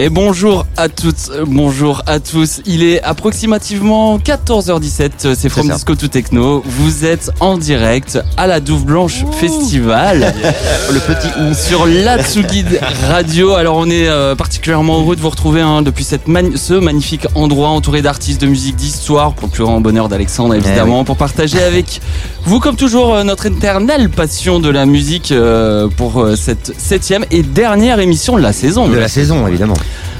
[0.00, 2.60] Et bonjour à toutes, bonjour à tous.
[2.66, 5.68] Il est approximativement 14h17, euh, c'est From.
[5.68, 6.62] Disco to Techno.
[6.64, 10.32] Vous êtes en direct à la Douve Blanche Festival.
[10.92, 11.52] Le petit ou.
[11.52, 12.64] Sur la Tsugi
[13.08, 13.54] Radio.
[13.54, 17.70] Alors on est euh, particulièrement heureux de vous retrouver hein, depuis cette ce magnifique endroit
[17.70, 22.00] entouré d'artistes de musique d'histoire, pour le plus grand bonheur d'Alexandre évidemment, pour partager avec
[22.48, 27.26] vous comme toujours euh, notre éternelle passion de la musique euh, pour euh, cette septième
[27.30, 28.88] et dernière émission de la saison.
[28.88, 29.74] De la saison, évidemment.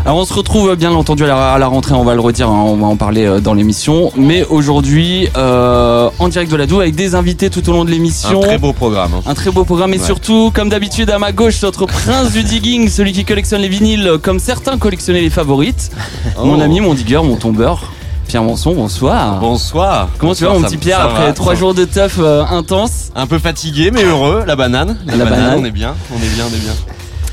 [0.05, 2.21] Alors on se retrouve euh, bien entendu à la, à la rentrée, on va le
[2.21, 4.13] redire, hein, on va en parler euh, dans l'émission.
[4.17, 7.91] Mais aujourd'hui, euh, en direct de la Doue avec des invités tout au long de
[7.91, 8.43] l'émission.
[8.43, 9.11] Un très beau programme.
[9.17, 9.23] hein.
[9.27, 10.05] Un très beau programme et Ouais.
[10.05, 14.13] surtout, comme d'habitude, à ma gauche, notre prince du digging, celui qui collectionne les vinyles
[14.23, 15.91] comme certains collectionnaient les favorites.
[16.43, 16.63] Mon Oh.
[16.63, 17.93] ami, mon digger, mon tombeur.
[18.29, 19.41] Pierre Manson, bonsoir.
[19.41, 20.11] Bonsoir.
[20.19, 21.85] Comment tu vas, mon Bonsoir, petit ça- Pierre, ça après va, trois ça jours de
[21.87, 23.11] teuf euh, intense?
[23.17, 24.45] Un peu fatigué mais heureux.
[24.47, 24.99] La banane.
[25.07, 25.59] La, banane.
[25.59, 25.95] On est bien.
[26.13, 26.45] On est bien.
[26.51, 26.73] On est bien.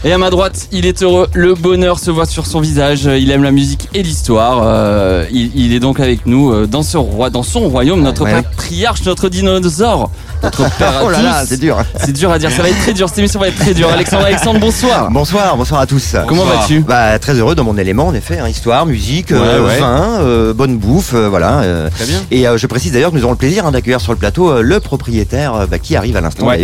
[0.08, 3.32] Et à ma droite, il est heureux, le bonheur se voit sur son visage, il
[3.32, 4.62] aime la musique et l'histoire.
[4.64, 8.24] Euh, il, il est donc avec nous euh, dans ce roi, dans son royaume, notre
[8.24, 8.34] Ouais.
[8.44, 10.12] patriarche, notre dinosaure,
[10.44, 11.48] notre père à Oh là là, tous.
[11.50, 11.78] c'est dur.
[11.98, 13.90] C'est dur à dire, ça va être très dur, cette émission va être très dure.
[13.90, 15.10] Alexandre, Alexandre, bonsoir.
[15.10, 16.16] Bonsoir, bonsoir à tous.
[16.28, 16.82] Comment vas-tu?
[16.82, 18.38] Bah, très heureux dans mon élément, en effet.
[18.38, 21.62] hein, histoire, musique, euh, Ouais, vin, euh, bonne bouffe, euh, voilà.
[21.62, 21.90] euh.
[21.90, 22.20] Très bien.
[22.30, 24.52] Et euh, je précise d'ailleurs que nous aurons le plaisir hein, d'accueillir sur le plateau
[24.52, 26.60] euh, le propriétaire euh, bah, qui arrive à l'instant Ouais.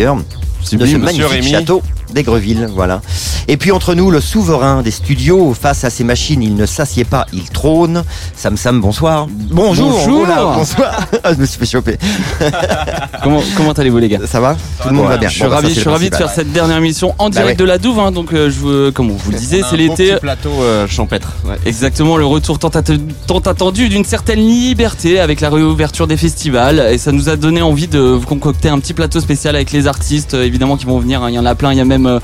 [0.77, 0.87] D'ailleurs.
[0.87, 1.51] de ce magnifique Rémy.
[1.51, 1.81] château
[2.13, 3.01] d'Aigreville, voilà.
[3.47, 7.05] Et puis entre nous, le souverain des studios, face à ces machines, il ne s'assied
[7.05, 8.03] pas, il trône.
[8.35, 9.27] Sam Sam, bonsoir.
[9.29, 9.91] Bonjour.
[9.91, 10.25] Bonjour.
[10.25, 11.07] voilà, bonsoir.
[11.23, 11.97] Ah, je me suis fait choper.
[13.23, 15.29] Comment, comment allez-vous les gars Ça va Tout le monde va bien.
[15.29, 17.49] Je suis Bon, bah, ça, je suis ravi de faire cette dernière émission en direct
[17.51, 17.55] ouais.
[17.55, 17.99] de la Douve.
[17.99, 20.13] hein, donc, euh, je vous, comme on vous le disait, c'est l'été.
[20.13, 21.29] petit plateau euh, champêtre.
[21.45, 21.55] Ouais.
[21.65, 22.91] Exactement, le retour tant, att-
[23.27, 26.79] tant attendu d'une certaine liberté avec la réouverture des festivals.
[26.91, 29.85] Et ça nous a donné envie de vous concocter un petit plateau spécial avec les
[29.87, 31.23] artistes, évidemment, qui vont venir.
[31.23, 31.29] hein.
[31.29, 32.19] Il y en a plein, il y a même euh,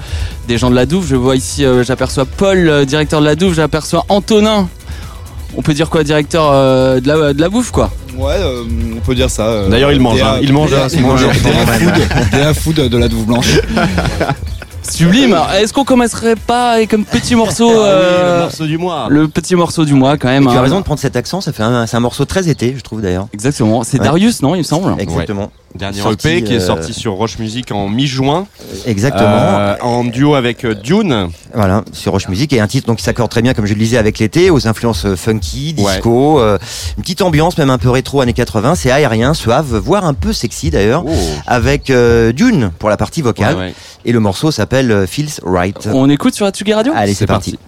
[0.47, 1.07] des gens de la Douve.
[1.07, 4.67] Je vois ici, euh, j'aperçois Paul, euh, directeur de la Douve, j'aperçois Antonin.
[5.55, 7.89] On peut dire quoi, directeur euh, de, la, de la bouffe, quoi?
[8.17, 8.63] Ouais, euh,
[8.97, 9.43] on peut dire ça.
[9.47, 10.21] euh, D'ailleurs, il mange.
[10.21, 10.39] Hein.
[10.41, 10.71] Il mange.
[10.89, 11.13] Ce moment.
[11.13, 12.53] mange.
[12.55, 13.47] food, de la Douve Blanche.
[14.89, 15.33] Sublime.
[15.33, 18.77] Alors, Est-ce qu'on commencerait pas avec un petit morceau, Ah oui, euh, le morceau du
[18.77, 19.07] mois.
[19.09, 20.61] le petit morceau du mois, quand Et même tu as hein.
[20.61, 23.01] raison de prendre cet accent, ça fait un, c'est un morceau très été, je trouve
[23.01, 23.27] d'ailleurs.
[23.33, 23.83] Exactement.
[23.83, 24.05] C'est Ouais.
[24.05, 24.95] Darius, non, il me semble?
[24.99, 25.51] Exactement.
[25.75, 28.47] Dernier Sorti, EP qui est euh, sorti sur Roche Music en mi-juin.
[28.85, 29.28] Exactement.
[29.28, 31.29] Euh, en duo avec euh, Dune.
[31.53, 33.79] Voilà, sur Roche Music et un titre donc qui s'accorde très bien, comme je le
[33.79, 36.57] disais, avec l'été, aux influences funky, disco, euh,
[36.97, 38.75] une petite ambiance même un peu rétro années 80.
[38.75, 41.11] C'est aérien, suave, voire un peu sexy d'ailleurs, Oh.
[41.45, 43.55] avec euh, Dune pour la partie vocale.
[43.55, 43.73] Ouais, ouais.
[44.05, 45.88] Et le morceau s'appelle Feels Right.
[45.94, 46.94] On écoute sur Atsugi Radio?
[46.95, 47.59] Allez, c'est parti.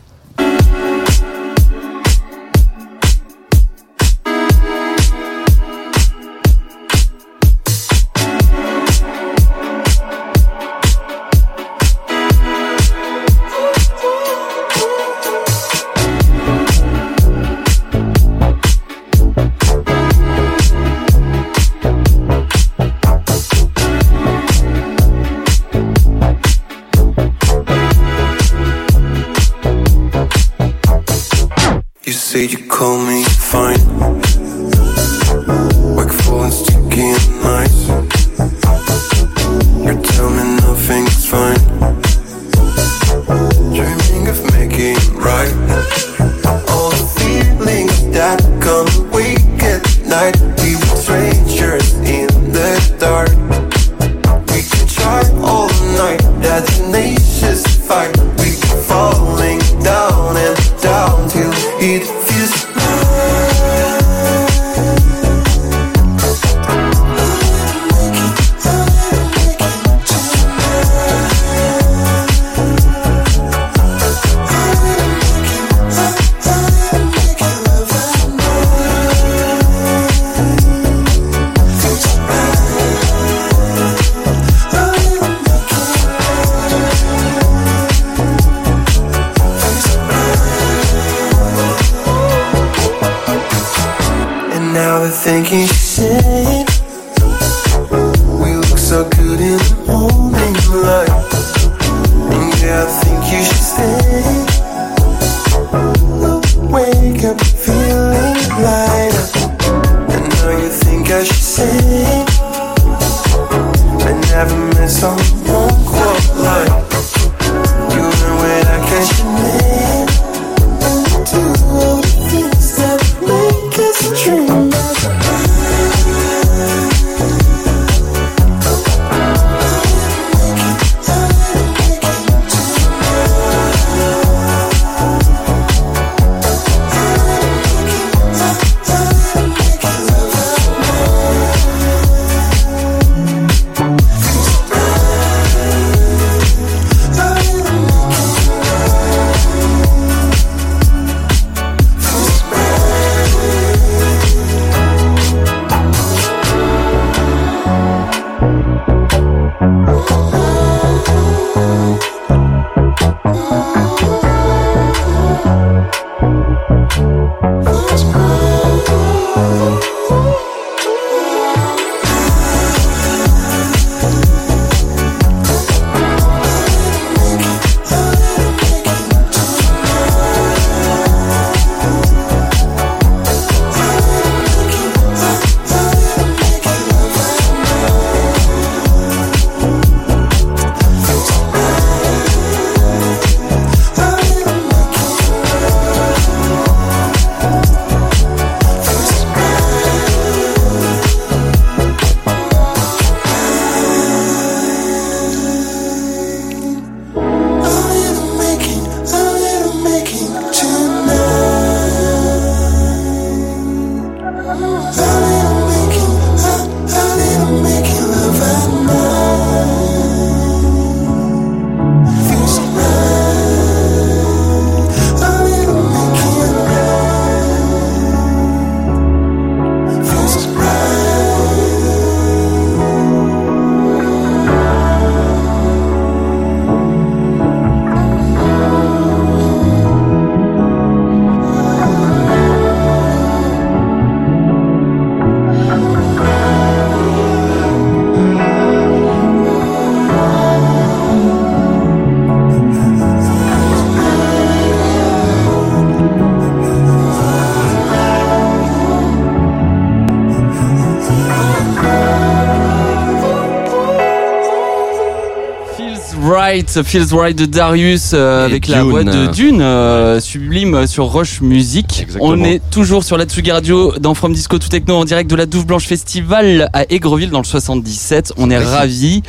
[266.75, 271.42] Right, Feels Right de Darius euh, avec la voix de Dune, euh, sublime sur Roche
[271.42, 272.01] Music.
[272.01, 272.31] Exactement.
[272.33, 275.36] On est toujours sur la Tsugi Radio dans From Disco to Techno en direct de
[275.36, 278.33] la Douve Blanche Festival à Aigreville dans le 77.
[278.38, 279.24] On est ravis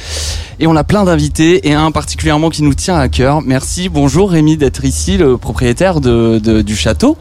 [0.59, 3.41] et on a plein d'invités et un particulièrement qui nous tient à cœur.
[3.43, 7.17] Merci, bonjour Rémi d'être ici, le propriétaire de, de- du château.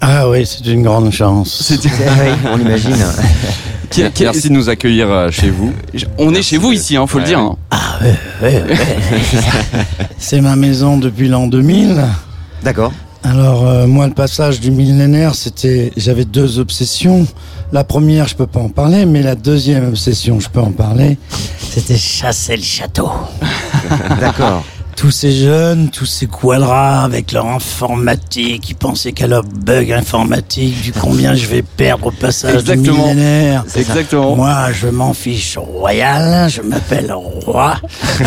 [0.00, 1.62] Ah oui, c'est une grande chance.
[1.66, 1.88] C'est-
[2.52, 2.94] on imagine.
[3.94, 5.72] Qui- qui- Merci de nous accueillir euh, chez vous.
[6.18, 7.38] On est chez vous ici, hein, faut le dire.
[7.38, 7.56] hein.
[7.70, 8.76] Ah ouais, ouais, ouais.
[10.18, 12.02] c'est ma maison depuis l'an 2000.
[12.62, 12.92] D'accord.
[13.22, 17.26] Alors euh, moi, le passage du millénaire, c'était, j'avais deux obsessions.
[17.72, 21.16] La première, je peux pas en parler, mais la deuxième obsession, je peux en parler.
[21.58, 23.10] C'était chasser le château.
[24.20, 24.64] D'accord.
[24.96, 30.80] Tous ces jeunes, tous ces quadras avec leur informatique, qui pensaient qu'à leur bug informatique,
[30.82, 32.82] du combien je vais perdre au passage Exactement.
[33.08, 33.64] du millénaire.
[33.76, 34.36] Exactement.
[34.36, 37.76] Moi, je m'en fiche royal, je m'appelle roi,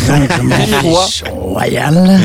[0.08, 0.56] donc je m'en
[1.06, 2.20] fiche royal.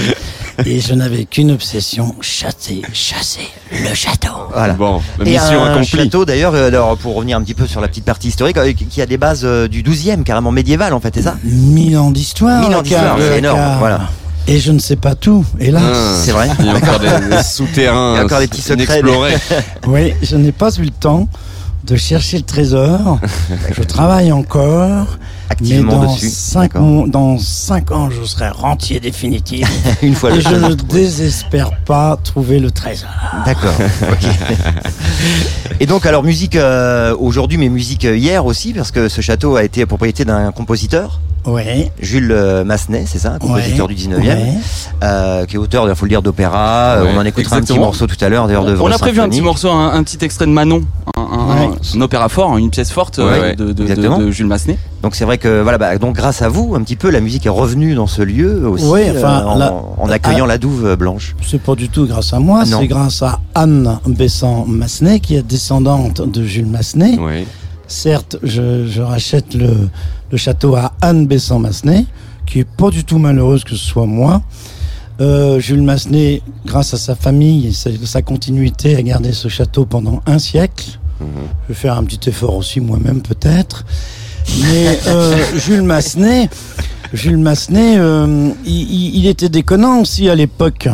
[0.67, 4.29] Et je n'avais qu'une obsession, chasser, chasser le château.
[4.53, 4.75] Voilà.
[4.75, 5.87] Bon, la Et mission un accomplie.
[6.05, 8.73] château d'ailleurs, euh, alors, pour revenir un petit peu sur la petite partie historique, euh,
[8.73, 11.37] qui a des bases euh, du 12e, carrément médiéval en fait, c'est ça?
[11.43, 12.61] Mille ans d'histoire.
[12.61, 14.01] Mille ans d'histoire, c'est énorme, voilà.
[14.49, 15.83] Et je ne sais pas tout, hélas.
[15.85, 18.15] Ah, C'est vrai Il y a encore des, des souterrains.
[18.15, 19.03] Il y a encore des petits secrets.
[19.87, 21.29] Oui, je n'ai pas eu le temps
[21.85, 23.19] de chercher le trésor.
[23.77, 25.07] je travaille encore.
[25.61, 26.31] Mais Activement dans dessus.
[26.31, 26.73] cinq,
[27.09, 29.69] dans cinq ans, je serai rentier définitif.
[30.03, 31.01] Une fois Et le je ne trouvé.
[31.03, 33.11] désespère pas trouver le trésor.
[33.45, 33.75] D'accord.
[35.81, 39.57] Et donc alors musique euh, aujourd'hui, mais musique euh, hier aussi, parce que ce château
[39.57, 41.91] a été propriété d'un compositeur, Oui.
[42.01, 44.55] Jules euh, Massenet, c'est ça, un compositeur Ouais, du 19e, ouais.
[45.03, 46.97] euh, qui est auteur, il faut le dire, d'opéra.
[46.99, 48.99] Euh, Ouais, on en écoutera un petit morceau tout à l'heure, d'ailleurs, de On a
[48.99, 50.83] prévu un petit morceau, un, un petit extrait de Manon,
[51.17, 51.69] un, un- Ouais.
[51.97, 54.19] un opéra fort, une pièce forte Ouais, euh, ouais, de, de- de- exactement.
[54.19, 54.79] de Jules Massenet.
[55.03, 57.45] Donc c'est vrai que voilà, bah, donc grâce à vous, un petit peu, la musique
[57.47, 61.35] est revenue dans ce lieu aussi, enfin, euh, en, la- en accueillant la douve blanche.
[61.45, 65.43] C'est pas du tout grâce à moi, Ah, c'est grâce à Anne Besson-Massenet, qui est
[65.43, 67.19] descendante de Jules Massenet.
[67.89, 69.69] Certes, je, je rachète le,
[70.33, 72.07] le château à Anne Besson-Massenet,
[72.47, 74.43] qui est pas du tout malheureuse que ce soit moi.
[75.21, 79.85] Euh, Jules Massenet, grâce à sa famille et sa, sa continuité, a gardé ce château
[79.85, 80.99] pendant un siècle.
[81.21, 83.85] Je vais faire un petit effort aussi moi-même peut-être.
[84.61, 86.49] Mais euh, Jules Massenet,
[87.13, 90.89] Jules Massenet, euh, il était déconnant aussi à l'époque.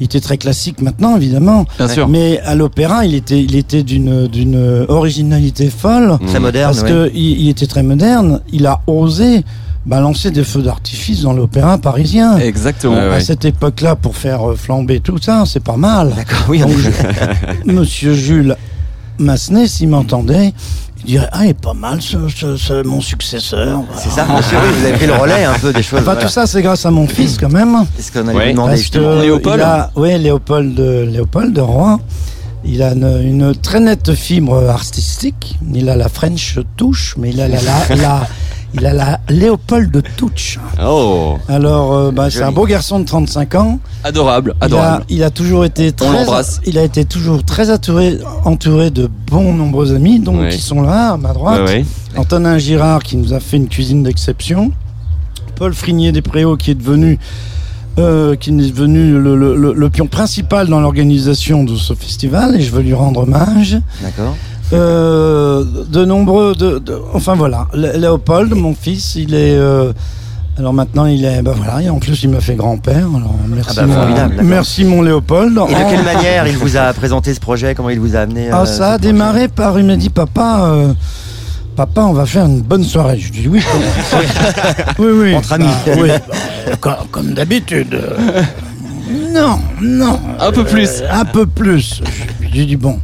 [0.00, 1.64] Il était très classique maintenant, évidemment.
[1.78, 2.08] Bien sûr.
[2.08, 6.18] Mais à l'opéra, il était, il était d'une, d'une originalité folle.
[6.26, 6.88] Très moderne, Parce ouais.
[6.88, 8.40] que il, était très moderne.
[8.52, 9.42] Il a osé
[9.86, 12.36] balancer des feux d'artifice dans l'opéra parisien.
[12.38, 12.96] Exactement.
[12.96, 16.12] À cette époque-là, pour faire euh, flamber tout ça, c'est pas mal.
[16.14, 16.76] D'accord, oui, en Donc,
[17.64, 18.56] Monsieur Jules
[19.18, 20.52] Massenet, s'il m'entendait,
[21.06, 23.82] il dirait Ah, il est pas mal, ce, ce- ce- mon successeur.
[23.96, 26.00] C'est ça, monsieur, oui, vous avez pris le relais un peu des choses.
[26.00, 26.22] Enfin, voilà.
[26.22, 27.76] tout ça, c'est grâce à mon fils, quand même.
[27.96, 28.50] C'est ce qu'on allait Ouais.
[28.52, 29.16] demander Parce justement.
[29.16, 32.00] que Léopold a- Oui, Léopold, Léopold de Rouen.
[32.64, 35.56] Il a une, une très nette fibre artistique.
[35.72, 38.28] Il a la French touche, mais il a la, la, la-
[38.78, 40.58] il a la Léopold de touche.
[40.84, 43.78] Oh Alors, euh, bah, c'est un beau garçon de 35 ans.
[44.04, 45.04] Adorable, Il a, adorable.
[45.08, 46.60] il a toujours été très, l'embrasse.
[46.66, 50.48] il a été toujours très entouré, entouré de bons nombreux amis, donc Ouais.
[50.50, 51.60] qui sont là à ma droite.
[51.68, 51.84] Ouais, ouais.
[52.16, 54.70] Antonin Girard qui nous a fait une cuisine d'exception.
[55.56, 57.18] Paul Frignier des Préaux qui est devenu
[57.98, 62.54] euh, qui est devenu le, le- le- le pion principal dans l'organisation de ce festival
[62.54, 63.78] et je veux lui rendre hommage.
[64.02, 64.36] D'accord.
[64.72, 69.92] Euh, de nombreux, de, de- enfin voilà, Lé- Léopold, mon fils, il est, euh,
[70.58, 73.06] alors maintenant il est, bah voilà, et en plus il m'a fait grand-père.
[73.16, 75.56] Alors merci, Ah bah, mon, merci mon Léopold.
[75.68, 78.48] Et de quelle manière il vous a présenté ce projet Comment il vous a amené
[78.50, 80.92] Ah, euh, ça a projet démarré par, il m'a dit, papa, euh,
[81.76, 83.20] papa, on va faire une bonne soirée.
[83.20, 83.62] Je dis oui.
[84.98, 85.34] oui, oui.
[85.36, 85.66] Entre amis.
[85.86, 86.08] Bah, oui,
[86.80, 88.00] comme, comme d'habitude.
[89.32, 90.18] Non, non.
[90.40, 91.02] Un peu plus.
[91.02, 92.02] Euh, un peu plus.
[92.40, 92.98] Je lui dis bon.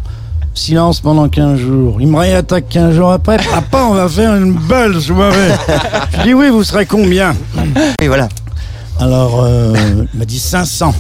[0.54, 1.96] Silence pendant 15 jours.
[2.00, 3.36] Il me réattaque 15 jours après.
[3.50, 5.52] Papa, on va faire une belle soirée.
[6.18, 7.34] Je dis oui, vous serez combien
[8.00, 8.28] Et voilà.
[9.00, 9.74] alors, euh,
[10.12, 10.94] il m'a dit 500.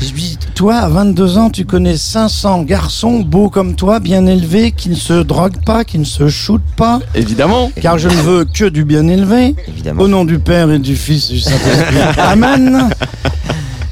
[0.00, 4.24] Je lui dis, toi, à 22 ans, tu connais 500 garçons beaux comme toi, bien
[4.26, 7.70] élevés, qui ne se droguent pas, qui ne se shootent pas, Évidemment.
[7.82, 9.54] car je ne veux que du bien élevé.
[9.68, 10.02] Évidemment.
[10.04, 11.98] Au nom du Père et du Fils et du Saint-Esprit.
[12.18, 12.88] Amen.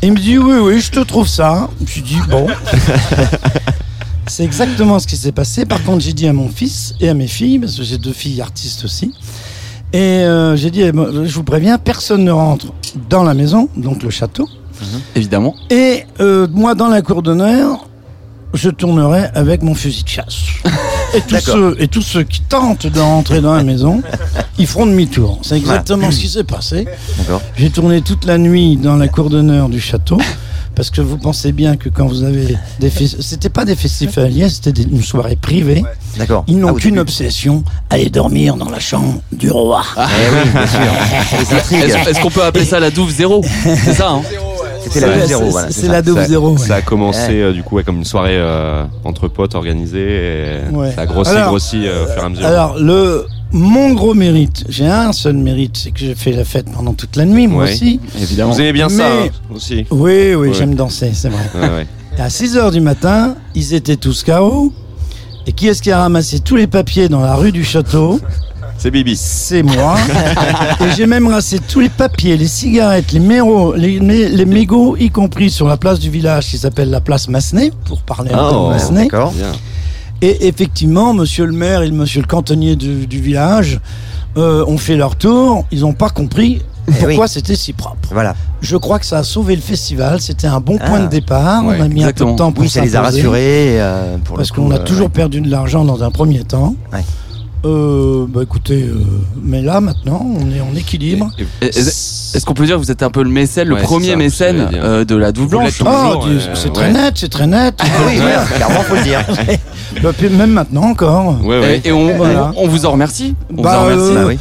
[0.02, 1.68] Il me dit, oui, oui, je te trouve ça.
[1.84, 2.46] Je lui dis, bon.
[4.28, 5.64] C'est exactement ce qui s'est passé.
[5.64, 8.12] Par contre, j'ai dit à mon fils et à mes filles, parce que j'ai deux
[8.12, 9.12] filles artistes aussi,
[9.92, 12.66] et euh, j'ai dit, eh ben, je vous préviens, personne ne rentre
[13.08, 14.48] dans la maison, donc le château.
[15.16, 15.56] Évidemment.
[15.70, 17.87] Et euh, moi, dans la cour d'honneur,
[18.54, 20.36] je tournerai avec mon fusil de chasse.
[21.14, 24.02] Et tous, ceux, et tous ceux qui tentent de rentrer dans la maison,
[24.58, 25.38] ils feront demi-tour.
[25.42, 26.86] C'est exactement ce qui s'est passé.
[27.56, 30.18] J'ai tourné toute la nuit dans la cour d'honneur du château.
[30.74, 34.48] Parce que vous pensez bien que quand vous avez des festivals, c'était pas des festivaliers,
[34.48, 35.82] c'était une soirée privée.
[36.18, 36.44] D'accord.
[36.46, 39.82] Ils n'ont Ah, qu'une obsession, aller dormir dans la chambre du roi.
[39.96, 40.80] Eh oui, bien sûr.
[41.40, 41.80] Les intrigues.
[41.80, 43.42] Est-ce est-ce qu'on peut appeler ça la douve zéro?
[43.64, 44.22] C'est ça, hein?
[44.80, 45.44] C'était la Ouais, douve c'est- zéro.
[45.50, 46.02] voilà, c'est c'est la ça.
[46.02, 46.50] douve ça, zéro.
[46.52, 46.58] ouais.
[46.58, 47.42] ça a commencé Ouais.
[47.42, 49.98] euh, du coup ouais, comme une soirée euh, entre potes organisée
[50.70, 50.92] et Ouais.
[50.92, 52.46] ça a grossi, Alors, grossi euh, au fur et à mesure.
[52.46, 56.66] Alors, le, mon gros mérite, j'ai un seul mérite, c'est que j'ai fait la fête
[56.72, 57.72] pendant toute la nuit, moi Ouais.
[57.72, 58.00] aussi.
[58.20, 58.52] Évidemment.
[58.52, 60.52] Vous aimez bien ça Mais- hein, aussi Oui, oui, Ouais.
[60.54, 61.42] j'aime danser, c'est vrai.
[61.54, 61.86] Ouais, ouais.
[62.18, 64.72] Et à 6 heures du matin, ils étaient tous KO.
[65.46, 68.20] Et qui est-ce qui a ramassé tous les papiers dans la rue du château?
[68.78, 69.16] C'est Bibi.
[69.16, 69.96] C'est moi.
[70.80, 74.96] et j'ai même ramassé tous les papiers, les cigarettes, les méros, les, mé- les mégots,
[74.96, 78.36] y compris sur la place du village qui s'appelle la place Massenet, pour parler un
[78.36, 79.02] peu Oh, de Massenet.
[79.04, 79.32] D'accord.
[80.22, 83.80] Et effectivement, monsieur le maire et monsieur le cantonnier du, du village
[84.36, 85.64] euh, ont fait leur tour.
[85.72, 87.28] Ils n'ont pas compris pourquoi Eh oui.
[87.28, 88.08] c'était si propre.
[88.12, 88.34] Voilà.
[88.60, 90.20] Je crois que ça a sauvé le festival.
[90.20, 90.86] C'était un bon Ah.
[90.88, 91.64] point de départ.
[91.64, 92.30] Ouais, On a mis exactement.
[92.30, 93.80] un peu de temps pour Oui, ça les a rassurés.
[93.80, 96.74] euh, pour Parce qu'on a euh, toujours perdu de l'argent dans un premier temps.
[96.92, 97.04] Ouais.
[97.64, 98.94] Euh, bah écoutez, euh,
[99.42, 101.28] mais là maintenant, on est en équilibre.
[101.60, 104.16] Est-ce qu'on peut dire que vous êtes un peu le mécène, le Ouais, premier ça,
[104.16, 106.72] mécène euh, de la Vous blanche Oh, Dieu, euh, c'est ouais.
[106.72, 107.74] très net, c'est très net.
[107.80, 108.16] Ah oui,
[108.54, 109.24] clairement, faut le dire.
[110.02, 111.42] Bah, puis même maintenant encore.
[111.42, 111.80] Ouais, ouais.
[111.84, 112.52] Et, et on, Voilà.
[112.56, 113.34] on- on vous en remercie.
[113.56, 114.12] On Bah, vous en remercie.
[114.12, 114.38] euh, Bah oui.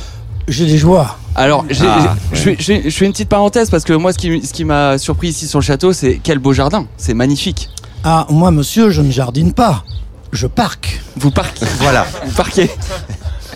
[0.49, 1.17] J'ai des joies.
[1.35, 2.57] Alors, Ah, je, fais,
[2.89, 5.59] je une petite parenthèse parce que moi, ce qui, ce qui m'a surpris ici sur
[5.59, 6.85] le château, c'est quel beau jardin.
[6.97, 7.69] C'est magnifique.
[8.03, 9.83] Ah, moi, monsieur, je ne jardine pas.
[10.31, 11.01] Je parque.
[11.15, 11.65] Vous parquez.
[11.79, 12.05] Voilà.
[12.25, 12.69] Vous parquez.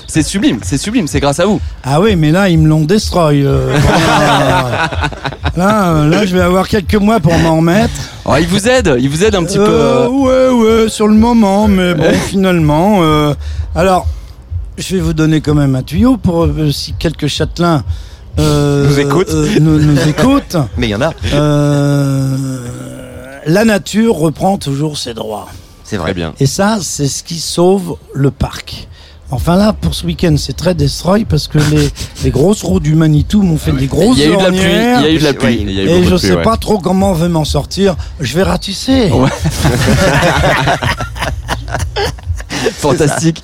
[0.08, 1.62] C'est sublime, c'est sublime, c'est grâce à vous.
[1.86, 3.44] Ah oui, mais là, ils me l'ont destroy.
[3.46, 3.74] euh,
[5.56, 7.94] là, euh, là, je vais avoir quelques mois pour m'en remettre.
[8.26, 9.64] Oh, il vous aide, il vous aide un petit peu.
[9.70, 13.00] Euh, euh, ouais, ouais, sur le moment, mais bon, finalement.
[13.04, 13.34] euh,
[13.74, 14.06] alors,
[14.78, 17.84] je vais vous donner quand même un tuyau pour euh, si quelques châtelains
[18.40, 19.30] euh, Nous écoutent.
[19.34, 20.58] euh, nous, nous écoutent.
[20.78, 21.14] Mais il y en a.
[21.34, 22.36] Euh,
[23.46, 25.48] la nature reprend toujours ses droits.
[25.92, 26.12] C'est vrai.
[26.12, 26.34] Très bien.
[26.40, 28.88] Et ça, c'est ce qui sauve le parc.
[29.30, 31.90] Enfin là, pour ce week-end, c'est très destroy parce que les,
[32.24, 34.48] les grosses roues du Manitou m'ont fait des grosses Il y a eu de la
[34.52, 34.60] pluie.
[34.60, 35.02] ornières.
[35.02, 35.80] Il y a eu de la pluie.
[35.80, 36.44] Et je pluie, sais ouais.
[36.44, 37.98] pas trop comment on veut m'en sortir.
[38.22, 39.12] Je vais ratisser.
[39.12, 39.28] Ouais.
[42.78, 43.44] Fantastique.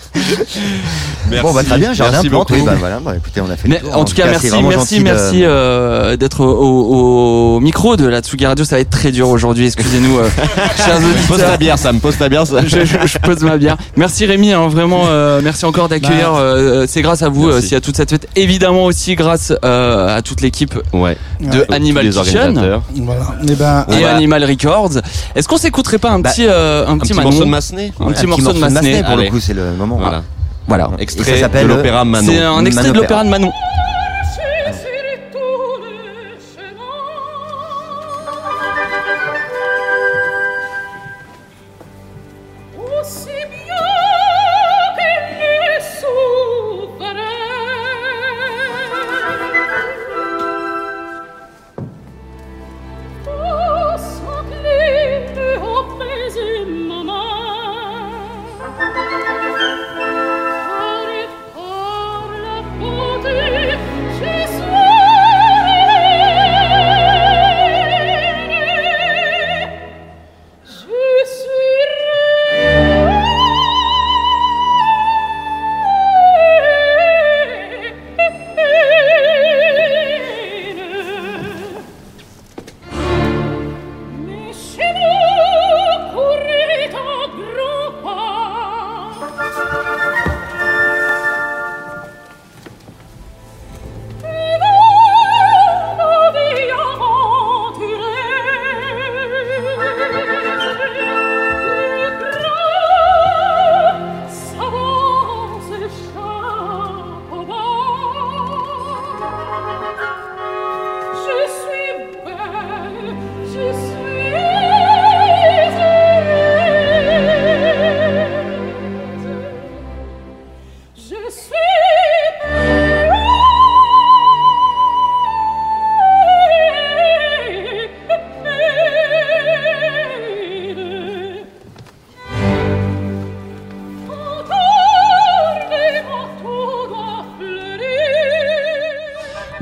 [1.41, 2.47] Bon, bah, très bien, jardin Merci plante.
[2.47, 2.59] beaucoup.
[2.59, 3.97] Oui, bah, voilà, bah, écoutez, on a fait Mais tour.
[3.97, 8.21] en tout cas, merci, vraiment merci, de- merci euh, d'être au, au- micro de la
[8.21, 8.63] Tsugi Radio.
[8.63, 9.65] Ça va être très dur aujourd'hui.
[9.65, 10.29] Excusez-nous, euh,
[10.77, 11.57] chers Pose ta auditeurs.
[11.57, 12.47] bière, Sam, pose ta bière.
[12.47, 12.61] ça.
[12.65, 13.75] Je, je- je pose ma bière.
[13.97, 15.03] Merci Rémi, hein, vraiment.
[15.07, 16.31] euh, merci encore d'accueillir.
[16.31, 16.39] Bah.
[16.39, 17.63] euh, c'est grâce à vous Merci.
[17.63, 18.27] s'il y a toute cette fête.
[18.35, 21.17] Évidemment aussi grâce euh, à toute l'équipe Ouais.
[21.41, 21.65] de Ouais.
[21.73, 22.83] Animal les Kitchen organisateurs.
[22.95, 23.25] Voilà.
[23.47, 24.91] Et ben, et Animal Records.
[25.35, 27.49] Est-ce qu'on s'écouterait pas un Bah, petit, euh, un Un petit, petit Manon morceau de
[27.49, 27.91] Massenet.
[27.99, 29.03] Un petit morceau de Massenet.
[29.07, 29.25] Pour Allez.
[29.25, 29.97] le coup, c'est le moment.
[29.97, 30.23] Voilà.
[30.67, 30.91] Voilà.
[30.99, 32.27] Et Extrait ça s'appelle de l'opéra Manon.
[32.27, 33.51] C'est un extrait de l'opéra de Manon.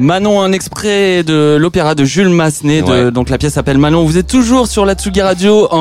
[0.06, 2.84] Manon, un extrait de l'opéra de Jules Massenet.
[2.84, 3.12] de- Ouais.
[3.12, 4.06] donc la pièce s'appelle Manon.
[4.06, 5.78] Vous êtes toujours sur la Tsugi Radio en,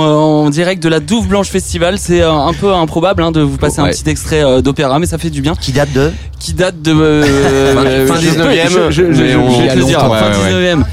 [0.47, 1.99] en direct de la Douve Blanche Festival.
[1.99, 3.91] C'est euh, un peu improbable hein, de vous passer un Ouais.
[3.91, 5.55] petit extrait euh, d'opéra, mais ça fait du bien.
[5.55, 6.11] Qui date de?
[6.41, 10.21] Qui date de euh, Fin je- 19e, je- je- on- te le dire, fin ouais,
[10.23, 10.31] ouais.
[10.75, 10.85] 19e.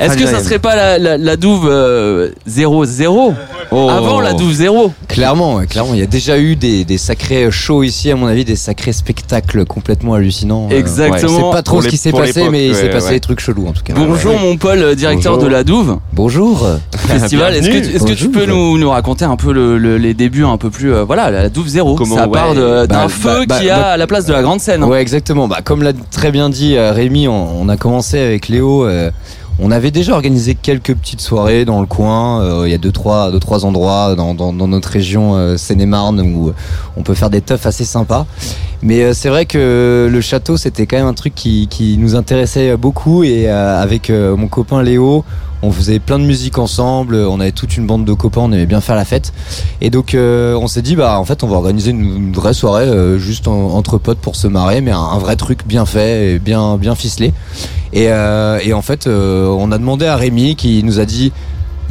[0.00, 0.44] Est-ce que ça 19e.
[0.44, 3.32] serait pas la, la, la douve euh, 0-0
[3.70, 3.88] Oh.
[3.90, 5.94] Avant la douve 0 Clairement, clairement.
[5.94, 8.92] Il y a déjà eu des, des sacrés shows ici, à mon avis, des sacrés
[8.92, 9.13] spectacles
[9.68, 10.68] complètement hallucinants.
[10.70, 11.12] Euh, Exactement.
[11.14, 11.20] ouais.
[11.20, 13.12] Je sais pas trop ce qui s'est passé, mais il s'est passé ouais.
[13.14, 13.94] des trucs chelous en tout cas.
[13.96, 15.48] Bonjour mon Paul, directeur Bonjour.
[15.48, 16.66] de la douve Bonjour.
[16.96, 17.54] Festival.
[17.54, 20.70] Est-ce que, tu- peux nous, nous raconter un peu le- le- les débuts un peu
[20.70, 23.76] plus euh, voilà la douve 0 Comment, Ça part d'un Bah, feu bah, qui bah,
[23.76, 24.82] a à la place de la grande scène.
[24.82, 24.88] hein.
[24.88, 25.46] Ouais, exactement.
[25.48, 28.86] Bah, comme l'a très bien dit euh, Rémi, on, on a commencé avec Léo.
[29.58, 32.42] Euh, on avait déjà organisé quelques petites soirées dans le coin.
[32.42, 36.52] euh, Il y a deux trois, deux, trois endroits dans, notre région euh, Seine-et-Marne où
[36.96, 38.26] on peut faire des teufs assez sympas.
[38.82, 42.16] Mais euh, c'est vrai que le château, c'était quand même un truc qui, qui nous
[42.16, 43.24] intéressait beaucoup.
[43.24, 45.24] Et euh, avec euh, mon copain Léo,
[45.64, 47.16] on faisait plein de musique ensemble.
[47.16, 48.42] On avait toute une bande de copains.
[48.42, 49.32] On aimait bien faire la fête.
[49.80, 52.84] Et donc, euh, on s'est dit, bah, en fait, on va organiser une, vraie soirée
[52.84, 56.38] euh, juste en- entre potes pour se marrer, mais un, vrai truc bien fait et
[56.38, 57.32] bien, bien ficelé.
[57.92, 61.32] Et, euh, et en fait, on a demandé à Rémi qui nous a dit,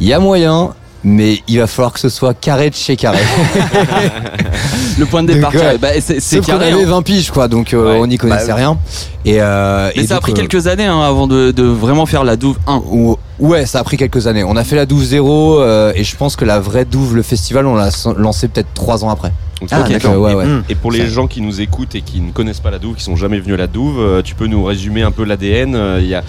[0.00, 0.74] il y a moyen.
[1.04, 3.18] Mais il va falloir que ce soit carré de chez carré.
[4.98, 5.60] Le point de départ, ouais.
[5.60, 5.78] carré.
[5.78, 6.72] Bah, c'est carré.
[6.72, 6.86] avait hein.
[6.86, 7.98] 20 piges, quoi, donc euh, Ouais.
[8.00, 8.78] on n'y connaissait Bah, rien.
[9.24, 12.06] Et, euh, Mais et ça a pris euh, quelques années hein, avant de, de vraiment
[12.06, 12.82] faire la douve 1.
[12.90, 14.44] Ou- Ouais, ça a pris quelques années.
[14.44, 17.22] On a fait la douve zéro euh, et je pense que la vraie douve, le
[17.22, 19.32] festival, on l'a lancé peut-être trois ans après.
[19.72, 19.90] Ah, Ok.
[19.90, 20.16] d'accord.
[20.18, 20.46] ouais, ouais.
[20.68, 23.02] Et pour les gens qui nous écoutent et qui ne connaissent pas la Douve, qui
[23.04, 26.06] sont jamais venus à la Douve, tu peux nous résumer un peu l'ADN euh, Il
[26.08, 26.22] y a,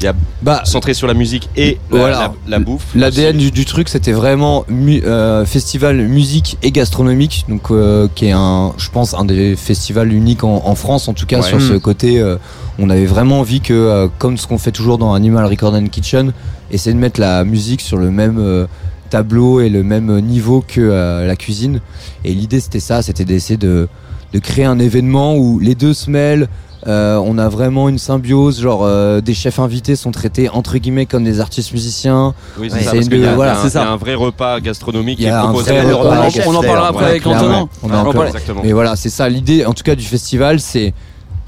[0.00, 2.18] il y a Bah, centré sur la musique et la, Voilà.
[2.18, 2.86] la- la bouffe.
[2.94, 8.26] L'ADN du, du truc, c'était vraiment mu- euh, festival musique et gastronomique, donc euh, qui
[8.26, 11.42] est un, je pense, un des festivals uniques en, en France, en tout cas Ouais.
[11.48, 11.80] sur ce Mm.
[11.80, 12.20] côté.
[12.20, 12.36] euh,
[12.78, 15.86] on avait vraiment envie que, euh, comme ce qu'on fait toujours dans Animal Record and
[15.88, 16.32] Kitchen,
[16.70, 18.66] essayer de mettre la musique sur le même euh,
[19.10, 21.80] tableau et le même niveau que euh, la cuisine.
[22.24, 23.88] Et l'idée, c'était ça, c'était d'essayer de,
[24.32, 26.46] de créer un événement où les deux se mêlent.
[26.86, 31.06] Euh, on a vraiment une symbiose, genre euh, des chefs invités sont traités entre guillemets
[31.06, 32.34] comme des artistes musiciens.
[32.58, 33.80] Oui, c'est ça, c'est parce y a, voilà, a un- c'est ça.
[33.80, 35.72] il y a un vrai repas gastronomique qui est proposé.
[35.72, 36.46] vrai à repas gastronomique.
[36.46, 37.26] on en parlera après Ouais, avec.
[37.26, 37.68] Antonin.
[37.82, 38.30] On en On en parle.
[38.62, 40.94] Mais voilà, c'est ça l'idée, en tout cas du festival, c'est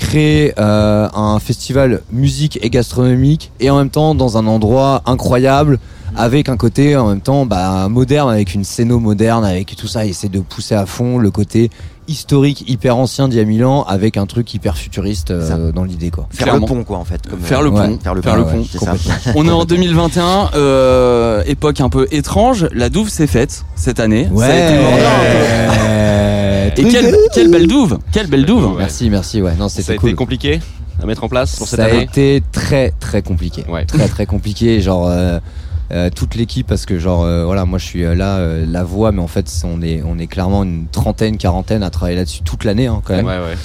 [0.00, 5.78] créer euh, un festival musique et gastronomique et en même temps dans un endroit incroyable
[6.16, 10.06] avec un côté en même temps bah, moderne avec une scéno moderne avec tout ça
[10.06, 11.70] essayer de pousser à fond le côté
[12.08, 15.84] historique hyper ancien d'il y a mille ans avec un truc hyper futuriste euh, dans
[15.84, 16.66] l'idée quoi Faire Clairement.
[16.66, 17.20] le pont, quoi, en fait.
[17.28, 17.76] comme, Faire euh, le pont.
[17.76, 18.38] ouais, Faire le Faire pont.
[18.40, 18.94] le ouais, pont, ça.
[19.36, 22.66] On est en 2021, euh, époque un peu étrange.
[22.72, 24.28] La douve s'est faite cette année.
[24.36, 24.78] Ça a été
[26.66, 28.78] ouais Et quelle, quelle belle douve Quelle belle douve Ouais.
[28.78, 30.60] merci merci ouais non Ça a c'était cool compliqué
[31.02, 32.02] à mettre en place pour cette ça a année.
[32.02, 33.84] été très très compliqué Ouais.
[33.84, 35.38] très très compliqué genre euh,
[35.92, 38.84] euh, toute l'équipe parce que genre euh, voilà moi je suis euh, là euh, la
[38.84, 42.42] voix mais en fait on est on est clairement une trentaine quarantaine à travailler là-dessus
[42.42, 43.56] toute l'année hein, quand Ouais, même ouais.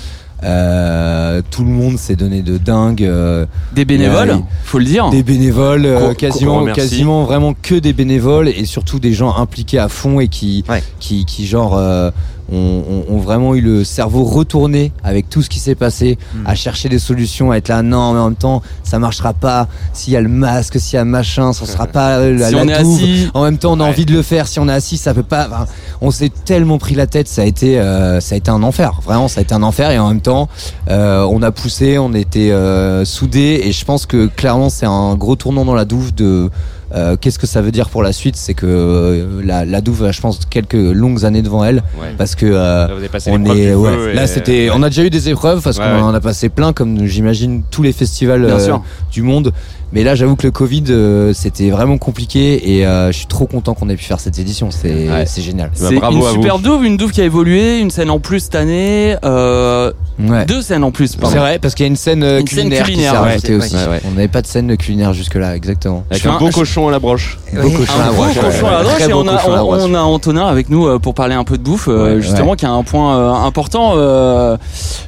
[0.44, 4.44] Euh, tout le monde s'est donné de dingue euh, Des bénévoles, Ouais.
[4.66, 5.10] faut le dire.
[5.10, 9.88] des bénévoles euh, quasiment quasiment vraiment que des bénévoles et surtout des gens impliqués à
[9.88, 10.84] fond et qui Ouais.
[11.00, 12.12] qui, qui genre euh,
[12.52, 16.48] ont, ont- vraiment eu le cerveau retourné avec tout ce qui s'est passé Mm.
[16.48, 19.68] à chercher des solutions à être là non mais en même temps ça marchera pas
[19.94, 22.56] s'il y a le masque s'il y a machin ça sera pas euh, la, si
[22.56, 22.96] la on est douve.
[22.96, 23.90] assis, en même temps on a Ouais.
[23.90, 25.66] envie de le faire si on est assis ça peut pas enfin,
[26.02, 29.00] on s'est tellement pris la tête ça a été euh, ça a été un enfer
[29.04, 30.48] vraiment ça a été un enfer et en même temps
[30.90, 35.16] euh, on a poussé on était euh, soudés et je pense que clairement c'est un
[35.16, 36.50] gros tournant dans la douve de
[36.96, 38.36] euh, qu'est-ce que ça veut dire pour la suite?
[38.38, 41.84] C'est que euh, la, la douve a je pense quelques longues années devant elle.
[42.00, 42.14] Ouais.
[42.18, 42.94] parce que euh, Là,
[43.28, 46.02] on est ouais, là c'était on a déjà eu des épreuves parce Ouais, qu'on ouais.
[46.02, 48.78] en a passé plein comme j'imagine tous les festivals euh,
[49.12, 49.52] du monde.
[49.94, 53.46] Mais là j'avoue que le Covid euh, c'était vraiment compliqué et euh, je suis trop
[53.46, 54.70] content qu'on ait pu faire cette édition.
[54.72, 55.70] C'est génial.
[55.70, 56.28] Bah, c'est une à vous.
[56.32, 60.46] superbe douve, une douve qui a évolué, une scène en plus cette année, euh, ouais.
[60.46, 61.16] deux scènes en plus.
[61.22, 63.22] C'est vrai parce qu'il y a une scène euh, Une scène culinaire, culinaire, qui s'est
[63.24, 63.30] ouais.
[63.32, 63.76] rajoutée aussi.
[63.76, 64.02] Ouais, ouais.
[64.08, 66.04] On n'avait pas de scène culinaire jusque là exactement.
[66.10, 67.38] Avec un fais beau un- cochon à la broche.
[67.54, 68.84] Beau cochon à Un la gros broche, cochon ouais, à la ouais.
[68.84, 71.58] broche Très et on a, on, on Antonin avec nous euh, pour parler un peu
[71.58, 72.58] de bouffe, euh, justement ouais.
[72.58, 74.58] qui a un point euh, important euh,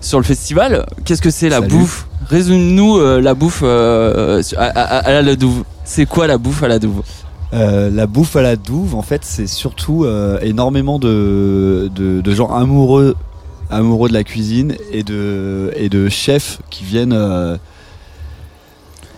[0.01, 0.85] sur le festival.
[1.05, 1.67] Qu'est-ce que c'est la Salut.
[1.69, 2.07] bouffe?
[2.29, 5.63] Résume-nous euh, la bouffe euh, à, à- à la douve.
[5.85, 7.01] C'est quoi la bouffe à la douve
[7.53, 12.31] Euh, la bouffe à la douve, en fait, c'est surtout euh, énormément de, de, de
[12.33, 13.15] gens amoureux,
[13.69, 17.57] amoureux de la cuisine et de, chefs qui viennent, euh,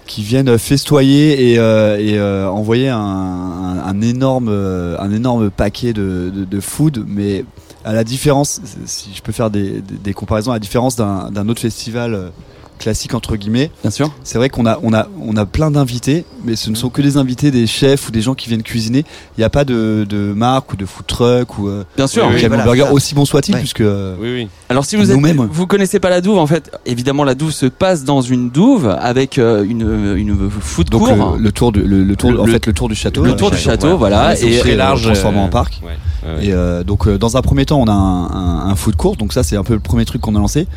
[0.05, 7.45] qui viennent festoyer et, euh, euh, envoyer un, un, énorme, paquet de, food, mais
[7.85, 11.61] à la différence, si je peux faire des, des, comparaisons, à la différence d'un autre
[11.61, 12.31] festival
[12.79, 14.11] classique entre guillemets, Bien sûr.
[14.23, 17.01] c'est vrai qu'on a, on a, on a plein d'invités, mais ce ne sont que
[17.03, 19.05] des invités, des chefs ou des gens qui viennent cuisiner.
[19.37, 22.25] Il n'y a pas de, de marque ou de food truck ou euh, Bien sûr.
[22.27, 22.93] Oui, oui, voilà, Burger, ça.
[22.93, 23.59] aussi bon soit-il, Ouais.
[23.59, 24.47] puisque euh, Oui, oui.
[24.69, 25.19] Alors si vous êtes,
[25.51, 28.87] vous connaissez pas la douve, en fait, évidemment la douve se passe dans une douve
[28.99, 31.35] avec euh, une une food donc cour.
[31.37, 33.23] le, le tour du, le, le tour, Le- en le- fait, le tour du château,
[33.23, 34.39] le tour du château, voilà.
[34.39, 35.81] et très euh, large, transformé en parc.
[35.83, 36.45] Ouais.
[36.45, 39.15] Et euh, donc euh, dans un premier temps, on a un, un, un food court,
[39.17, 40.67] donc ça c'est un peu le premier truc qu'on a lancé.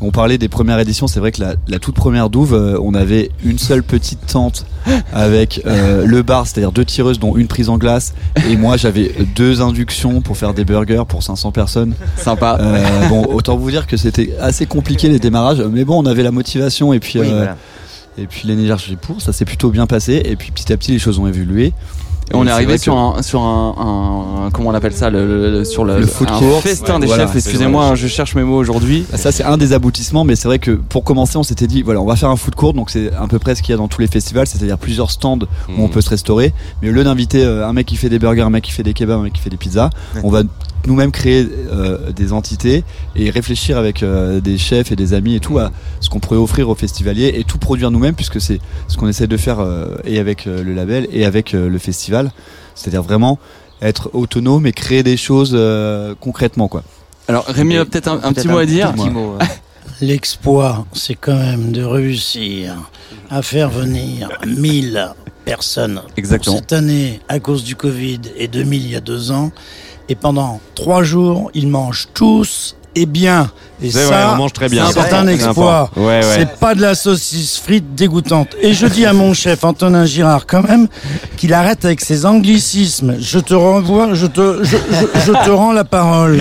[0.00, 2.94] On parlait des premières éditions, c'est vrai que la, la toute première douve, euh, on
[2.94, 4.64] avait une seule petite tente
[5.12, 8.14] avec euh, le bar, c'est-à-dire deux tireuses dont une prise en glace,
[8.48, 11.94] et moi j'avais deux inductions pour faire des burgers pour 500 personnes.
[12.16, 12.58] Sympa.
[12.60, 16.22] Euh, bon, autant vous dire que c'était assez compliqué les démarrages, mais bon, on avait
[16.22, 17.56] la motivation et puis Oui, voilà.
[18.16, 21.00] et puis l'énergie pour, ça s'est plutôt bien passé, et puis petit à petit les
[21.00, 21.72] choses ont évolué.
[22.30, 25.84] Et on est arrivé sur un sur un, un- comment on appelle ça le, sur
[25.84, 26.60] le, Le food un court.
[26.60, 27.36] festin des Voilà, chefs.
[27.36, 29.04] Excusez-moi, je cherche mes mots aujourd'hui.
[29.14, 32.00] Ça c'est un des aboutissements, mais c'est vrai que pour commencer, on s'était dit voilà,
[32.00, 33.78] on va faire un food court, donc c'est à peu près ce qu'il y a
[33.78, 35.38] dans tous les festivals, c'est-à-dire plusieurs stands
[35.68, 35.90] où on Mhm.
[35.90, 36.52] peut se restaurer.
[36.82, 38.82] Mais au lieu d'inviter euh, un mec qui fait des burgers, un mec qui fait
[38.82, 39.90] des kebabs, un mec qui fait des pizzas,
[40.22, 40.42] on va
[40.86, 42.84] nous-mêmes créer euh, des entités
[43.16, 46.38] et réfléchir avec euh, des chefs et des amis et tout à ce qu'on pourrait
[46.38, 49.96] offrir aux festivaliers et tout produire nous-mêmes, puisque c'est ce qu'on essaie de faire euh,
[50.04, 52.30] et avec euh, le label et avec euh, le festival,
[52.74, 53.38] c'est-à-dire vraiment
[53.82, 56.82] être autonome et créer des choses euh, concrètement quoi.
[57.28, 58.92] Alors Rémi a peut-être un, un petit mot à dire.
[58.94, 59.44] petit mot, euh.
[60.00, 62.76] L'exploit, c'est quand même de réussir
[63.30, 65.12] à faire venir 1000
[65.44, 66.54] personnes Exactement.
[66.56, 69.50] pour cette année à cause du Covid et 2000 il y a deux ans.
[70.08, 73.50] Et pendant trois jours, ils mangent tous et bien.
[73.82, 74.86] Et C'est ça, vrai, on mange très bien.
[74.90, 75.90] c'est un exploit.
[75.96, 76.22] Ouais, ouais.
[76.22, 78.48] C'est pas de la saucisse frite dégoûtante.
[78.60, 80.88] Et je dis à mon chef Antonin Girard quand même
[81.36, 83.16] qu'il arrête avec ses anglicismes.
[83.20, 86.40] Je te renvoie, je te, je, je- je te rends la parole.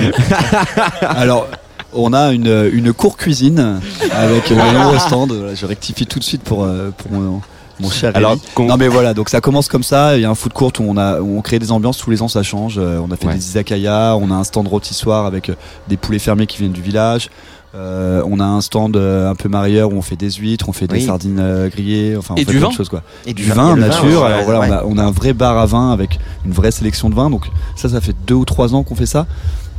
[1.01, 1.47] Alors,
[1.93, 3.79] on a une, une cour cuisine
[4.15, 5.27] avec de nombreux stands.
[5.27, 7.41] Voilà, je rectifie tout de suite pour, euh, pour mon,
[7.79, 8.67] mon cher Alors, Rémi.
[8.69, 10.15] Non mais voilà, donc ça commence comme ça.
[10.17, 12.09] Il y a un food court où on a où on crée des ambiances tous
[12.09, 12.75] les ans, ça change.
[12.77, 13.33] Euh, on a fait Ouais.
[13.35, 15.55] des izakaya, on a un stand rôtissoir avec euh,
[15.87, 17.29] des poulets fermiers qui viennent du village.
[17.75, 20.73] Euh, on a un stand euh, un peu marieur où on fait des huîtres, on
[20.73, 21.05] fait des Oui.
[21.05, 23.03] sardines euh, grillées, enfin on Et fait du plein vin de choses quoi.
[23.27, 24.21] Et du du vin, nature.
[24.21, 24.67] ouais, alors voilà, ouais.
[24.69, 27.29] on, a, on a un vrai bar à vin avec une vraie sélection de vins.
[27.29, 29.27] Donc ça, ça fait deux ou trois ans qu'on fait ça.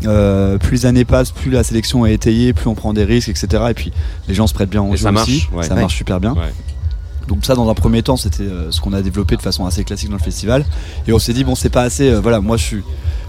[0.02, 3.64] Plus les années passent, plus la sélection est étayée, plus on prend des risques, etc.
[3.70, 3.90] Et puis
[4.28, 5.48] les gens se prêtent bien en jeu ça marche, aussi.
[5.52, 5.64] ouais.
[5.64, 5.80] Ça Ouais.
[5.80, 6.36] marche super bien.
[7.28, 9.84] Donc ça, dans un premier temps, c'était euh, ce qu'on a développé de façon assez
[9.84, 10.64] classique dans le festival.
[11.06, 12.10] Et on s'est dit bon, c'est pas assez.
[12.10, 12.82] euh, voilà, moi je suis,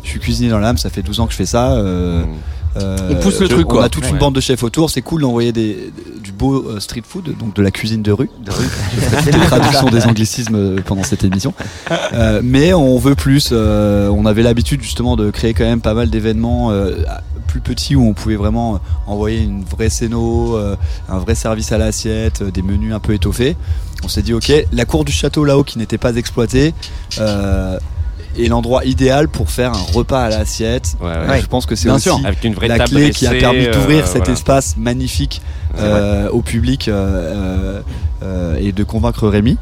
[0.04, 0.78] je suis cuisinier dans l'âme.
[0.78, 1.74] Ça fait 12 ans que je fais ça.
[1.74, 2.24] euh,
[2.78, 3.84] euh, On pousse le truc, On quoi.
[3.86, 4.12] a toute Ouais.
[4.12, 4.90] une bande de chefs autour.
[4.90, 5.92] C'est cool d'envoyer des,
[6.24, 8.30] du beau euh, street food, donc de la cuisine de rue.
[8.46, 8.66] De rue.
[9.26, 11.54] des traductions des anglicismes pendant cette émission.
[12.14, 13.52] Euh, mais on veut plus.
[13.52, 16.72] on avait l'habitude justement de créer quand même pas mal d'événements
[17.48, 20.56] plus petits où on pouvait vraiment envoyer une vraie scéno,
[21.10, 23.58] un vrai service à l'assiette, des menus un peu étoffés.
[24.04, 26.74] On s'est dit ok, la cour du château là-haut qui n'était pas exploitée.
[27.20, 27.78] euh,
[28.38, 30.96] est l'endroit idéal pour faire un repas à l'assiette.
[31.02, 31.42] Ouais, ouais.
[31.42, 32.20] Je pense que c'est aussi sûr.
[32.24, 34.34] Avec une vraie la clé qui a permis d'ouvrir euh, cet voilà.
[34.34, 35.42] espace magnifique
[35.78, 37.82] euh, au public euh, euh,
[38.24, 39.58] euh, et de convaincre Rémi.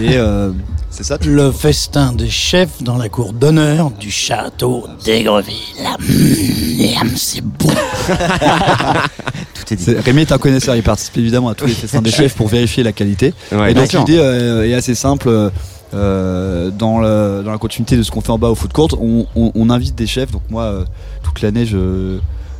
[0.00, 0.50] Et euh,
[0.90, 1.18] c'est ça.
[1.18, 5.54] tu- Le festin des chefs dans la cour d'honneur du château d'Aigreville.
[5.98, 7.68] Mmh, c'est bon.
[9.54, 9.94] Tout est dit.
[9.94, 12.82] Rémi est un connaisseur, il participe évidemment à tous les festins des chefs pour vérifier
[12.82, 13.34] la qualité.
[13.52, 15.28] Ouais, et donc l'idée euh, est assez simple.
[15.28, 15.50] euh,
[15.94, 18.88] euh, dans, le- dans la continuité de ce qu'on fait en bas au foot court,
[18.98, 20.30] on, on- on invite des chefs.
[20.30, 20.84] Donc moi, euh,
[21.22, 22.16] toute l'année, je,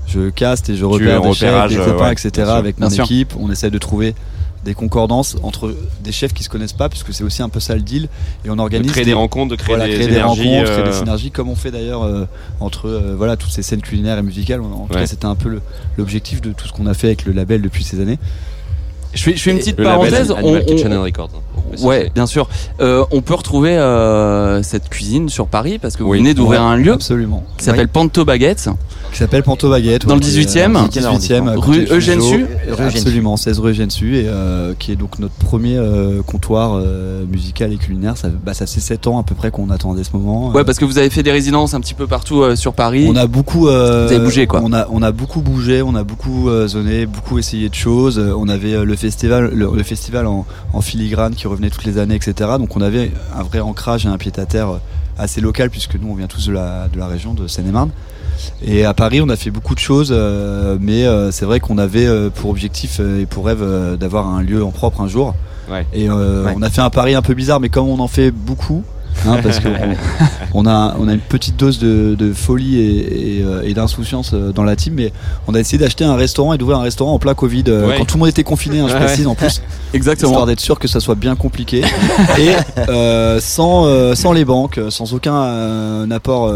[0.06, 2.30] je caste et je repère des chefs, des copains, ouais, etc.
[2.50, 3.32] avec mon équipe.
[3.40, 4.14] On essaie de trouver
[4.64, 7.74] des concordances entre des chefs qui se connaissent pas, puisque c'est aussi un peu ça
[7.74, 8.08] le deal.
[8.44, 10.70] Et on De organise créer des rencontres, de créer voilà, des, créer des énergies, rencontres,
[10.72, 12.26] créer des euh, synergies, comme on fait d'ailleurs euh,
[12.60, 14.60] entre euh, voilà toutes ces scènes culinaires et musicales.
[14.60, 15.00] En tout Ouais.
[15.00, 15.58] cas, c'était un peu
[15.96, 18.18] l'objectif de tout ce qu'on a fait avec le label depuis ces années.
[19.14, 20.30] Je fais, je fais une petite label parenthèse.
[20.30, 21.86] Animal on-.
[21.86, 22.48] Ouais, bien sûr.
[22.80, 26.18] Euh, on peut retrouver euh, cette cuisine sur Paris parce que vous Oui.
[26.18, 27.44] venez d'ouvrir Ouais, un lieu absolument.
[27.58, 28.70] qui s'appelle Panto Baguette.
[29.12, 30.06] Qui s'appelle Panto Baguette.
[30.06, 32.46] Dans ouais, le qui est, 18e, euh, 18e, à côté rue Eugène Eugène
[32.88, 37.24] Absolument, 16 rue Eugène Sue, et euh, qui est donc notre premier euh, comptoir euh,
[37.26, 38.16] musical et culinaire.
[38.16, 40.50] Ça, bah, ça fait 7 ans à peu près qu'on attendait ce moment.
[40.52, 43.06] Ouais, parce que vous avez fait des résidences un petit peu partout euh, sur Paris.
[43.06, 43.68] On a beaucoup.
[43.68, 44.60] euh, Vous avez bougé, quoi.
[44.64, 48.18] On a, on a beaucoup bougé, on a beaucoup euh, zoné, beaucoup essayé de choses.
[48.18, 51.98] On avait euh, le festival, le, le festival en, en filigrane qui revenait toutes les
[51.98, 52.50] années, etc.
[52.58, 54.80] Donc on avait un vrai ancrage et un pied à terre
[55.18, 57.90] assez local puisque nous on vient tous de la, de la région de Seine-et-Marne.
[58.64, 61.78] Et à Paris, on a fait beaucoup de choses, euh, mais euh, c'est vrai qu'on
[61.78, 63.64] avait euh, pour objectif et pour rêve
[63.98, 65.34] d'avoir un lieu en propre un jour.
[65.70, 65.86] Ouais.
[65.92, 66.52] Et Ouais.
[66.56, 68.82] on a fait un pari un peu bizarre, mais comme on en fait beaucoup,
[69.26, 69.70] hein, parce qu'on
[70.54, 74.64] on a, on a une petite dose de, de folie et, et, et d'insouciance dans
[74.64, 75.12] la team, mais
[75.46, 77.94] on a essayé d'acheter un restaurant et d'ouvrir un restaurant en plein Covid, Ouais.
[77.98, 79.04] quand tout le monde était confiné, hein, je Ouais.
[79.04, 79.62] précise en plus,
[79.94, 80.30] Exactement.
[80.30, 81.82] histoire d'être sûr que ça soit bien compliqué,
[82.38, 82.50] et
[82.88, 86.52] euh, sans, euh, sans les banques, sans aucun euh, apport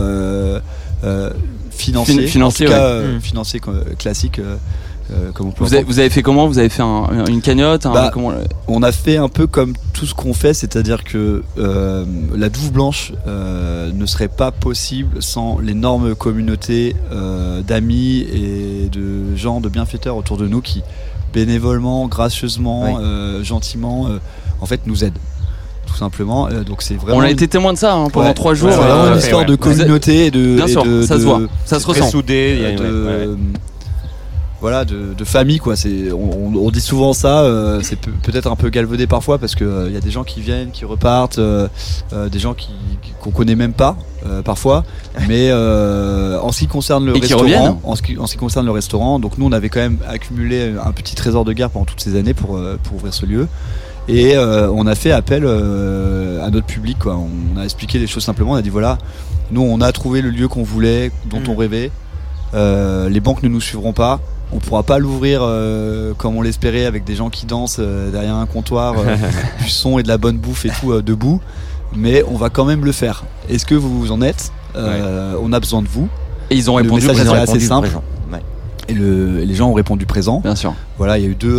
[1.71, 3.05] financier, Fin- financier, en tout cas ouais.
[3.05, 3.61] euh, financier
[3.99, 4.38] classique.
[4.38, 4.57] euh,
[5.12, 6.49] euh, comme on peut Vous avez, vous avez fait comment?
[6.49, 8.33] Vous avez fait un- une cagnotte un- Bah, comment-
[8.66, 12.73] on a fait un peu comme tout ce qu'on fait, c'est-à-dire que euh, la Douve
[12.73, 19.69] Blanche euh, ne serait pas possible sans l'énorme communauté euh, d'amis et de gens, de
[19.69, 20.83] bienfaiteurs autour de nous qui
[21.33, 23.01] bénévolement, gracieusement, Oui.
[23.05, 24.19] euh, gentiment, euh,
[24.61, 25.19] en fait, nous aident.
[25.87, 26.49] Tout simplement.
[26.49, 27.18] Euh, donc c'est vraiment.
[27.18, 28.35] On a été témoin de ça hein, pendant Ouais.
[28.35, 28.70] trois jours.
[28.70, 30.57] C'est vraiment euh, une histoire de communauté et de.
[30.57, 32.09] Bien et sûr, de- ça se voit, ça se ressent.
[32.11, 33.37] soudé, il y a de- ouais,
[34.62, 36.16] voilà de, de famille quoi c'est on,
[36.55, 39.64] on- on dit souvent ça euh, c'est peut- peut-être un peu galvaudé parfois parce que
[39.64, 41.68] euh, il y a des gens qui viennent qui repartent euh,
[42.14, 42.70] euh, des gens qui
[43.20, 44.83] qu'on connaît même pas euh, parfois
[45.29, 48.38] mais euh, en ce qui concerne le Et restaurant en ce, qui, en ce qui
[48.38, 51.68] concerne le restaurant donc nous on avait quand même accumulé un petit trésor de guerre
[51.68, 53.49] pendant toutes ces années pour euh, pour ouvrir ce lieu
[54.09, 57.16] et euh, on a fait appel euh, à notre public quoi.
[57.16, 58.99] on a expliqué les choses simplement on a dit voilà
[59.51, 61.49] nous on a trouvé le lieu qu'on voulait dont Mm.
[61.49, 61.90] on rêvait
[62.55, 64.21] euh, les banques ne nous suivront pas.
[64.53, 65.40] On pourra pas l'ouvrir
[66.16, 68.95] comme on l'espérait avec des gens qui dansent derrière un comptoir,
[69.61, 71.40] du son et de la bonne bouffe et tout debout.
[71.97, 73.25] Mais on va quand même le faire.
[73.51, 74.53] Est-ce que vous en êtes?
[74.77, 76.09] On a besoin de vous.
[76.51, 77.88] Et ils ont Le répondu message Ils ont était répondu assez simple.
[78.33, 78.38] Ouais.
[78.88, 80.38] Et, le- et les gens ont répondu présent.
[80.40, 80.75] Bien sûr.
[80.97, 81.59] Voilà, il y a eu deux,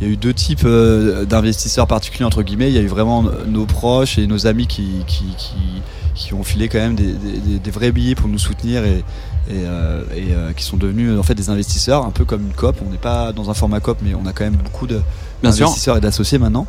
[0.00, 2.68] il y a eu deux types euh, d'investisseurs particuliers entre guillemets.
[2.68, 6.78] Il y a eu vraiment nos proches et nos amis qui, qui, ont filé quand
[6.78, 9.04] même des, vrais billets pour nous soutenir et,
[9.50, 12.76] euh, euh, qui sont devenus en fait des investisseurs, un peu comme une COP.
[12.86, 15.00] On n'est pas dans un format COP, mais on a quand même beaucoup de
[15.42, 15.66] Bien sûr.
[15.66, 16.66] d'investisseurs et d'associés maintenant.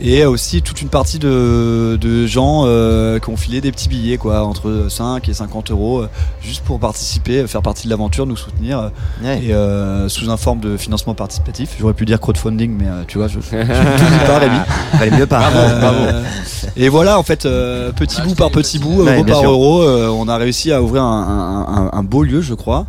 [0.00, 4.16] Et aussi toute une partie de, de gens euh, qui ont filé des petits billets,
[4.16, 6.08] quoi, entre 5 et 50 euros, euh,
[6.40, 8.88] juste pour participer, faire partie de l'aventure, nous soutenir, euh,
[9.24, 9.42] Ouais.
[9.44, 11.70] et euh, sous un forme de financement participatif.
[11.80, 13.62] J'aurais pu dire crowdfunding, mais euh, tu vois, je je- je ne
[14.18, 14.58] dis pas, Rémi.
[14.98, 15.42] Fallait mieux pas.
[15.52, 16.22] Euh,
[16.76, 19.50] Et voilà, en fait, euh, petit bout par petit bout, euro par sûr.
[19.50, 22.86] euro, euh, on a réussi à ouvrir un, un- un- un beau lieu, je crois.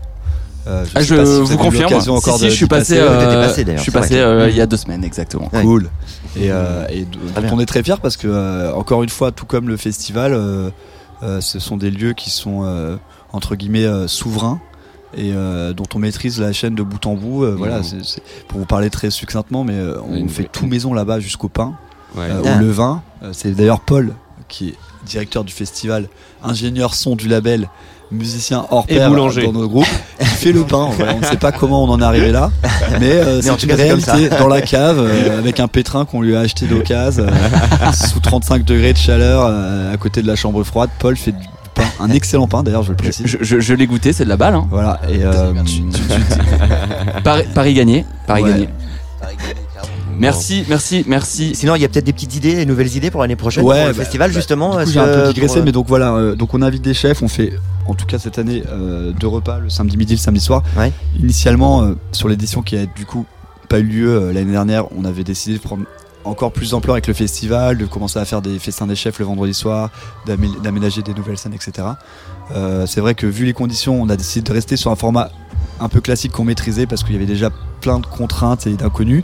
[0.69, 2.01] Euh, Ah, je pas si vous confirme.
[2.01, 4.61] Si, encore si, de- je suis passé, euh, passé, je suis passé euh, il y
[4.61, 5.49] a deux semaines exactement.
[5.51, 5.61] Ouais.
[5.63, 5.89] Cool.
[6.35, 7.49] Et, euh, bien.
[7.51, 10.69] on est très fiers parce que euh, encore une fois, tout comme le festival, euh,
[11.23, 12.97] euh, ce sont des lieux qui sont euh,
[13.33, 14.59] entre guillemets euh, souverains
[15.17, 17.43] et euh, dont on maîtrise la chaîne de bout en bout.
[17.45, 17.81] Euh, Voilà,
[18.47, 21.73] pour vous parler très succinctement, mais euh, on Une- fait tout maison là-bas jusqu'au pain,
[22.15, 22.25] Ouais.
[22.29, 22.57] euh, Ah.
[22.57, 23.01] au levain.
[23.31, 24.13] C'est d'ailleurs Paul
[24.47, 26.07] qui est directeur du festival,
[26.43, 27.69] ingénieur son du label.
[28.11, 29.43] Musicien hors Et pair boulanger.
[29.43, 29.85] dans notre groupe,
[30.19, 30.89] il fait le pain.
[30.97, 32.49] Voilà, on ne sait pas comment on en est arrivé là,
[32.99, 36.35] mais, euh, c'est tout une réalité dans la cave euh, avec un pétrin qu'on lui
[36.35, 40.63] a acheté d'occasion euh, sous 35 degrés de chaleur euh, à côté de la chambre
[40.63, 40.89] froide.
[40.97, 41.45] Paul fait du
[41.75, 43.27] pain, un excellent pain d'ailleurs, je le précise.
[43.27, 44.55] Je, je- je l'ai goûté, c'est de la balle.
[44.55, 44.67] Hein.
[44.71, 45.53] Voilà, et euh,
[47.23, 48.05] Paris, Paris gagné.
[48.25, 48.49] Paris Ouais.
[48.51, 48.69] gagné.
[50.19, 51.55] Merci, merci, merci.
[51.55, 53.75] Sinon, il y a peut-être des petites idées, des nouvelles idées pour l'année prochaine Ouais,
[53.79, 54.85] pour le bah, festival, bah, justement.
[54.85, 57.21] J'ai un peu digressé, pour, euh, mais donc voilà, euh, donc on invite des chefs,
[57.23, 57.53] on fait
[57.87, 60.61] en tout cas cette année euh, deux repas, le samedi midi, le samedi soir.
[60.77, 60.91] Ouais.
[61.19, 63.25] Initialement, euh, sur l'édition qui a du coup
[63.67, 65.83] pas eu lieu euh, l'année dernière, on avait décidé de prendre
[66.25, 69.25] encore plus d'ampleur avec le festival, de commencer à faire des festins des chefs le
[69.25, 69.89] vendredi soir,
[70.27, 71.87] d'amé- d'aménager des nouvelles scènes, etc.
[72.55, 75.29] Euh, c'est vrai que vu les conditions, on a décidé de rester sur un format
[75.79, 77.49] un peu classique qu'on maîtrisait parce qu'il y avait déjà
[77.81, 79.23] plein de contraintes et d'inconnus.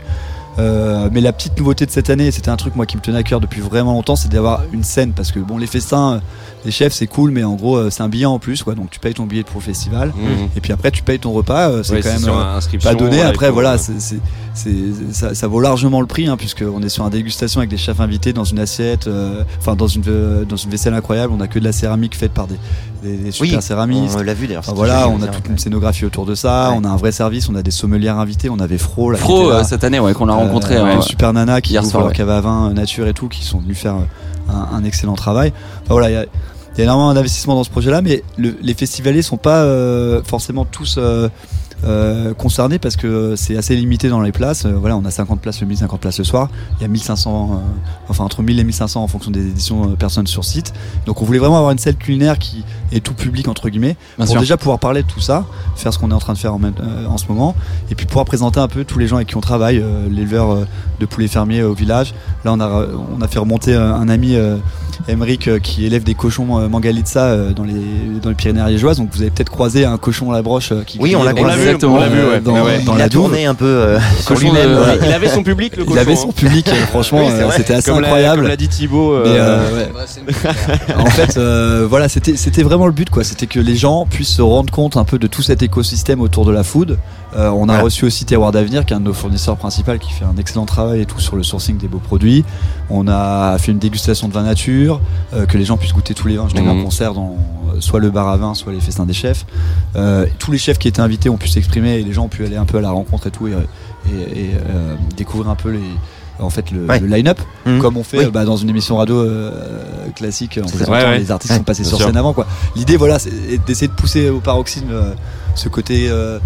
[0.58, 3.18] Euh, mais la petite nouveauté de cette année, c'était un truc moi qui me tenait
[3.18, 6.18] à cœur depuis vraiment longtemps, c'est d'avoir une scène parce que bon les festins, euh,
[6.64, 8.88] les chefs c'est cool, mais en gros euh, c'est un billet en plus quoi, donc
[8.90, 10.48] tu payes ton billet pour le festival Mhm.
[10.56, 13.20] et puis après tu payes ton repas, c'est Ouais, quand même euh, pas donné.
[13.20, 14.16] Après voilà, c'est, c'est,
[14.54, 17.68] c'est- ça, ça vaut largement le prix hein, puisque on est sur une dégustation avec
[17.68, 20.02] des chefs invités dans une assiette, euh, enfin dans une
[20.48, 21.32] dans une vaisselle incroyable.
[21.36, 22.56] On a que de la céramique faite par des,
[23.06, 24.16] des, des super Oui, céramistes.
[24.18, 24.60] on l'a vu d'ailleurs.
[24.60, 25.50] Enfin, c'était voilà, on a toute ouais.
[25.52, 26.70] une scénographie autour de ça.
[26.70, 26.76] Ouais.
[26.80, 27.48] On a un vrai service.
[27.48, 28.50] On a des sommelières invités.
[28.50, 29.56] On avait Fro, là, Fro là.
[29.56, 30.76] euh, cette année, ouais, qu'on a rencontré.
[30.76, 32.16] Euh, euh, une super nana qui hier ouvre soir, leur ouais.
[32.16, 35.52] cave à vin nature et tout, qui sont venus faire euh, un, un excellent travail.
[35.84, 38.56] Enfin, voilà, il y a, il y a énormément d'investissement dans ce projet-là, mais le-
[38.60, 41.28] les festivaliers sont pas euh, forcément tous euh,
[41.84, 44.64] euh, concernés parce que c'est assez limité dans les places.
[44.64, 46.48] Euh, voilà, on a 50 places le midi, 50 places le soir.
[46.78, 47.56] Il y a 1500, euh,
[48.08, 50.72] enfin entre 1000 et 1500 en fonction des éditions euh, personnes sur site.
[51.06, 54.24] Donc on voulait vraiment avoir une salle culinaire qui est tout public entre guillemets Bien
[54.26, 54.40] pour sûr.
[54.40, 55.44] déjà pouvoir parler de tout ça,
[55.76, 56.74] faire ce qu'on est en train de faire en, même-
[57.08, 57.54] en ce moment,
[57.90, 60.66] et puis pouvoir présenter un peu tous les gens avec qui on travaille, l'éleveur
[61.00, 62.14] de poulets fermiers au village.
[62.44, 62.86] Là, on a,
[63.18, 64.56] on a fait remonter un ami, euh,
[65.08, 67.74] Emeric, euh, qui élève des cochons euh, Mangalitsa euh, dans, les,
[68.22, 68.98] dans les Pyrénées ariégeoises.
[68.98, 71.32] Donc vous avez peut-être croisé un cochon à la broche euh, qui Oui, on l'a
[71.32, 71.60] croisé.
[71.62, 71.94] Exactement.
[71.94, 72.40] on l'a vu, ouais.
[72.40, 74.70] dans, Ouais, dans il la a tourné un peu euh, sur Cochon lui-même.
[74.70, 74.98] de- ouais.
[75.06, 75.96] Il avait son public, le cochon.
[75.96, 76.16] Il avait hein.
[76.16, 78.40] son public, euh, franchement, Oui, c'était assez Comme incroyable.
[78.42, 79.12] Comme l'a dit Thibaut.
[79.12, 80.94] euh, euh, ouais.
[80.96, 83.24] en fait, euh, voilà, c'était c'était vraiment le but, quoi.
[83.24, 86.44] C'était que les gens puissent se rendre compte un peu de tout cet écosystème autour
[86.44, 86.98] de la food.
[87.36, 90.10] Euh, on a reçu aussi Terroir d'Avenir, qui est un de nos fournisseurs principaux, qui
[90.12, 92.44] fait un excellent travail et tout sur le sourcing des beaux produits.
[92.88, 94.85] On a fait une dégustation de vin nature,
[95.34, 96.46] euh, que les gens puissent goûter tous les vins.
[96.48, 96.68] Je Mhm.
[96.68, 97.36] un concert dans
[97.74, 99.44] euh, soit le bar à vin, soit les festins des chefs.
[99.96, 102.44] Euh, tous les chefs qui étaient invités ont pu s'exprimer et les gens ont pu
[102.44, 104.50] aller un peu à la rencontre et tout et, et- et,
[105.16, 105.80] découvrir un peu les
[106.38, 107.00] en fait le, Ouais.
[107.00, 107.78] le line-up Mhm.
[107.80, 108.30] comme on fait Oui.
[108.30, 109.50] bah, dans une émission radio euh,
[110.14, 111.18] classique en présentant Ouais, ouais.
[111.18, 112.06] les artistes sont passés sur sûr.
[112.08, 112.46] scène avant quoi.
[112.76, 113.30] L'idée voilà c'est
[113.64, 115.12] d'essayer de pousser au paroxysme euh,
[115.54, 116.38] ce côté euh,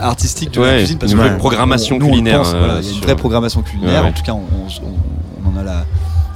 [0.00, 2.86] artistique de la cuisine parce une que vraie on- programmation on- nous, culinaire, voilà, il
[2.86, 5.84] y a une vraie programmation culinaire en tout cas on, on- on en a la,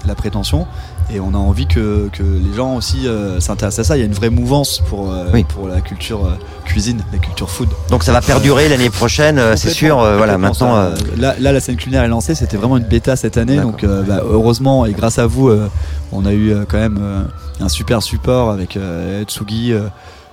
[0.08, 0.66] la prétention
[1.12, 4.02] et on a envie que, que les gens aussi euh, s'intéressent à ça il y
[4.02, 5.44] a une vraie mouvance pour, euh, Oui.
[5.44, 6.30] pour la culture euh,
[6.64, 10.00] cuisine la culture food Donc ça va perdurer l'année prochaine, c'est sûr.
[10.00, 10.74] euh, voilà, maintenant.
[10.74, 10.80] ça.
[10.86, 12.34] euh, là, là, la scène culinaire est lancée.
[12.34, 13.56] C'était vraiment une bêta cette année.
[13.58, 15.68] Donc, euh, bah, heureusement, et grâce à vous, euh,
[16.12, 17.22] on a eu euh, quand même euh,
[17.60, 19.72] un super support avec euh, Tsugi.
[19.72, 19.88] euh,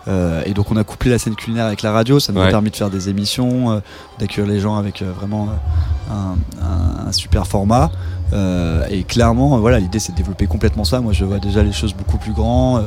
[0.10, 2.20] euh, et donc, on a couplé la scène culinaire avec la radio.
[2.20, 3.80] Ça nous a permis de faire des émissions, euh,
[4.20, 7.90] d'accueillir les gens avec euh, vraiment euh, un, un- un super format.
[8.34, 11.00] Euh, et clairement, euh, voilà, l'idée c'est de développer complètement ça.
[11.02, 12.78] Moi, je vois déjà les choses beaucoup plus grands.
[12.78, 12.82] euh,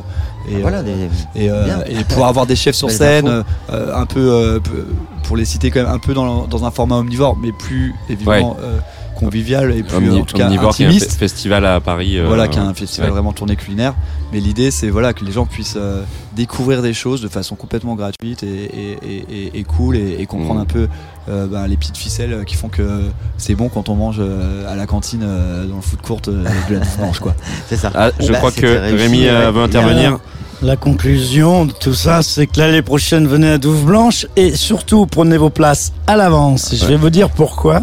[0.50, 0.82] et, Voilà, euh,
[1.34, 1.64] des- et, euh,
[2.08, 3.26] pouvoir avoir des chefs sur scène,
[3.70, 4.60] euh, un peu, euh,
[5.24, 8.56] pour les citer quand même, un peu dans, dans un format omnivore, mais plus évidemment
[8.60, 8.78] euh,
[9.16, 11.12] convivial et plus Omni- en tout cas qui un intimiste.
[11.12, 12.18] fe- festival à Paris.
[12.18, 13.14] euh, voilà, qui est un festival ouais.
[13.14, 13.94] vraiment tourné culinaire.
[14.32, 16.02] Mais l'idée, c'est voilà que les gens puissent euh,
[16.34, 20.26] découvrir des choses de façon complètement gratuite et, et, et- et- et cool et, et
[20.26, 20.62] comprendre Mhm.
[20.62, 20.88] un peu
[21.28, 23.02] euh, ben, les petites ficelles qui font que
[23.38, 26.44] c'est bon quand on mange euh, à la cantine euh, dans le food court euh,
[26.68, 27.34] de la dimanche quoi.
[27.68, 27.90] C'est ça.
[27.94, 29.50] Ah, je Bah, crois c'était que réussi, Rémi ouais.
[29.50, 30.18] veut intervenir.
[30.62, 35.04] La conclusion de tout ça, c'est que l'année prochaine, venez à Douve Blanche et surtout
[35.04, 36.74] prenez vos places à l'avance.
[36.74, 37.82] Je vais vous dire pourquoi.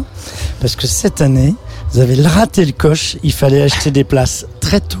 [0.60, 1.54] Parce que cette année,
[1.92, 3.16] vous avez raté le coche.
[3.22, 4.98] Il fallait acheter des places très tôt.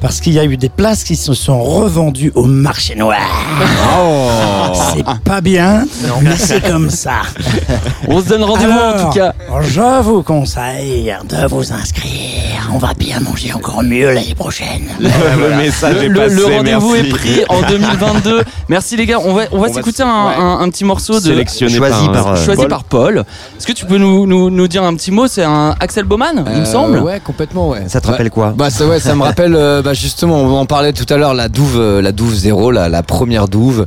[0.00, 3.18] Parce qu'il y a eu des places qui se sont revendues au marché noir.
[4.94, 5.84] C'est pas bien,
[6.22, 7.22] mais c'est comme ça.
[8.08, 9.32] On se donne rendez-vous en tout cas.
[9.62, 12.68] Je vous conseille de vous inscrire.
[12.72, 14.88] On va bien manger encore mieux l'année prochaine.
[15.00, 17.08] Le message Le, est le- passé, le rendez-vous merci.
[17.08, 18.42] est pris en 2022.
[18.68, 19.18] Merci les gars.
[19.24, 20.44] On va, on va On s'écouter va un, s- ouais.
[20.44, 22.68] un- un petit morceau de Sélectionné Choisi par, par, euh, choisi Paul.
[22.68, 23.24] par Paul.
[23.58, 25.26] Est-ce que tu peux nous, nous, nous dire un petit mot?
[25.28, 26.98] C'est un Axel Baumann, il me Euh, semble.
[26.98, 27.84] Ouais, complètement, ouais.
[27.88, 28.52] Ça te rappelle quoi?
[28.56, 31.34] Bah ça ouais, ça me rappelle euh, bah, justement, on en parlait tout à l'heure,
[31.34, 33.86] la douve, euh, la douve zéro, la, la première douve,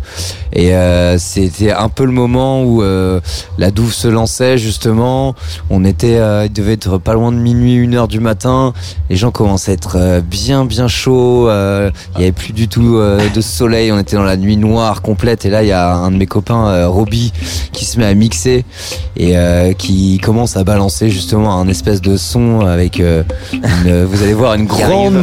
[0.53, 3.20] et euh, c'était un peu le moment où euh,
[3.57, 5.36] la douve se lançait justement.
[5.70, 8.74] On était, euh, il devait être pas loin de minuit, une heure du matin.
[9.09, 11.47] Les gens commençaient à être euh, bien bien chauds.
[11.49, 13.91] euh, Il y avait plus du tout euh, de soleil.
[13.91, 15.45] On était dans la nuit noire complète.
[15.45, 17.32] Et là, il y a un de mes copains, euh, Roby,
[17.72, 18.66] qui se met à mixer
[19.16, 24.22] et euh, qui commence à balancer justement un espèce de son avec euh, une, vous
[24.24, 25.22] allez voir une grande arrive.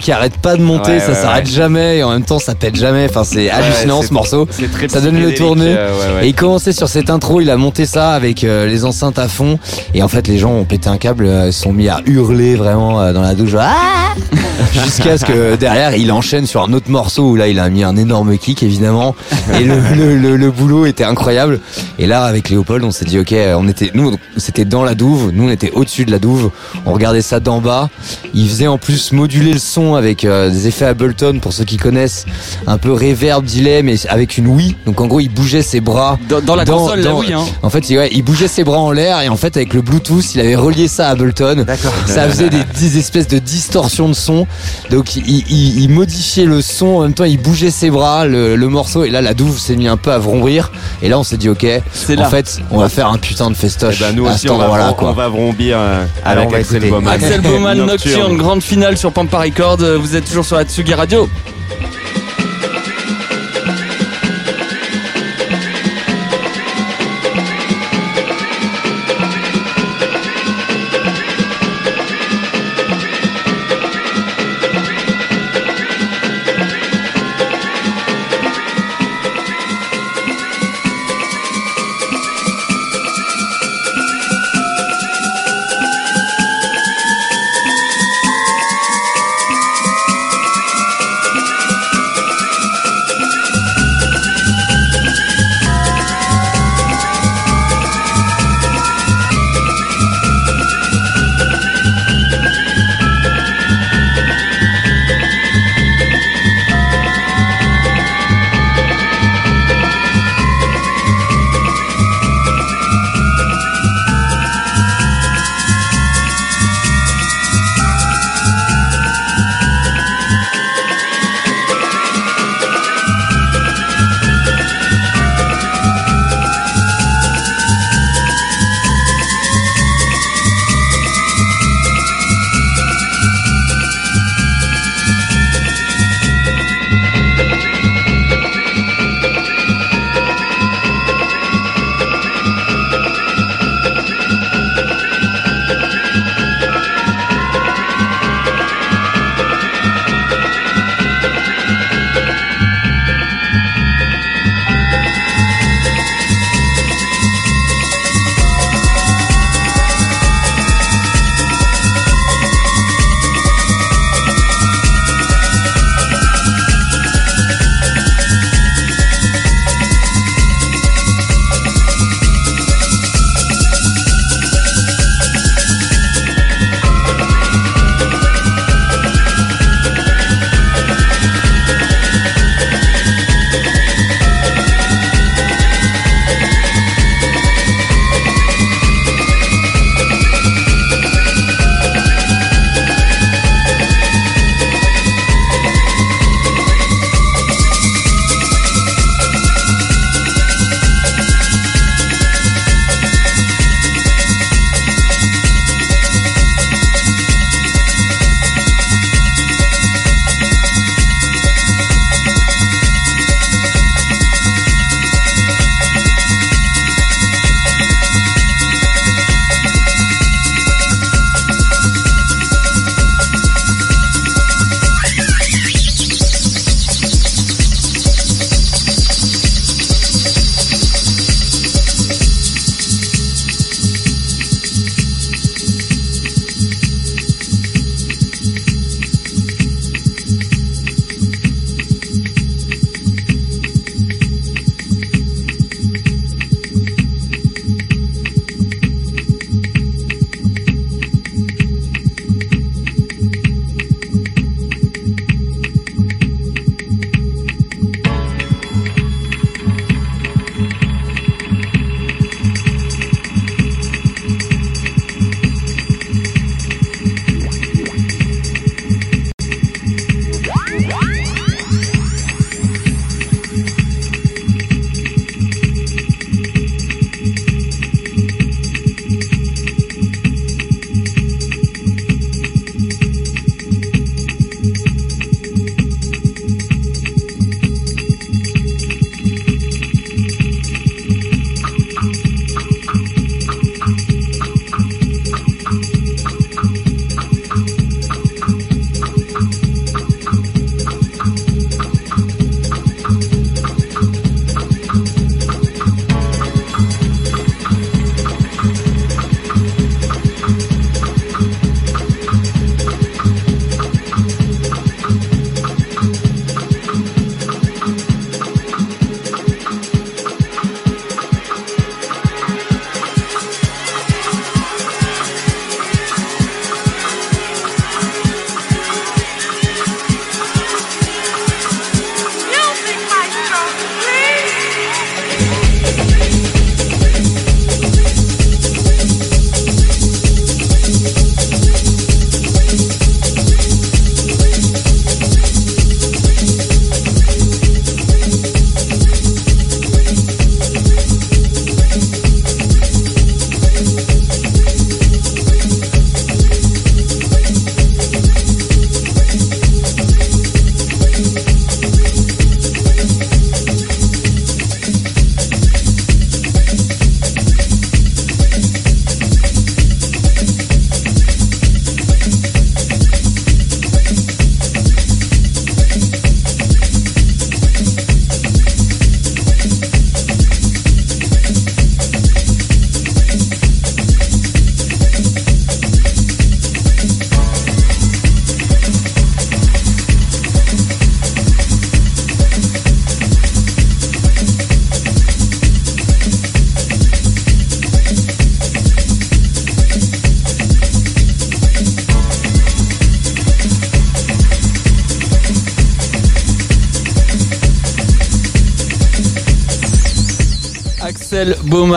[0.00, 2.76] Qui arrête pas de monter, Ouais, ça s'arrête jamais et en même temps ça pète
[2.76, 3.06] jamais.
[3.08, 4.46] Enfin c'est hallucinant ce morceau.
[4.72, 5.74] Très Ça donne le tourné.
[5.76, 6.22] euh.
[6.22, 9.28] Et il commençait sur cette intro, il a monté ça avec euh, les enceintes à
[9.28, 9.58] fond
[9.94, 12.54] et en fait les gens ont pété un câble, euh, se sont mis à hurler
[12.56, 13.52] vraiment euh, dans la douche.
[13.58, 14.14] Ah
[14.72, 17.84] Jusqu'à ce que derrière il enchaîne sur un autre morceau où là il a mis
[17.84, 19.14] un énorme kick évidemment
[19.58, 21.60] et le, le, le, le boulot était incroyable
[21.98, 25.30] et là avec Léopold on s'est dit ok on était nous c'était dans la douve
[25.34, 26.50] nous on était au-dessus de la douve
[26.86, 27.90] on regardait ça d'en bas
[28.34, 31.76] il faisait en plus moduler le son avec euh, des effets Ableton pour ceux qui
[31.76, 32.24] connaissent
[32.66, 36.18] un peu reverb delay mais avec une Wii donc en gros il bougeait ses bras
[36.28, 37.32] Dans, dans la Dans- console, là, dans- oui.
[37.32, 37.44] Hein.
[37.62, 39.82] en fait, il, ouais, il bougeait ses bras en l'air et en fait, avec le
[39.82, 41.64] Bluetooth, il avait relié ça à Ableton.
[41.66, 41.92] D'accord.
[42.06, 44.46] Ça faisait des, des espèces de distorsions de son.
[44.90, 46.86] Donc, il, il- il modifiait le son.
[46.86, 49.04] En même temps, il bougeait ses bras, le, le morceau.
[49.04, 50.70] Et là, la douve s'est mis un peu à vrombir.
[51.02, 52.28] Et là, on s'est dit, ok, C'est en là.
[52.28, 53.96] fait, on va faire un putain de festoche.
[54.00, 55.12] Eh ben, nous à aussi, on va, on quoi.
[55.12, 56.90] va vrombir euh, Alors, avec on va Axel.
[56.90, 57.14] Baumann.
[57.14, 61.30] Axel Baumann, Nocturne, grande finale sur Pampa Vous êtes toujours sur la Tsugi Radio.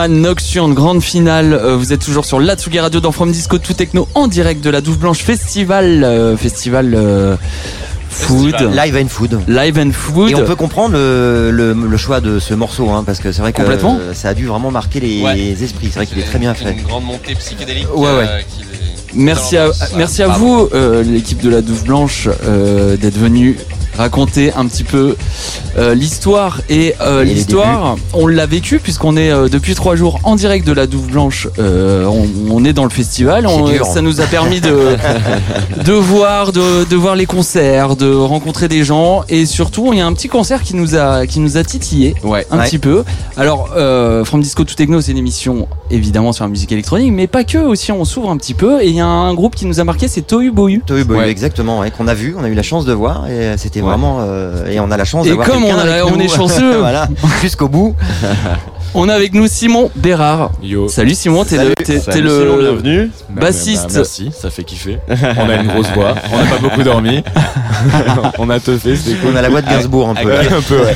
[0.08, 1.52] Baumann, Nocturne, grande finale.
[1.52, 4.64] Euh, vous êtes toujours sur la Tsugi Radio dans From Disco Tout Techno en direct
[4.64, 6.02] de la Douve Blanche Festival.
[6.04, 7.36] euh, festival euh,
[8.08, 8.56] Food.
[8.74, 9.40] Live and Food.
[9.46, 10.30] Live and Food.
[10.30, 13.42] Et on peut comprendre le, le- le choix de ce morceau, hein, parce que c'est
[13.42, 13.98] vrai que Complètement.
[14.00, 15.38] euh, ça a dû vraiment marquer les Ouais.
[15.62, 15.88] esprits.
[15.90, 16.72] C'est vrai qu'il est très bien fait.
[16.72, 17.94] Une grande montée psychédélique.
[17.94, 18.24] Ouais, ouais.
[18.26, 18.40] euh,
[19.12, 23.58] Merci à, merci à vous, euh, l'équipe de la Douve Blanche, euh, d'être venu
[23.96, 25.16] raconter un petit peu
[25.76, 30.20] euh, l'histoire et euh, Et l'histoire on l'a vécu puisqu'on est euh, depuis trois jours
[30.24, 33.84] en direct de la Douve Blanche on, on est dans le festival on- dur.
[33.86, 34.96] ça nous a permis de
[35.84, 40.00] de voir de, de voir les concerts de rencontrer des gens et surtout il y
[40.02, 42.46] a un petit concert qui nous a qui nous a titillé Ouais.
[42.50, 42.64] un Ouais.
[42.66, 43.04] petit peu
[43.36, 43.68] alors
[44.24, 47.58] From Disco to Techno c'est une émission évidemment sur la musique électronique mais pas que
[47.58, 49.84] aussi on s'ouvre un petit peu et il y a un groupe qui nous a
[49.84, 51.28] marqué c'est Tohu Bohu Tohu Bohu, Ouais.
[51.30, 53.88] exactement, qu'on a vu, on a eu la chance de voir, et euh, Ouais.
[53.88, 56.16] vraiment, euh, et on a la chance Et d'avoir comme quelqu'un on a- avec on
[56.16, 56.22] nous.
[56.24, 56.76] est chanceux.
[56.78, 57.08] voilà,
[57.42, 57.94] jusqu'au bout.
[58.92, 60.50] On a avec nous Simon Bérard.
[60.64, 60.88] Yo.
[60.88, 61.74] Salut Simon, t'es le,
[62.60, 63.10] bienvenue.
[63.28, 63.82] bassiste.
[63.82, 64.98] Bah, bah, merci, ça fait kiffer.
[65.08, 67.22] On a une grosse voix, on n'a pas beaucoup dormi.
[68.38, 69.30] on a teufé, c'était cool.
[69.32, 70.32] On a la voix de Gainsbourg un peu.
[70.32, 70.94] Un peu, ouais.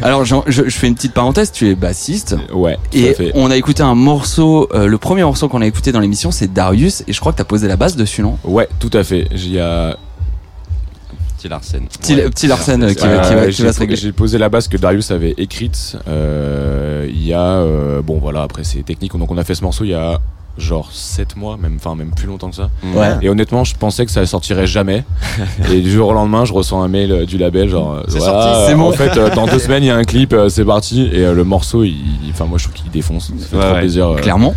[0.00, 2.36] Alors je, je fais une petite parenthèse, tu es bassiste.
[2.52, 3.32] Ouais, tout Et à fait.
[3.34, 6.52] on a écouté un morceau, euh, le premier morceau qu'on a écouté dans l'émission, c'est
[6.52, 8.38] Darius, et je crois que t'as posé la basse dessus, non?
[8.44, 9.26] Ouais, tout à fait.
[9.32, 9.96] Il y a.
[11.44, 11.86] Petit Larsen.
[12.00, 13.96] Petit, petit Larsen euh, qui, va, Euh, qui va- qui j'ai- va se régler.
[13.96, 15.98] J'ai posé la base que Darius avait écrite.
[16.08, 17.40] euh, il y a.
[17.42, 19.14] euh, bon, voilà, après, c'est technique.
[19.18, 20.20] Donc, on a fait ce morceau il y a
[20.56, 22.70] genre 7 mois, même, enfin, même plus longtemps que ça.
[22.94, 23.16] Ouais.
[23.20, 25.04] Et honnêtement, je pensais que ça sortirait jamais.
[25.70, 28.48] et du jour au lendemain, je reçois un mail du label, genre, C'est voilà, sorti,
[28.48, 28.88] euh, c'est bon.
[28.88, 31.10] En fait, euh, dans deux semaines, il y a un clip, euh, c'est parti.
[31.12, 31.84] Et euh, le morceau,
[32.30, 33.32] enfin, moi, je trouve qu'il défonce.
[33.38, 33.80] Ça fait Ouais, trop ouais.
[33.80, 34.08] plaisir.
[34.08, 34.54] euh, Clairement.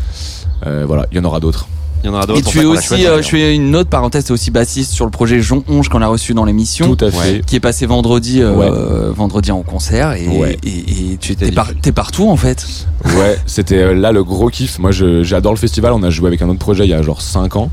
[0.65, 1.67] euh, voilà, il y en aura d'autres.
[2.03, 2.49] Il y en aura Et d'autres.
[2.49, 5.11] tu es aussi, euh, je fais une autre parenthèse, tu es aussi bassiste sur le
[5.11, 6.95] projet Jon Onge qu'on a reçu dans l'émission.
[6.95, 7.43] Tout à fait.
[7.45, 10.57] Qui est passé vendredi, euh, vendredi en concert et, Ouais.
[10.63, 12.65] et, et tu t'es par- t'es partout en fait.
[13.05, 14.77] Ouais, c'était euh, là le gros kiff.
[14.79, 15.91] Moi, je- j'adore le festival.
[15.93, 17.69] On a joué avec un autre projet il y a genre 5 ans.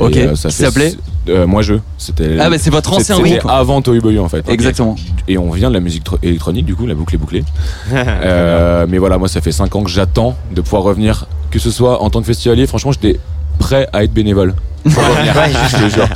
[0.00, 0.16] Et, Ok.
[0.16, 0.94] euh, ça s'appelait
[1.28, 1.74] euh, Moi, je.
[1.98, 2.36] C'était.
[2.38, 3.50] Ah, bah, c'est votre ancien c'était groupe.
[3.50, 4.48] avant Toy Boy en fait.
[4.48, 4.94] Exactement.
[5.28, 7.44] Et on vient de la musique tro- électronique, du coup, la boucle est bouclée.
[7.92, 11.70] Euh, mais voilà, moi, ça fait 5 ans que j'attends de pouvoir revenir, que ce
[11.70, 12.66] soit en tant que festivalier.
[12.66, 13.18] Franchement, j'étais
[13.58, 14.54] prêt à être bénévole.
[14.84, 15.34] Pour revenir,
[15.70, 16.08] je te jure.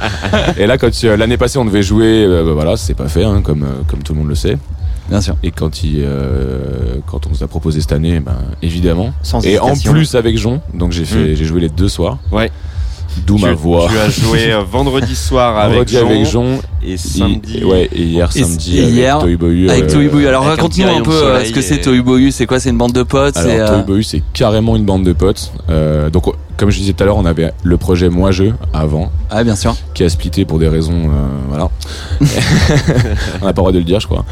[0.57, 3.25] Et là, quand euh, l'année passée, on devait jouer, euh, bah, voilà, c'est pas fait,
[3.25, 4.57] hein, comme, euh, comme tout le monde le sait.
[5.09, 5.37] Bien sûr.
[5.43, 9.13] Et quand, il, euh, quand on nous a proposé cette année, ben, évidemment.
[9.23, 9.93] Sans et en hésitation.
[9.93, 11.35] plus avec Jon, donc j'ai fait, Mm.
[11.35, 12.19] j'ai joué les deux soirs.
[12.31, 12.51] Ouais.
[13.27, 13.89] D'où ma voix.
[13.91, 16.59] Tu as joué euh, vendredi soir avec Vendredi Jean, avec Jon.
[16.83, 17.65] et Et- samedi.
[17.65, 19.71] ouais, et hier Et- samedi et avec hier, Toy Boyu.
[19.71, 20.27] Avec euh, Tohu Bohu.
[20.27, 22.31] Alors avec un raconte-nous un peu euh, ce que c'est et- Tohu Bohu.
[22.33, 25.05] C'est quoi C'est une bande de potes Alors euh, Toy Boyu, c'est carrément une bande
[25.05, 25.53] de potes.
[25.71, 26.25] Euh, donc
[26.57, 29.57] comme je disais tout à l'heure, on avait le projet Moi Jeu avant, Ah bien
[29.57, 29.75] sûr.
[29.95, 31.71] qui a splitté pour des raisons, euh, voilà.
[32.21, 34.25] on n'a pas le droit de le dire, je crois.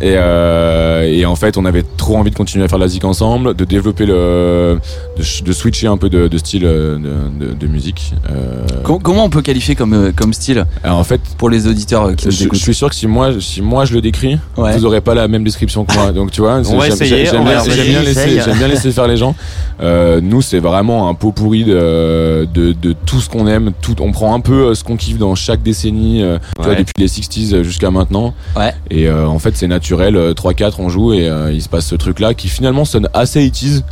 [0.00, 2.88] Et, euh, et en fait, on avait trop envie de continuer à faire de la
[2.88, 4.78] zik ensemble, de développer le,
[5.16, 8.12] de, ch- de switcher un peu de, de style euh, de, de- de musique.
[8.28, 10.66] Euh, Com- comment on peut qualifier comme comme style?
[10.82, 13.30] Alors en fait, pour les auditeurs qui je, nous je suis sûr que si moi,
[13.40, 14.76] si moi je le décris, Ouais.
[14.76, 16.10] vous aurez pas la même description que moi.
[16.12, 18.40] Donc tu vois, j'aime- essayer, j'aime on bien, bien laisser, essaye.
[18.44, 19.34] j'aime bien laisser faire les gens.
[19.80, 23.70] Euh, nous, c'est vraiment un pot pourri de, de, de tout ce qu'on aime.
[23.80, 26.18] Tout, on prend un peu ce qu'on kiffe dans chaque décennie,
[26.56, 26.76] tu vois, Ouais.
[26.78, 28.34] depuis les 60s jusqu'à maintenant.
[28.56, 28.72] Ouais.
[28.90, 29.83] Et euh, en fait, c'est naturel.
[29.92, 33.40] Euh, 3-4, on joue et euh, il se passe ce truc-là qui finalement sonne assez
[33.46, 33.82] 80s.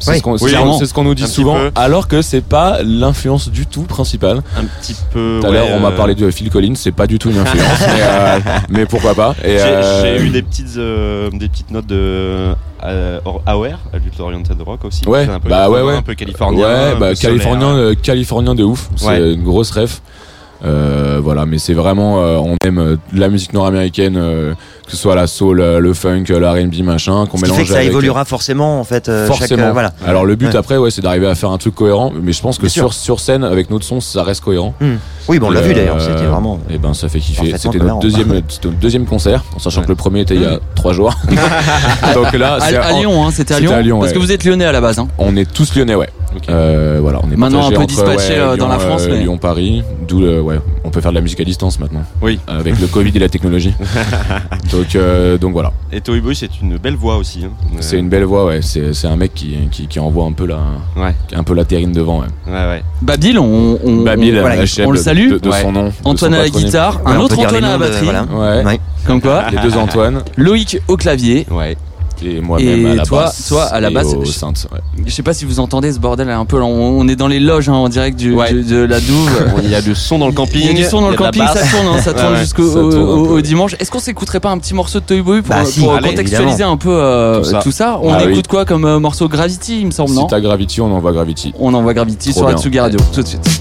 [0.00, 3.64] C'est ce qu'on Oui, ce nous dit Un souvent, alors que c'est pas l'influence du
[3.64, 4.42] tout principale.
[4.58, 5.38] Un petit peu.
[5.40, 7.30] Tout à ouais, l'heure, on m'a euh, parlé de Phil Collins, c'est pas du tout
[7.30, 8.38] une influence, mais, euh,
[8.68, 9.34] mais pourquoi pas.
[9.42, 14.84] J'ai euh, eu des petites, euh, des petites notes de euh, AOR, Adult Oriented Rock
[14.84, 15.06] aussi.
[15.06, 15.96] Ouais, un peu bah ouais, 80, ouais.
[15.96, 16.66] Un peu californien.
[16.66, 17.86] Ouais, bah californien, solaire.
[17.86, 18.90] euh, californien de ouf.
[18.96, 19.32] C'est Ouais.
[19.34, 20.02] une grosse ref.
[20.64, 24.54] Euh, voilà, mais c'est vraiment, euh, on aime euh, la musique nord-américaine, euh,
[24.86, 27.68] que ce soit la soul, euh, le funk, euh, l'R&B, machin, qu'on mélange fait que
[27.70, 29.08] ça avec- évoluera forcément en fait.
[29.08, 29.64] euh, chaque, Forcément.
[29.64, 29.92] euh, voilà.
[30.06, 30.56] Alors le but Ouais.
[30.56, 32.12] après, ouais, c'est d'arriver à faire un truc cohérent.
[32.22, 34.74] Mais je pense que sur sur scène, avec notre son, ça reste cohérent.
[34.80, 34.94] Hmm.
[35.28, 36.00] Oui, bon, on l'a vu d'ailleurs.
[36.00, 36.58] C'était vraiment.
[36.70, 37.54] Et ben ça fait kiffer.
[37.58, 39.84] C'était notre deuxième, c'était notre deuxième concert, en sachant Ouais.
[39.86, 41.14] que le premier était il y a trois jours.
[42.14, 43.72] Donc là, à, c'est à en- Lyon, hein, c'était à Lyon.
[43.72, 44.14] à Lyon, Parce ouais.
[44.16, 44.98] que vous êtes lyonnais à la base.
[44.98, 45.08] Hein.
[45.18, 46.08] On est tous lyonnais, ouais.
[46.48, 49.38] Euh, voilà, on est Maintenant, un peu entre, dispatché, euh, dans la France, mais- Lyon,
[49.38, 52.02] Paris, d'où ouais, on peut faire de la musique à distance maintenant.
[52.22, 52.38] Oui.
[52.46, 53.74] Avec le Covid et la technologie.
[54.72, 55.72] donc, euh, donc voilà.
[55.92, 57.44] Et Toy Boy, c'est une belle voix aussi.
[57.44, 57.50] hein.
[57.80, 58.60] C'est une belle voix, ouais.
[58.62, 60.58] C'est, c'est un mec qui, qui, qui envoie un peu la,
[60.96, 62.20] Ouais, un peu la terrine devant.
[62.20, 62.26] Ouais.
[62.46, 62.82] ouais, ouais.
[63.02, 65.30] Babil, on, on, Babil, on- voilà, on le salue.
[65.32, 65.62] de, de Ouais.
[65.62, 65.84] son nom.
[65.88, 68.04] de Antoine son à la guitare, un autre Antoine à la batterie.
[68.04, 68.24] voilà.
[68.24, 68.64] Ouais.
[68.64, 68.80] Ouais.
[69.06, 70.22] Comme quoi, Les deux Antoine.
[70.36, 71.46] Loïc au clavier.
[71.50, 71.76] Ouais.
[72.26, 73.46] Et moi-même Et à la toi- basse.
[73.48, 74.80] toi, à la et basse, je- ouais.
[75.06, 76.60] Je sais pas si vous entendez ce bordel un peu.
[76.60, 76.66] On,
[77.00, 78.52] on est dans les loges hein, en direct du, Ouais.
[78.52, 79.30] du- de la douve.
[79.64, 80.60] Il y a du son dans le camping.
[80.62, 82.38] Il y a du son dans le camping, ça tourne, hein, ça tourne ouais.
[82.40, 83.74] jusqu'au dimanche.
[83.78, 86.10] Est-ce qu'on s'écouterait pas un petit morceau de Toy Boy pour, Bah si, pour allez,
[86.10, 86.72] contextualiser évidemment.
[86.72, 87.60] un peu euh, Tout ça.
[87.62, 88.42] tout ça On Ah écoute oui.
[88.48, 91.52] quoi comme euh, morceau Gravity, il me semble, Si non t'as Gravity, on envoie Gravity.
[91.58, 92.62] On envoie Gravity Trop sur la bien.
[92.62, 93.60] Tsugi Radio tout de suite.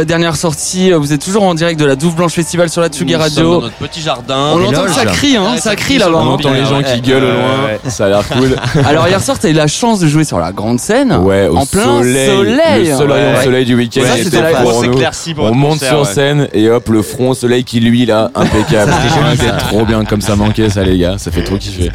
[0.00, 0.92] Euh, dernière sortie.
[0.92, 3.18] Euh, Vous êtes toujours en direct de la Douve Blanche Festival sur la Tsugi Nous
[3.18, 3.54] Radio.
[3.54, 4.50] dans notre petit jardin.
[4.54, 6.18] On l'entend, ça crie, hein, Ouais, ça ça crie là-bas.
[6.18, 7.00] On entend les gens qui Ouais.
[7.00, 7.90] gueulent au loin, ouais.
[7.90, 8.56] ça a l'air cool.
[8.86, 11.12] Alors hier soir, t'as eu la chance de jouer sur la grande scène.
[11.22, 12.86] Ouais, au en plein soleil.
[12.86, 13.44] Le Ouais.
[13.44, 14.00] soleil du week-end.
[14.02, 14.92] Ouais, c'était c'était la pour grosse nous.
[14.92, 16.04] éclaircie pour On monte concert, sur ouais.
[16.14, 18.92] scène et hop, le front au soleil qui lui là, impeccable.
[19.36, 21.90] C'était trop bien comme ça manquait ça les gars, ça fait trop kiffer.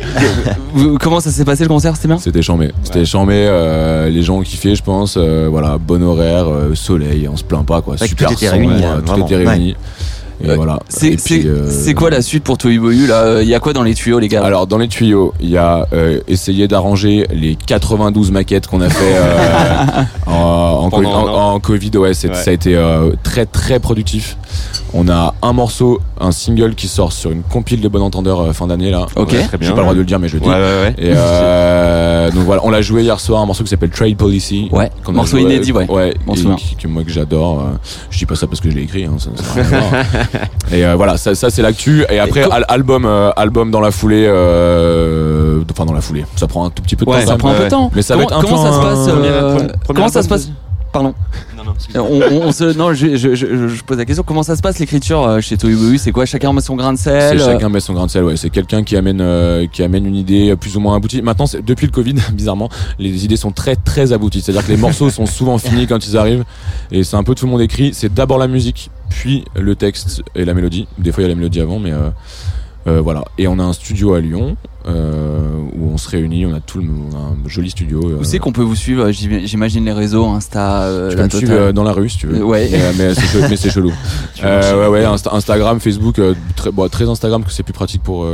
[1.00, 1.96] Comment ça s'est passé le concert?
[1.96, 2.18] C'était bien?
[2.18, 2.72] C'était chambé.
[2.84, 5.18] C'était chambé, euh, les gens ont kiffé je pense.
[5.18, 7.95] voilà, bon horaire, soleil, on se plaint pas quoi.
[7.98, 9.26] Super tout était son, réuni, euh, tout vraiment.
[9.26, 9.76] était réuni.
[10.44, 10.80] Et voilà.
[10.90, 13.42] C'est puis, euh, c'est quoi la suite pour Toyu Boyu là?
[13.42, 14.44] Il y a quoi dans les tuyaux les gars?
[14.44, 18.90] Alors dans les tuyaux, il y a euh, essayer d'arranger les 92 maquettes qu'on a
[18.90, 21.98] fait euh, en, Covid.
[21.98, 24.38] Ouais, ça a été euh, très très productif.
[24.94, 28.54] On a un morceau, un single qui sort sur une compile de Bon Entendeur euh,
[28.54, 29.06] fin d'année là.
[29.16, 29.32] Ok.
[29.34, 29.70] Ouais, très J'ai bien.
[29.72, 30.48] pas le droit de le dire mais je le dis.
[30.48, 30.96] Ouais, ouais, ouais.
[30.98, 34.70] Et euh, donc voilà, on l'a joué hier soir, un morceau qui s'appelle Trade Policy.
[34.72, 35.90] Ouais, morceau joué- inédit, ouais.
[35.90, 37.60] Ouais, et que moi que j'adore.
[37.62, 37.78] euh,
[38.10, 39.62] Je dis pas ça parce que je l'ai écrit, hein, ça, ça.
[40.76, 42.06] Et euh, voilà, ça, ça c'est l'actu.
[42.10, 44.26] Et après, Et co- al- album, euh, album dans la foulée.
[44.28, 46.26] euh, Enfin, dans la foulée.
[46.38, 47.26] Ça prend un tout petit peu de Ouais, temps.
[47.28, 47.92] Ça quand prend un peu de temps.
[47.94, 48.82] Mais ça va comment, être un comment peu ça se un-
[49.70, 50.50] passe Comment ça se passe
[50.96, 51.14] Pardon.
[51.58, 52.42] Non, non.
[52.44, 54.24] on, se, non, je, je, je, je pose la question.
[54.24, 56.26] Comment ça se passe l'écriture euh, chez Tohubohu C'est quoi?
[56.26, 57.38] Chacun met son grain de sel.
[57.38, 58.38] C'est euh, chacun met son grain de sel, ouais.
[58.38, 61.22] C'est quelqu'un qui amène, euh, qui amène une idée plus ou moins aboutie.
[61.22, 64.40] Maintenant, c'est- depuis le Covid, bizarrement, les idées sont très très abouties.
[64.40, 66.46] C'est-à-dire que les morceaux sont souvent finis quand ils arrivent.
[66.94, 67.94] Et c'est un peu tout le monde écrit.
[67.94, 70.88] C'est d'abord la musique, puis le texte et la mélodie.
[70.98, 72.10] Des fois, il y a la mélodie avant, mais euh,
[72.88, 73.26] euh, voilà.
[73.38, 74.56] Et on a un studio à Lyon
[74.88, 75.40] euh,
[75.78, 76.46] où on se réunit.
[76.46, 78.02] On a tout le, on a un joli studio.
[78.10, 80.84] euh, Où c'est qu'on peut vous suivre J'im- J'imagine les réseaux, Insta.
[80.84, 81.68] euh, Tu la peux me suivre totale.
[81.70, 82.44] euh, dans la rue si tu veux.
[82.44, 82.70] Ouais.
[82.98, 83.14] Mais,
[83.50, 83.92] mais c'est chelou.
[84.44, 88.04] Euh, ouais, ouais, Insta- Instagram, Facebook, euh, très, bon, très Instagram que c'est plus pratique
[88.04, 88.26] pour.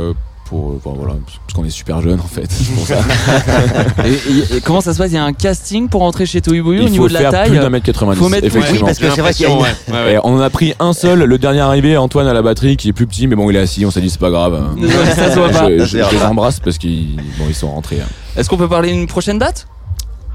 [0.52, 1.14] Pour euh, voilà,
[1.46, 2.46] parce qu'on est super jeune en fait.
[2.50, 2.98] c'est pour ça.
[4.04, 5.10] et, et- et comment ça se passe?
[5.10, 7.20] Il y a un casting pour entrer chez Tohubohu au Il niveau faut de la
[7.20, 7.50] faire taille?
[7.50, 8.18] plus d'un mètre 90.
[8.20, 8.80] Faut mettre effectivement.
[8.80, 10.92] Oui, parce que c'est vrai qu'il y a une- Et on en a pris un
[10.92, 13.56] seul, le dernier arrivé, Antoine à la batterie, qui est plus petit, mais bon, il
[13.56, 13.86] est assis.
[13.86, 14.54] On s'est dit c'est pas grave.
[14.54, 14.76] hein.
[15.16, 15.68] Ça se voit pas.
[15.70, 18.00] Je, je- je les embrasse parce qu'ils bon, ils sont rentrés.
[18.02, 18.08] hein.
[18.36, 19.66] Est-ce qu'on peut parler d'une prochaine date?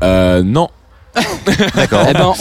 [0.03, 0.67] Euh, non.
[1.75, 2.05] D'accord.
[2.09, 2.33] Eh ben,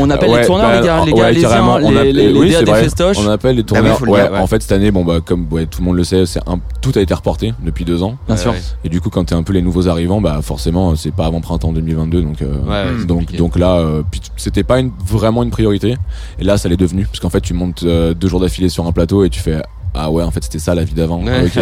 [0.00, 1.90] on, appelle Ouais, les tourneurs, bah, les gars, les ouais, gars, les carrément, uns, on
[1.90, 2.82] les, appelle- les, oui, c'est des vrai.
[2.84, 3.16] festoches.
[3.18, 3.98] On appelle les tourneurs.
[3.98, 4.38] faut le ouais, dire, ouais.
[4.38, 6.58] En fait, cette année, bon bah comme ouais, tout le monde le sait, c'est un,
[6.80, 8.16] tout a été reporté depuis deux ans.
[8.26, 8.54] Bien sûr.
[8.84, 11.40] Et du coup, quand t'es un peu les nouveaux arrivants, bah forcément, c'est pas avant
[11.40, 13.38] printemps 2022, donc euh, Ouais, ouais, c'est donc compliqué.
[13.38, 15.96] donc là, euh, puis t- c'était pas une, vraiment une priorité.
[16.38, 18.86] Et là, ça l'est devenu, parce qu'en fait, tu montes euh, deux jours d'affilée sur
[18.86, 19.62] un plateau et tu fais.
[19.94, 21.22] Ah ouais, en fait c'était ça la vie d'avant.
[21.24, 21.44] Ouais.
[21.46, 21.56] ok,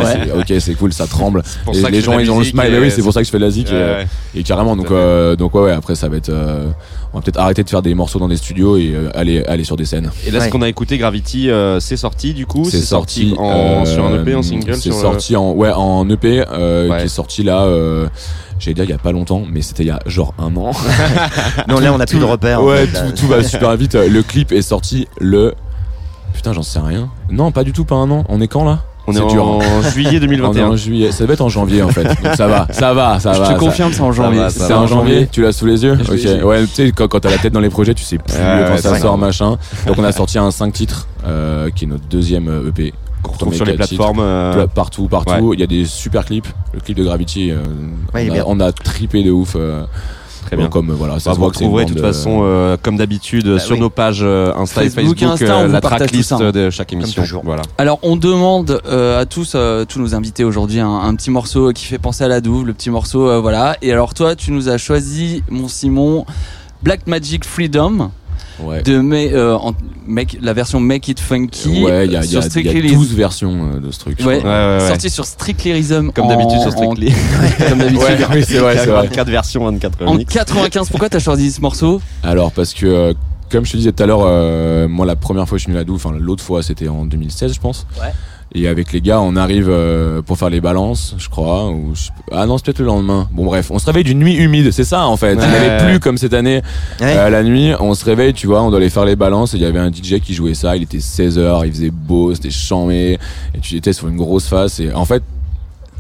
[0.51, 0.61] Ouais.
[0.61, 1.43] c'est, cool, ça tremble.
[1.73, 2.75] Et les gens ils ont le smile.
[2.75, 3.69] et oui, c'est pour ça que je fais de la zik.
[3.71, 4.07] Ouais, et, ouais.
[4.35, 6.29] et carrément, donc euh, donc ouais, ouais, après ça va être.
[6.29, 6.67] euh,
[7.13, 9.65] on va peut-être arrêter de faire des morceaux dans des studios et euh, aller aller
[9.65, 10.11] sur des scènes.
[10.27, 10.47] Et là, Ouais.
[10.47, 14.05] ce qu'on a écouté, Gravity, euh, c'est sorti du coup C'est sorti en, euh, sur
[14.05, 16.99] un EP, en single C'est le- sorti en ouais en EP euh, Ouais.
[16.99, 17.63] qui est sorti là.
[17.65, 18.07] Euh,
[18.59, 20.71] J'allais dire il y a pas longtemps, mais c'était il y a genre un an.
[21.69, 22.63] Non, là, on a plus de repères.
[22.63, 23.11] en ouais, fait, là.
[23.11, 23.95] tout, tout va super vite.
[23.95, 25.55] Le clip est sorti le.
[26.33, 27.09] Putain, j'en sais rien.
[27.31, 28.25] Non, pas du tout, pas un an.
[28.29, 29.65] On est quand là On est dur, en hein.
[29.95, 30.69] juillet On est 2021.
[30.69, 31.13] en juillet.
[31.13, 32.05] Ça devait être en janvier en fait.
[32.05, 33.47] Donc ça va, ça va, ça Je va.
[33.47, 34.41] te ça- confirme, c'est en janvier.
[34.51, 36.45] C'est en janvier, tu l'as sous les yeux Je Ok.
[36.45, 38.73] Ouais, tu sais, quand, quand t'as la tête dans les projets, tu sais plus quand
[38.73, 39.57] ouais, ça sort, machin.
[39.87, 42.93] Donc on a sorti un 5 titres, euh, qui est notre deuxième euh, EP.
[43.23, 44.21] Qu'on retrouve sur les plateformes.
[44.21, 45.53] euh, Partout, partout.
[45.55, 46.47] Il y a des super clips.
[46.75, 47.57] Le clip de Gravity, euh,
[48.15, 49.57] Ouais, on, a, on a trippé de ouf.
[50.47, 50.69] Très bien.
[50.69, 53.47] Comme voilà, ça Bah, se vous voit retrouverez de toute façon, euh, euh, comme d'habitude,
[53.49, 53.81] Bah sur oui.
[53.81, 56.53] nos pages euh, Insta et Facebook Insta, on euh, la tracklist ça.
[56.53, 57.23] de chaque émission.
[57.45, 57.63] Voilà.
[57.79, 61.73] Alors on demande euh, à tous, euh, tous nos invités aujourd'hui un, un petit morceau
[61.73, 63.77] qui fait penser à la douve, le petit morceau, euh, voilà.
[63.83, 66.25] Et alors toi, tu nous as choisi, mon Simon,
[66.83, 68.11] Black Magic Freedom
[68.61, 68.83] ouais.
[68.83, 69.75] de mais, euh, en-
[70.07, 72.65] make, la version Make It Funky Ouais, il y a, il y sur a- il
[72.65, 74.17] y a Strictly 12 versions euh, de ce truc.
[74.21, 74.39] je Ouais.
[74.39, 74.51] crois.
[74.51, 74.89] Ouais, ouais, ouais.
[74.89, 77.13] sorti sur Strictly Rhythm Comme en- d'habitude sur en- Strictly.
[77.69, 77.99] comme d'habitude.
[78.03, 79.03] Ouais, oui, c'est vrai, c'est vrai.
[79.09, 80.33] 24 versions, 24 En remix.
[80.33, 82.01] 95, pourquoi t'as choisi ce morceau?
[82.23, 83.15] Alors parce que euh,
[83.51, 85.71] comme je te disais tout à l'heure, euh, moi la première fois que je suis
[85.73, 87.87] venu à Doux, enfin l'autre fois c'était en 2016 je pense.
[88.01, 88.09] Ouais.
[88.55, 91.69] Et avec les gars, on arrive euh, pour faire les balances, je crois.
[91.69, 93.29] Ou je sais pas- Ah non, c'est peut-être le lendemain.
[93.33, 95.35] Bon bref, on se réveille d'une nuit humide, c'est ça en fait.
[95.35, 95.47] Il Ouais.
[95.47, 96.63] n'avait plus comme cette année
[97.01, 97.17] Ouais.
[97.17, 97.73] euh, la nuit.
[97.81, 99.53] On se réveille, tu vois, on doit aller faire les balances.
[99.55, 100.77] Et il y avait un DJ qui jouait ça.
[100.77, 103.19] Il était 16h, il faisait beau, c'était chambé.
[103.55, 104.81] Et tu étais sur une grosse face.
[104.81, 105.23] Et en fait,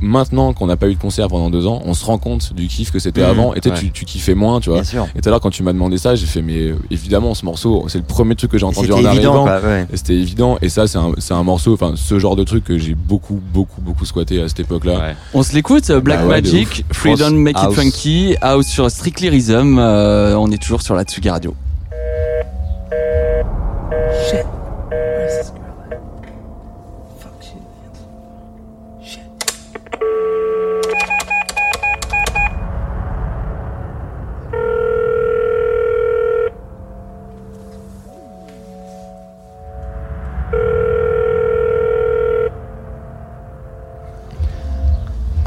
[0.00, 2.66] maintenant qu'on n'a pas eu de concert pendant deux ans, on se rend compte du
[2.68, 3.54] kiff que c'était Mmh, avant.
[3.54, 3.80] Et tu sais, ouais.
[3.80, 4.80] tu, tu kiffais moins, tu vois.
[4.80, 5.06] Bien sûr.
[5.16, 7.44] Et tout à l'heure, quand tu m'as demandé ça, j'ai fait, mais euh, évidemment, ce
[7.44, 9.66] morceau, c'est le premier truc que j'ai entendu en évident, arrivant.
[9.68, 9.86] ouais.
[9.92, 10.58] Et c'était évident.
[10.62, 13.40] Et ça, c'est un, c'est un morceau, enfin, ce genre de truc que j'ai beaucoup,
[13.52, 14.98] beaucoup, beaucoup squatté à cette époque-là.
[14.98, 15.16] Ouais.
[15.34, 16.84] On se l'écoute, euh, Black Bah ouais, de Magic.
[16.92, 17.32] Freedom House.
[17.32, 17.72] Make It.
[17.72, 19.78] Funky, House sur Strictly Rhythm.
[19.78, 21.54] euh, on est toujours sur la Tsugi Radio.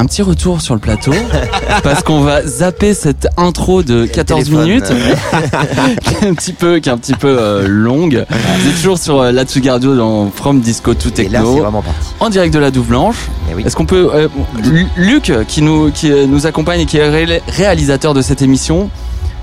[0.01, 1.11] Un petit retour sur le plateau
[1.83, 4.85] parce qu'on va zapper cette intro de 14 téléphone, minutes
[6.05, 8.25] qui est un petit peu qui est un petit peu euh, longue.
[8.29, 11.23] Vous êtes toujours sur euh, la Tsugi Radio dans From Disco to Et là, c'est
[11.45, 11.99] Techno vraiment parti.
[12.21, 13.17] en direct de la Douve Blanche.
[13.51, 13.63] Eh oui.
[13.65, 14.29] Est-ce qu'on peut euh,
[14.63, 18.41] Lu- Luc qui nous qui euh, nous accompagne et qui est ré- réalisateur de cette
[18.41, 18.89] émission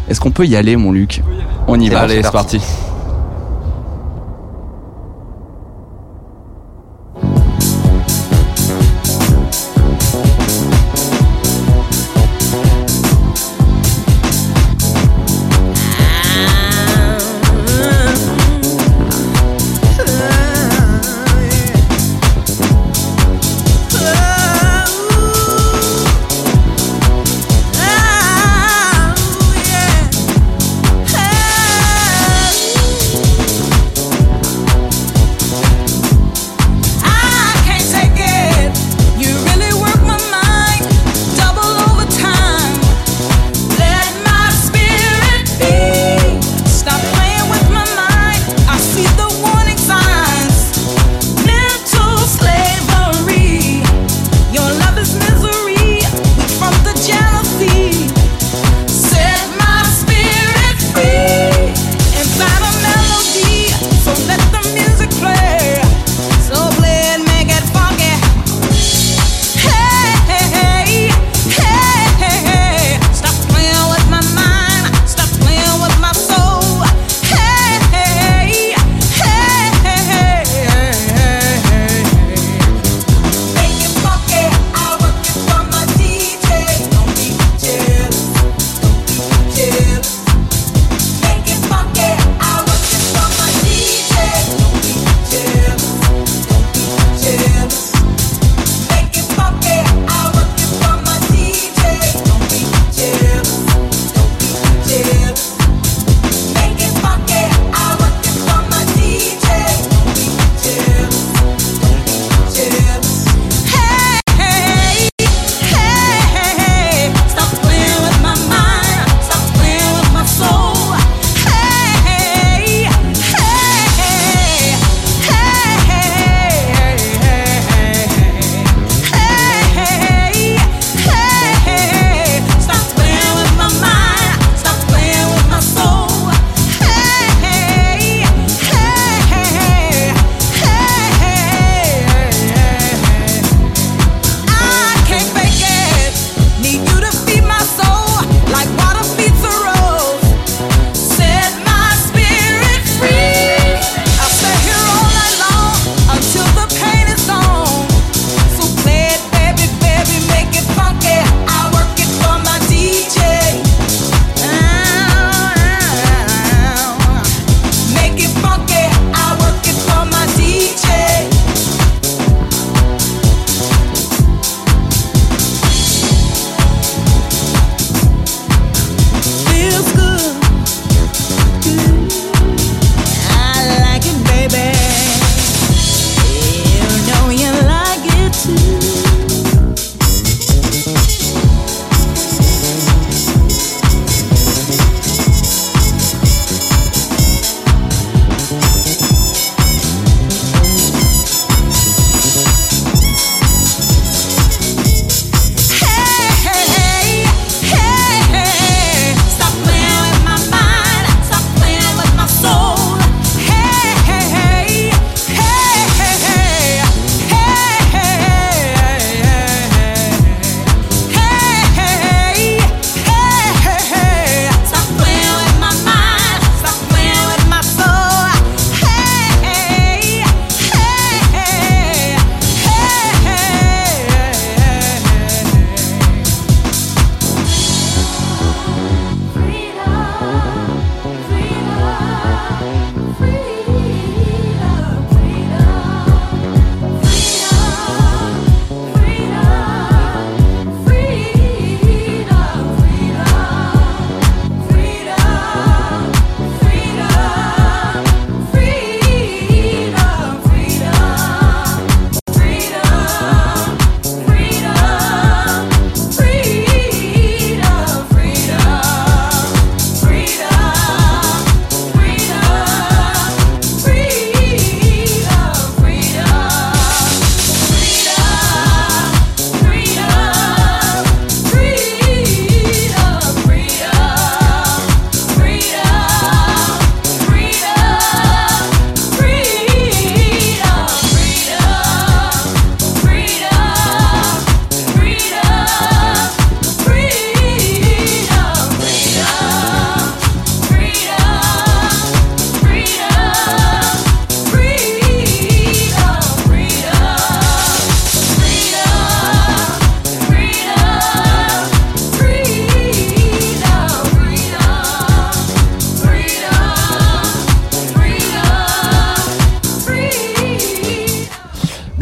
[0.09, 1.22] Est-ce qu'on peut y aller mon Luc?
[1.68, 1.98] On y va.
[1.98, 2.61] bon, Allez, c'est c'est parti.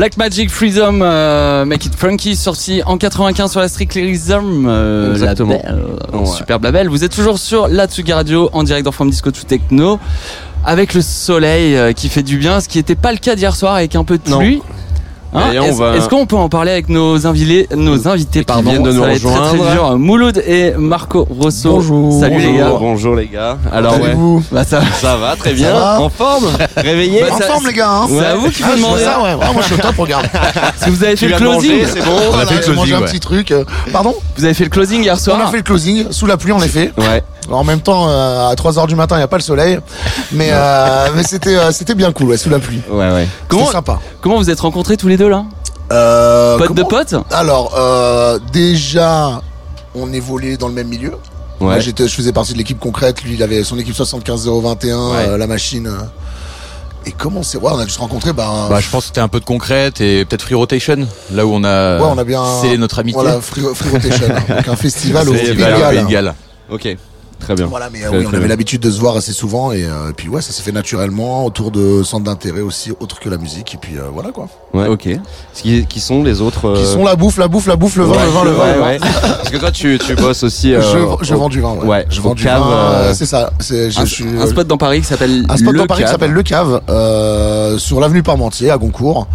[0.04, 5.54] Black Magic Freedom, euh, Make It Funky, sorti en 95 sur la Strictlyism euh, Exactement.
[5.54, 5.78] label,
[6.12, 6.26] euh, Ouais.
[6.26, 6.88] superbe label.
[6.90, 9.98] Vous êtes toujours sur la Tsugi Radio en direct dans From Disco to Techno
[10.62, 13.56] avec le soleil euh, qui fait du bien, ce qui n'était pas le cas d'hier
[13.56, 14.40] soir avec un peu de Non.
[15.34, 18.82] Hein, on Est-ce va- qu'on peut en parler avec nos invités, nos invités pardon, viennent
[18.84, 19.72] de ça nous va être très, très rejoindre.
[19.72, 19.98] dur.
[19.98, 21.70] Mouloud et Marco Rosso.
[21.70, 22.20] Bonjour.
[22.20, 22.70] Salut les gars.
[22.78, 23.58] Bonjour les gars.
[23.72, 24.14] Alors ouais.
[24.52, 25.72] Bah, ça, Ça va très bien.
[25.72, 26.46] va en forme.
[26.76, 27.22] Réveillé.
[27.22, 27.90] Bah, En ça- forme, les gars.
[27.90, 29.36] Hein C'est à vous qu'il Ah, ça, ouais.
[29.42, 30.26] Ah, moi, je suis au top, regarde.
[30.32, 31.80] Parce que vous avez fait Tu le closing.
[31.92, 32.16] c'est bon.
[32.30, 33.50] Voilà, fait le closing, un petit truc.
[33.50, 35.40] euh, Pardon Vous avez fait le closing hier On soir.
[35.48, 36.92] a fait le closing sous la pluie, en effet.
[36.96, 37.22] Ouais.
[37.50, 39.78] En même temps, euh, à 3h du matin, il n'y a pas le soleil.
[40.32, 42.80] Mais, euh, mais c'était euh, c'était bien cool, ouais, sous la pluie.
[42.90, 43.28] Ouais ouais.
[43.48, 44.00] Comment, C'était sympa.
[44.20, 45.44] comment vous êtes rencontrés tous les deux là
[45.92, 49.42] Euh, Potes de comment- potes Alors, euh, déjà,
[49.94, 51.12] on évoluait dans le même milieu.
[51.60, 53.22] Moi, j'étais, je faisais partie de l'équipe concrète.
[53.22, 55.14] Lui, il avait son équipe 75021, Ouais.
[55.28, 55.86] euh, la machine.
[55.86, 55.98] euh.
[57.06, 58.32] Et comment c'est Ouais, on a dû se rencontrer.
[58.32, 61.44] Bah, Bah, je pense que c'était un peu de concrète et peut-être Free Rotation, là
[61.46, 62.42] où on a, ouais, on a bien.
[62.62, 63.20] scellé notre amitié.
[63.20, 64.42] Voilà, Free, Free Rotation, hein.
[64.56, 66.32] donc un festival au Festival Pays de.
[66.70, 66.96] Ok.
[67.44, 67.66] Très bien.
[67.66, 68.48] Voilà, mais Très, oui, on avait bien.
[68.48, 71.44] l'habitude de se voir assez souvent et, euh, et puis ouais, ça s'est fait naturellement
[71.44, 74.48] autour de centres d'intérêt aussi, autres que la musique et puis euh, voilà quoi.
[74.72, 74.88] Ouais.
[74.88, 75.08] Ok.
[75.54, 78.04] Qui, qui sont les autres Qui euh, sont la bouffe, la bouffe, la bouffe, le
[78.04, 78.64] vin, ouais, le vin, le vin.
[78.64, 78.86] ouais, le vin.
[78.86, 78.98] ouais.
[79.00, 80.74] Parce que toi, tu, tu bosses aussi.
[80.74, 80.80] euh,
[81.20, 81.72] je, je au- vends du vin.
[81.74, 82.06] Ouais, Ouais.
[82.10, 83.14] je vends du cave, vin.
[83.14, 83.52] C'est ça.
[83.60, 85.86] C'est je, un, je suis un spot dans Paris qui s'appelle un spot Le dans
[85.86, 89.26] Paris qui s'appelle Le Cave, euh, sur l'avenue Parmentier à Goncourt.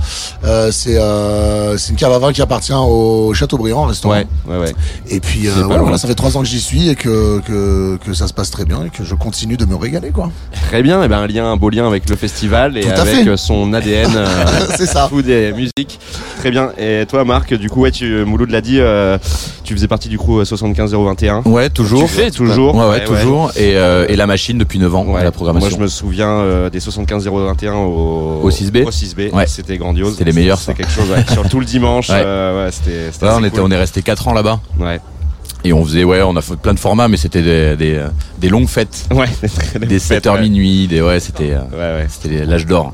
[0.43, 4.15] Euh, c'est euh, c'est une cave à vin qui appartient au Châteaubriand, restaurant.
[4.15, 4.73] Ouais, ouais, ouais.
[5.09, 8.13] Et puis euh, voilà, ça fait trois ans que j'y suis et que, que que
[8.13, 10.31] ça se passe très bien et que je continue de me régaler quoi.
[10.67, 11.03] Très bien.
[11.03, 13.27] Et ben un lien, un beau lien avec le festival et avec fait.
[13.27, 14.11] euh, son ADN.
[14.15, 14.25] euh,
[14.77, 15.07] C'est ça.
[15.09, 15.99] Food et musique.
[16.39, 16.71] Très bien.
[16.77, 19.17] Et toi, Marc, du coup, ouais, tu, Mouloud l'a dit, euh,
[19.63, 21.41] tu faisais partie du crew 75021.
[21.45, 22.03] Ouais, toujours.
[22.03, 22.75] Tu fais toujours.
[22.75, 23.51] Ouais, ouais, toujours.
[23.57, 25.69] Et, euh, et la machine depuis 9 ans, à la programmation.
[25.69, 28.85] Moi, je me souviens euh, des 75021 au, Au 6B.
[28.85, 29.33] Au 6B.
[29.33, 29.47] Ouais.
[29.47, 30.13] C'était grandiose.
[30.13, 31.07] C'était les meilleurs, C'était quelque chose.
[31.31, 32.07] Sur tout le dimanche.
[32.09, 33.09] Euh, c'était.
[33.27, 33.61] on, était, cool.
[33.67, 34.59] on est resté 4 ans là-bas.
[34.79, 34.99] Ouais.
[35.65, 38.01] Et on faisait, ouais, on a fait plein de formats, mais c'était des, des,
[38.37, 39.07] des longues fêtes.
[39.11, 39.27] Ouais.
[39.87, 40.41] Des 7h ouais.
[40.41, 42.07] minuit, des, ouais, c'était, euh, Ouais, ouais.
[42.09, 42.93] c'était l'âge d'or.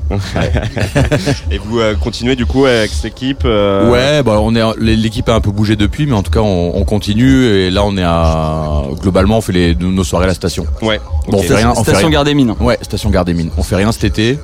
[1.50, 5.28] Et vous euh, continuez du coup avec cette équipe euh, Ouais, bah on est l'équipe
[5.28, 7.96] a un peu bougé depuis, mais en tout cas on, on continue et là on
[7.96, 10.66] est à globalement on fait les, nos soirées à la station.
[10.82, 11.00] Ouais.
[11.28, 12.10] Bon, on fait rien, on fait Station rien.
[12.10, 12.54] Gare des Mines.
[12.60, 13.50] Ouais, station Gare des Mines.
[13.56, 14.38] On fait rien cet été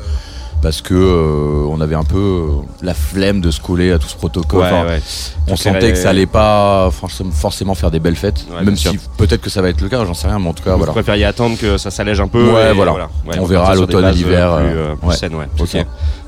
[0.63, 2.47] parce que euh, on avait un peu euh,
[2.83, 4.61] la flemme de se coller à tout ce protocole.
[4.61, 5.01] Ouais, Enfin, ouais.
[5.49, 8.99] On les- sentait que ça allait pas forcément, faire des belles fêtes, Ouais, même si
[9.19, 10.79] peut-être que ça va être le cas, j'en sais rien, mais en tout cas Vous
[10.79, 10.93] voilà.
[10.93, 12.53] préfériez attendre que ça s'allège un peu.
[12.53, 13.09] Ouais, voilà.
[13.39, 15.79] On verra l'automne et l'hiver, euh, Plus, euh, plus ça.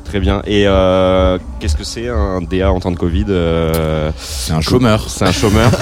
[0.04, 0.42] Très bien.
[0.46, 3.26] Et euh, qu'est-ce que c'est un DA en temps de Covid
[4.18, 5.04] C'est un chômeur.
[5.08, 5.70] C'est un chômeur.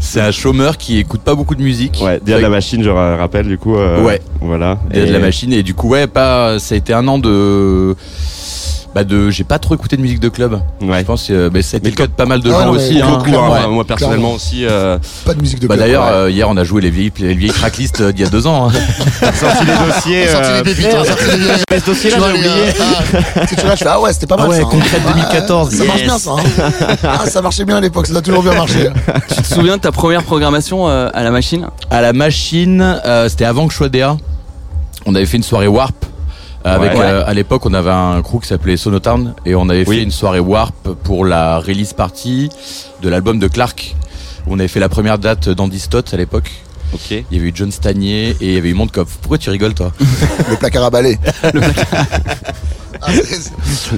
[0.00, 2.00] C'est un chômeur qui écoute pas beaucoup de musique.
[2.02, 2.20] ouais.
[2.24, 3.76] DA de la machine, je ra- rappelle du coup.
[3.76, 4.20] euh, Ouais.
[4.40, 4.78] Voilà.
[4.92, 7.94] Et de la machine et du coup ouais pas ça a été un an de
[8.98, 11.00] bah de j'ai pas trop écouté de musique de club Ouais.
[11.00, 12.64] je pense euh, bah, ça a été Mais le cas de pas mal de Ah
[12.64, 13.06] gens ouais, aussi hein.
[13.10, 13.48] Beaucoup, hein.
[13.50, 13.68] Ouais.
[13.68, 14.64] Moi personnellement aussi.
[14.66, 15.86] euh, Pas de musique de bah club.
[15.86, 16.12] d'ailleurs ouais.
[16.12, 18.68] euh, hier on a joué les vieilles les vieilles tracklists d'il y a deux ans
[18.68, 18.72] hein.
[19.34, 20.24] sorti les dossiers.
[20.26, 22.50] On a sorti les pépites, on a sorti les vieilles- Ce j'ai les, oublié.
[22.80, 24.46] ah, tu ah ouais, c'était pas mal.
[24.46, 24.68] Ah ouais, ça, hein.
[24.70, 26.30] Concrète 2014, Ça marche bien, ça.
[27.04, 28.88] Ah, ça marchait bien à l'époque, ça a toujours bien marché.
[29.28, 31.66] Tu te souviens de ta première programmation à la machine?
[31.90, 34.16] À la machine c'était avant que je sois DA
[35.06, 35.94] on avait fait une soirée Warp
[36.64, 37.00] avec Ouais.
[37.04, 39.96] euh, à l'époque on avait un crew qui s'appelait Sonotown et on avait Oui.
[39.98, 42.48] fait une soirée Warp pour la release party
[43.02, 43.94] de l'album de Clark
[44.46, 46.50] on avait fait la première date d'Andy Stott à l'époque
[46.94, 47.10] Ok.
[47.10, 49.18] Il y avait eu John Stanier et il y avait eu Mondkopf.
[49.20, 49.92] Pourquoi tu rigoles toi?
[50.50, 51.18] Le placard à balai.
[53.00, 53.10] Ah,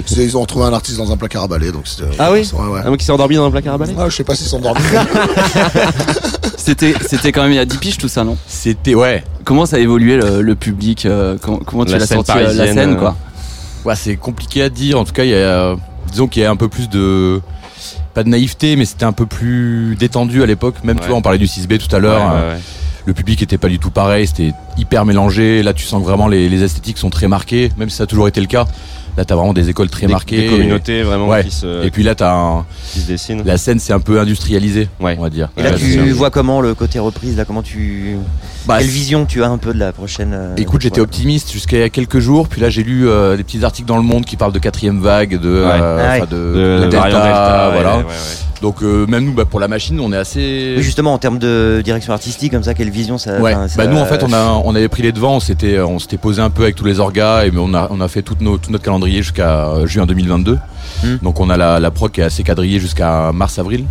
[0.05, 2.03] c'est- ils ont retrouvé un artiste dans un placard à balai, donc c'était.
[2.19, 2.81] Ah oui Ouais, ouais.
[2.85, 4.47] Un mec qui s'est endormi dans un placard à balai Ah, je sais pas s'ils
[4.47, 4.81] sont dormis.
[6.57, 8.37] C'était c'était quand même il y a 10 piges tout ça non?
[8.47, 9.23] C'était ouais.
[9.43, 12.53] Comment ça a évolué le, le public euh, Comment, comment tu La l'as senti euh,
[12.53, 13.15] la scène euh, quoi?
[13.83, 14.99] Ouais, c'est compliqué à dire.
[14.99, 15.75] En tout cas, il y a,
[16.11, 17.41] disons qu'il y a un peu plus de,
[18.13, 20.75] pas de naïveté, mais c'était un peu plus détendu à l'époque.
[20.83, 22.31] Même tu vois, on parlait du 6B tout à l'heure.
[22.31, 22.59] Ouais, ouais, ouais.
[23.07, 24.27] Le public était pas du tout pareil.
[24.27, 25.63] C'était hyper mélangé.
[25.63, 28.07] Là, tu sens que vraiment les, les esthétiques sont très marquées, même si ça a
[28.07, 28.65] toujours été le cas.
[29.17, 30.43] Là, t'as vraiment des écoles très Des- marquées.
[30.43, 31.43] Des communautés vraiment Ouais.
[31.43, 33.41] qui se, Et puis là, t'as un, qui se dessinent.
[33.43, 35.17] la scène, c'est un peu industrialisé, Ouais.
[35.19, 35.49] on va dire.
[35.57, 38.15] Et là, Ouais, tu vois comment le côté reprise là Comment tu
[38.67, 41.75] Bah, Quelle vision tu as un peu de la prochaine euh, Écoute, j'étais optimiste jusqu'à
[41.75, 44.03] il y a quelques jours, puis là j'ai lu euh, des petits articles dans le
[44.03, 46.53] Monde qui parlent de quatrième vague, de, euh, Ah de, De,
[46.85, 47.97] de Delta, Delta, voilà.
[47.97, 48.09] ouais, ouais.
[48.61, 50.75] Donc euh, même nous, bah, pour la machine, on est assez.
[50.77, 53.55] Oui, justement en termes de direction artistique comme ça, quelle vision ça Ouais.
[53.55, 55.79] enfin, ça- Bah nous en fait on a on avait pris les devants, on s'était
[55.79, 58.07] on s'était posé un peu avec tous les orgas et mais on a on a
[58.07, 60.57] fait tout, nos, tout notre calendrier jusqu'à euh, juin 2022.
[61.03, 61.17] Hmm.
[61.21, 63.85] Donc on a la la proc qui est assez quadrillée jusqu'à mars avril.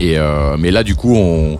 [0.00, 1.58] Et euh, mais là du coup on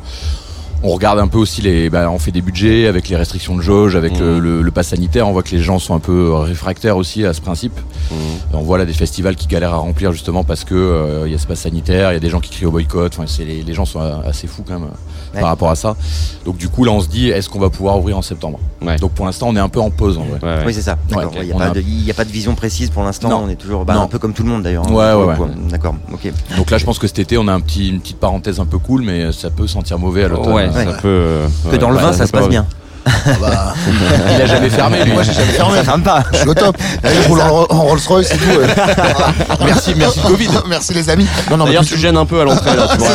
[0.83, 1.91] on regarde un peu aussi les.
[1.91, 4.21] Bah, on fait des budgets avec les restrictions de jauge, avec Mmh.
[4.21, 5.29] le, le, le pass sanitaire.
[5.29, 7.79] On voit que les gens sont un peu réfractaires aussi à ce principe.
[8.11, 8.15] Mmh.
[8.53, 11.33] Et on voit là des festivals qui galèrent à remplir justement parce que euh, il
[11.33, 13.13] y a ce pass sanitaire, il y a des gens qui crient au boycott.
[13.15, 14.95] Enfin, c'est les, les gens sont euh, assez fous quand même euh,
[15.35, 15.41] Ouais.
[15.43, 15.95] par rapport à ça.
[16.47, 18.59] Donc du coup là, on se dit, est-ce qu'on va pouvoir ouvrir en septembre?
[18.99, 20.39] Donc pour l'instant, on est un peu en pause en vrai.
[20.65, 20.97] Oui, c'est ça.
[21.11, 21.33] D'accord.
[21.35, 23.03] Ouais, Il n'y a, a pas de- il y a pas de vision précise pour
[23.03, 23.29] l'instant.
[23.29, 23.43] Non.
[23.45, 24.87] On est toujours bah, un peu comme tout le monde d'ailleurs.
[24.89, 25.55] hein, Ouais, pour ouais, ouais.
[25.71, 25.97] D'accord.
[26.15, 26.33] Ok.
[26.57, 28.65] Donc là, je pense que cet été, on a un petit, une petite parenthèse un
[28.65, 30.68] peu cool, mais ça peut sentir mauvais à l'automne.
[30.75, 31.09] Ouais, ça peut.
[31.09, 32.67] euh, Que ouais, dans le vin, ça se passe bien.
[33.41, 33.75] Bah,
[34.37, 35.13] Il a jamais fermé, lui.
[35.13, 35.77] Moi, j'ai jamais fermé.
[35.79, 36.25] Ça ferme pas.
[36.33, 36.77] Je suis au top.
[37.05, 38.59] Je roule en, en Rolls Royce et tout.
[38.59, 38.67] ouais.
[39.65, 40.49] Merci, merci Covid.
[40.69, 41.27] merci les amis.
[41.51, 43.09] Non, non, mais D'ailleurs, plus- tu gênes un peu à l'entrée là, tu vois.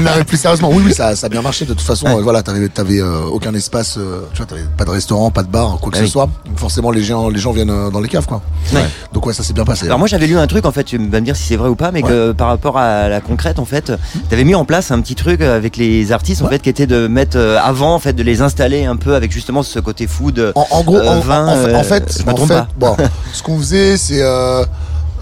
[0.00, 1.64] non, mais plus sérieusement, oui, oui, ça, ça a bien marché.
[1.64, 4.84] De toute façon, euh, voilà, t'avais, t'avais euh, aucun espace, euh, tu vois, t'avais pas
[4.84, 6.28] de restaurant, pas de bar, quoi que Ah ce soit.
[6.46, 8.40] Donc, forcément, les gens, les gens viennent euh, dans les caves, quoi.
[8.72, 8.84] Ouais.
[9.12, 9.86] Donc ouais, ça s'est bien passé.
[9.86, 11.68] Alors moi j'avais lu un truc en fait, tu vas me dire si c'est vrai
[11.68, 13.92] ou pas, mais que par rapport à la concrète en fait,
[14.28, 17.06] t'avais mis en place un petit truc avec les artistes en fait qui était de
[17.06, 20.52] mettre euh, avant en fait de les installer un peu avec justement ce côté food.
[20.54, 22.48] En, en gros, euh, en, vin, en- en- en euh, fait, je me en trompe
[22.48, 22.68] fait, pas.
[22.76, 22.96] bon,
[23.32, 24.64] ce qu'on faisait, c'est euh,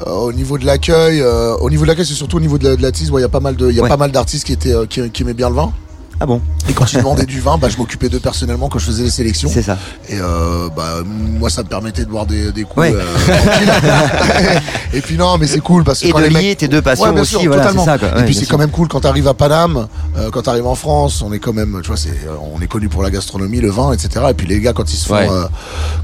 [0.06, 1.22] au niveau de l'accueil.
[1.22, 3.10] au niveau de l'accueil, c'est surtout au niveau de la, de la tise.
[3.10, 3.88] ouais, Il y a pas mal de, il y a Ouais.
[3.88, 5.72] pas mal d'artistes qui étaient, qui, qui aimaient bien le vin.
[6.20, 8.86] Ah bon Et quand ils vendaient du vin, bah, je m'occupais d'eux personnellement quand je
[8.86, 9.50] faisais les sélections.
[9.52, 9.76] C'est ça.
[10.08, 12.94] Et euh, bah, moi, ça me permettait de voir des, des coups Ouais.
[12.94, 13.04] euh,
[13.42, 13.72] tranquilles.
[14.92, 16.68] et puis non, mais c'est cool parce que Et quand de les mecs- lier tes
[16.68, 17.84] deux passions Ouais, bien aussi, sûr, voilà, totalement.
[17.84, 18.20] c'est ça, quoi.
[18.20, 21.20] et puis c'est quand même cool quand t'arrives à Paname, euh, quand t'arrives en France,
[21.22, 22.14] on est quand même, tu vois, c'est,
[22.54, 24.26] on est connu pour la gastronomie, le vin, etc.
[24.30, 25.28] Et puis les gars, quand ils se font, Ouais.
[25.28, 25.44] euh,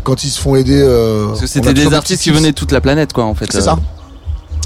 [0.02, 2.72] quand ils se font aider, euh, Parce que c'était des artistes qui venaient de toute
[2.72, 3.46] la planète, quoi, en fait.
[3.52, 3.62] C'est euh.
[3.62, 3.78] ça.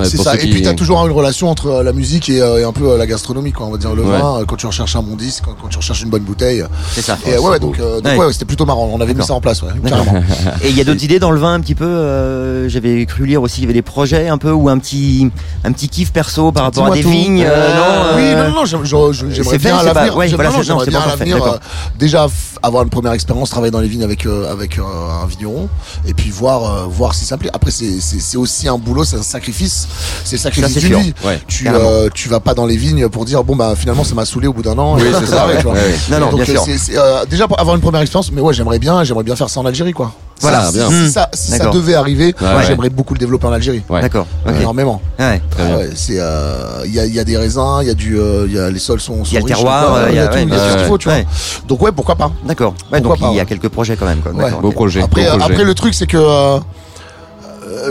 [0.00, 0.34] Ouais, c'est ça.
[0.34, 2.90] Et puis t'as toujours une relation entre euh, la musique et, euh, et un peu
[2.92, 3.66] euh, la gastronomie, quoi.
[3.66, 4.18] On va dire le Ouais.
[4.18, 4.42] vin.
[4.46, 6.64] Quand tu recherches un bon disque, quand, quand tu recherches une bonne bouteille.
[6.92, 7.16] C'est ça.
[7.26, 8.18] Et ouais, ouais, donc, euh, donc Ouais.
[8.26, 8.90] ouais, c'était plutôt marrant.
[8.92, 10.04] On avait mis ça en place, ouais, D'accord.
[10.04, 10.24] carrément.
[10.62, 11.84] Et il y a d'autres idées dans le vin un petit peu.
[11.84, 15.30] euh, J'avais cru lire aussi qu'il y avait des projets un peu ou un petit
[15.64, 17.08] un petit kiff perso par rapport à des tout.
[17.10, 17.44] vignes.
[17.46, 20.14] euh, non, oui, euh, non, non, j'aimerais c'est bien à l'avenir.
[20.26, 21.58] j'aimerais bien à l'avenir
[21.98, 22.26] déjà
[22.62, 25.68] avoir une première expérience, travailler dans les vignes avec avec un vigneron,
[26.06, 27.50] et puis voir voir si ça plaît.
[27.52, 29.83] Après, c'est aussi un boulot, c'est un sacrifice.
[30.24, 30.98] C'est d'une sûr.
[30.98, 31.14] vie.
[31.24, 34.14] Ouais, tu euh, tu vas pas dans les vignes pour dire bon bah finalement ça
[34.14, 34.96] m'a saoulé au bout d'un an.
[34.96, 35.62] Oui, et c'est ça, ouais.
[36.10, 37.00] Non, non, Donc, bien euh, sûr.
[37.02, 39.60] euh, déjà pour avoir une première expérience, mais ouais, j'aimerais bien, j'aimerais bien faire ça
[39.60, 40.12] en Algérie, quoi.
[40.40, 40.90] Voilà, Ça, bien.
[40.90, 42.64] Si, ça, si ça devait arriver, Ouais, ouais.
[42.66, 43.82] j'aimerais beaucoup le développer en Algérie.
[43.88, 44.00] Ouais.
[44.00, 44.26] D'accord.
[44.48, 45.00] Énormément.
[45.18, 45.40] Ouais.
[45.58, 45.62] Ah
[45.94, 48.46] c'est euh, il y, a, il y a des raisins, il y a du euh,
[48.48, 50.16] il y a les sols sont, sont Il y a le riches, terroir, euh, il
[50.16, 51.18] y a- tout, ouais, il y a bien tout ce qu'il faut, tu vois.
[51.18, 51.26] Ouais.
[51.68, 52.74] Donc ouais, pourquoi pas D'accord.
[53.00, 54.18] Donc il y a quelques projets quand même.
[54.20, 54.32] Quoi.
[54.32, 54.44] Ouais.
[54.44, 54.74] D'accord, Beau ok.
[54.74, 55.02] projet.
[55.02, 56.58] Après après le truc c'est que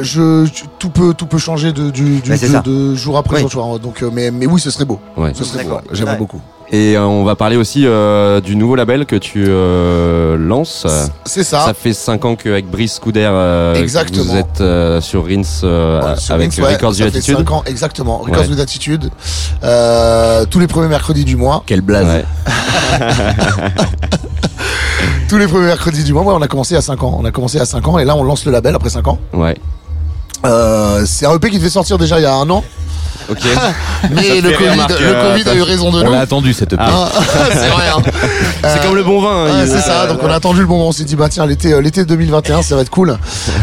[0.01, 3.49] je, je- tout peut tout peut changer de du, du- de, de jour après Oui.
[3.49, 3.79] jour.
[3.79, 4.99] Donc euh, mais mais oui, ce serait beau.
[5.17, 5.31] Ouais.
[5.33, 5.77] Ce serait beau.
[5.91, 6.17] J'aimerais Ouais.
[6.19, 6.41] beaucoup.
[6.71, 10.87] Et euh, on va parler aussi euh, du nouveau label que tu euh, lances.
[11.25, 11.59] C'est ça.
[11.65, 16.15] Ça fait 5 ans qu'avec Brice Couder, euh, vous êtes euh, sur Rins euh, Ouais,
[16.19, 17.37] sur avec Rince, ouais, Records ça du fait Attitude.
[17.37, 18.17] cinq ans, exactement.
[18.19, 18.47] Records Ouais.
[18.49, 19.11] with Attitude.
[19.63, 21.61] Euh, tous les premiers mercredis du mois.
[21.67, 22.07] Quelle blaze.
[25.33, 26.21] Tous les premiers mercredis du mois.
[26.21, 27.17] Ouais, on a commencé à 5 ans.
[27.19, 29.17] On a commencé à 5 ans et là on lance le label après 5 ans.
[29.33, 29.57] ouais.
[30.45, 32.63] Euh, c'est un EP qui devait sortir déjà il y a un an.
[33.29, 33.39] Ok.
[34.11, 36.11] Mais le fait Covid, remarque, le euh, Covid a eu raison de On nous.
[36.11, 36.81] l'a attendu cette EP.
[36.85, 37.09] Ah,
[37.51, 37.85] c'est vrai.
[37.95, 38.01] hein.
[38.61, 39.45] C'est Euh, comme le bon vin.
[39.45, 41.45] Ouais, il- c'est ça, donc on a attendu le moment, on s'est dit bah tiens
[41.45, 43.17] l'été euh, l'été 2021 ça va être cool.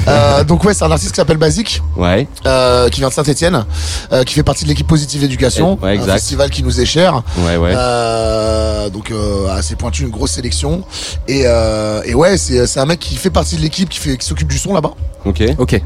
[0.08, 2.26] Euh, donc ouais c'est un artiste qui s'appelle Basique, Ouais.
[2.46, 3.64] euh, qui vient de Saint-Etienne,
[4.26, 6.12] qui fait partie de l'équipe Positive Éducation, Ouais, un exact.
[6.14, 7.22] festival qui nous est cher.
[7.38, 7.72] Ouais, ouais.
[7.74, 10.82] Euh, donc euh, assez pointu, une grosse sélection.
[11.28, 14.16] Et, euh, et ouais c'est c'est un mec qui fait partie de l'équipe, qui fait
[14.16, 14.92] qui s'occupe du son là-bas.
[15.24, 15.42] Ok.
[15.58, 15.80] Ok.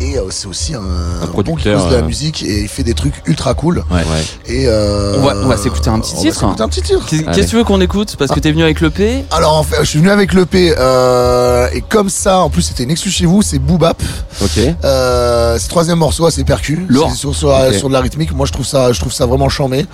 [0.00, 2.68] Et euh, c'est aussi un, bon qui producteur, cause de la euh, musique et il
[2.68, 3.82] fait des trucs ultra cool.
[3.90, 4.02] Ouais.
[4.46, 6.44] Et euh, On va, on va s'écouter un petit on va titre.
[6.44, 7.04] un petit titre.
[7.08, 9.24] Qu'est- Qu'est-ce que tu veux qu'on écoute Parce que t'es venu avec le P.
[9.32, 12.62] Alors en fait, je suis venu avec le P euh, et comme ça, en plus
[12.62, 14.00] c'était une exclu chez vous, c'est Boobap.
[14.40, 14.60] Ok.
[14.84, 17.74] Euh, c'est troisième morceau, c'est percu, sur, sur, Ok.
[17.74, 18.32] sur de la rythmique.
[18.34, 19.84] Moi je trouve ça, je trouve ça vraiment charmé.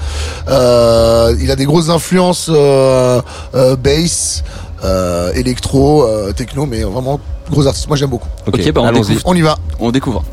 [0.49, 3.23] Euh, il a des grosses influences euh,
[3.55, 4.43] euh, bass,
[4.85, 7.19] euh, électro, euh, techno, mais vraiment
[7.51, 7.89] gros artiste.
[7.89, 8.29] Moi j'aime beaucoup.
[8.47, 9.21] Ok, bah on découvre.
[9.25, 9.59] On y va.
[9.81, 10.25] On découvre.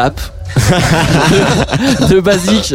[0.00, 0.18] Bap
[2.08, 2.74] de Basique.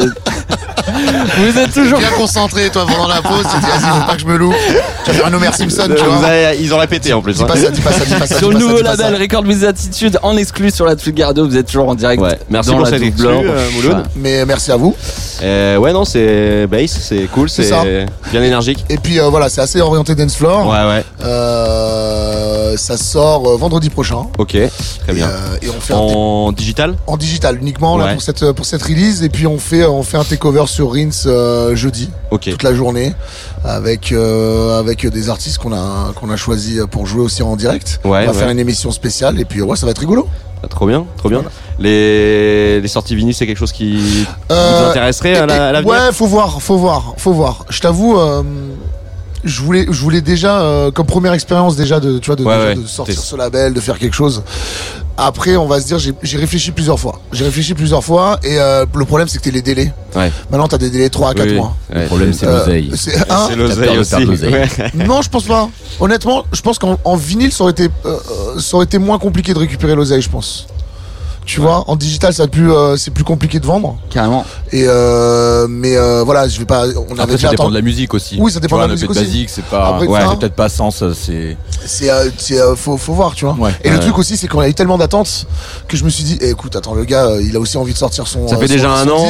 [1.38, 3.46] Vous êtes toujours bien concentré, toi, pendant la pause.
[3.52, 4.56] Tu dis, vas-y, faut pas que je me loupe.
[5.04, 6.28] Tu vas faire un Homer Simpson, tu vois.
[6.28, 7.34] avez- ils ont répété en plus.
[7.38, 8.38] Dis pas ça, dis pas ça, dis pas ça.
[8.38, 11.48] sur le nouveau label Record with Attitude en exclu sur la Tsugi Radio.
[11.48, 12.22] Vous êtes toujours en direct.
[12.22, 14.04] Ouais, merci dans pour la cette exclu, euh, Mouloud.
[14.16, 14.96] Mais merci à vous.
[15.44, 17.70] Euh, ouais, non, c'est bass, c'est cool, C'est
[18.32, 18.86] bien énergique.
[18.90, 20.68] Et puis euh, voilà, c'est assez orienté dance floor.
[20.68, 21.04] Ouais, ouais.
[21.86, 24.26] Euh, ça sort euh, vendredi prochain.
[24.38, 24.58] Ok,
[25.04, 25.28] très bien.
[25.28, 26.96] Et, euh, et on fait un en digital?
[27.08, 30.18] En digital uniquement là pour cette pour cette release et puis on fait on fait
[30.18, 33.14] un takeover sur Rins euh, jeudi toute la journée
[33.64, 38.00] avec euh, avec des artistes qu'on a qu'on a choisi pour jouer aussi en direct.
[38.04, 38.34] Ouais, on va ouais.
[38.34, 40.28] faire une émission spéciale et puis ouais ça va être rigolo.
[40.64, 41.44] Ah, Trop bien, trop bien.
[41.78, 45.92] Les, les sorties vinyles, c'est quelque chose qui vous Euh, intéresserait à la- à l'avenir?
[45.94, 47.66] Ouais, faut voir, faut voir, faut voir.
[47.70, 48.18] Je t'avoue,
[49.44, 52.56] je voulais, je voulais déjà, euh, comme première expérience déjà de, tu vois, de, Ouais,
[52.56, 52.76] déjà ouais.
[52.76, 54.42] de sortir ce label, de faire quelque chose.
[55.18, 57.22] Après, on va se dire, j'ai réfléchi plusieurs fois.
[57.32, 59.94] J'ai réfléchi plusieurs fois et euh, le problème, c'est que t'es les délais.
[60.14, 60.30] Ouais.
[60.52, 61.76] Maintenant, t'as des délais 3 à 4 Oui, mois.
[61.94, 62.02] ouais.
[62.02, 62.92] Le problème, c'est Euh, l'oseille.
[62.96, 64.16] c'est- hein C'est l'oseille aussi.
[64.96, 65.70] non, je pense pas.
[66.02, 68.18] Honnêtement, je pense qu'en en vinyle, ça aurait été, euh,
[68.56, 70.68] euh, ça aurait été moins compliqué de récupérer l'oseille, je pense.
[71.46, 73.98] Tu vois, en digital, ça a plus, euh, c'est plus compliqué de vendre.
[74.10, 74.44] Carrément.
[74.76, 76.86] Et euh, mais euh, voilà, je vais pas.
[76.86, 78.36] On avait Après, déjà ça dépend de la musique aussi.
[78.38, 79.22] Oui, ça dépend vois, de la musique aussi.
[79.22, 79.88] basique, c'est pas.
[79.88, 81.56] Après, ouais, c'est peut-être pas sens, c'est.
[81.86, 83.54] C'est, euh, faut, faut voir, tu vois.
[83.58, 83.72] Ouais.
[83.86, 85.48] Et le truc aussi, c'est qu'on a eu tellement d'attentes
[85.88, 87.98] que je me suis dit, eh, écoute, attends, le gars, il a aussi envie de
[87.98, 88.50] sortir son.
[88.50, 89.26] Ça fait son- déjà un son an,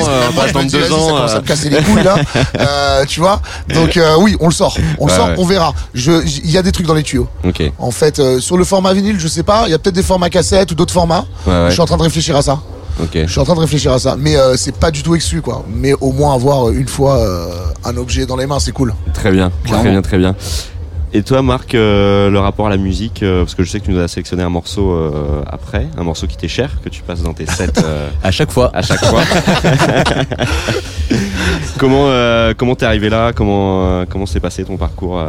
[0.54, 3.40] pas dis, deux ans, Ça me casser les couilles là, tu vois.
[3.72, 5.74] Donc oui, on le sort, on le sort, on verra.
[5.94, 6.12] Je,
[6.44, 7.28] il y a des trucs dans les tuyaux.
[7.48, 7.62] Ok.
[7.78, 10.32] En fait, sur le format vinyle, je sais pas, il y a peut-être des formats
[10.32, 11.26] cassettes ou d'autres formats.
[11.46, 12.60] Je suis en train de réfléchir à ça.
[13.14, 15.42] Je suis en train de réfléchir à ça, mais euh, c'est pas du tout exclu
[15.42, 15.64] quoi.
[15.74, 17.48] Mais au moins avoir euh, une fois euh,
[17.84, 18.94] un objet dans les mains, c'est cool.
[19.14, 20.36] Très bien, très bien, très bien.
[21.14, 23.86] Et toi, Marc, euh, le rapport à la musique, euh, parce que je sais que
[23.86, 27.04] tu nous as sélectionné un morceau euh, après, un morceau qui t'est cher, que tu
[27.04, 27.72] passes dans tes sets
[28.22, 28.70] À chaque fois.
[28.74, 29.22] à chaque fois.
[31.78, 32.10] comment
[32.58, 33.32] comment t'es arrivé là?
[33.34, 35.22] Comment comment s'est passé ton parcours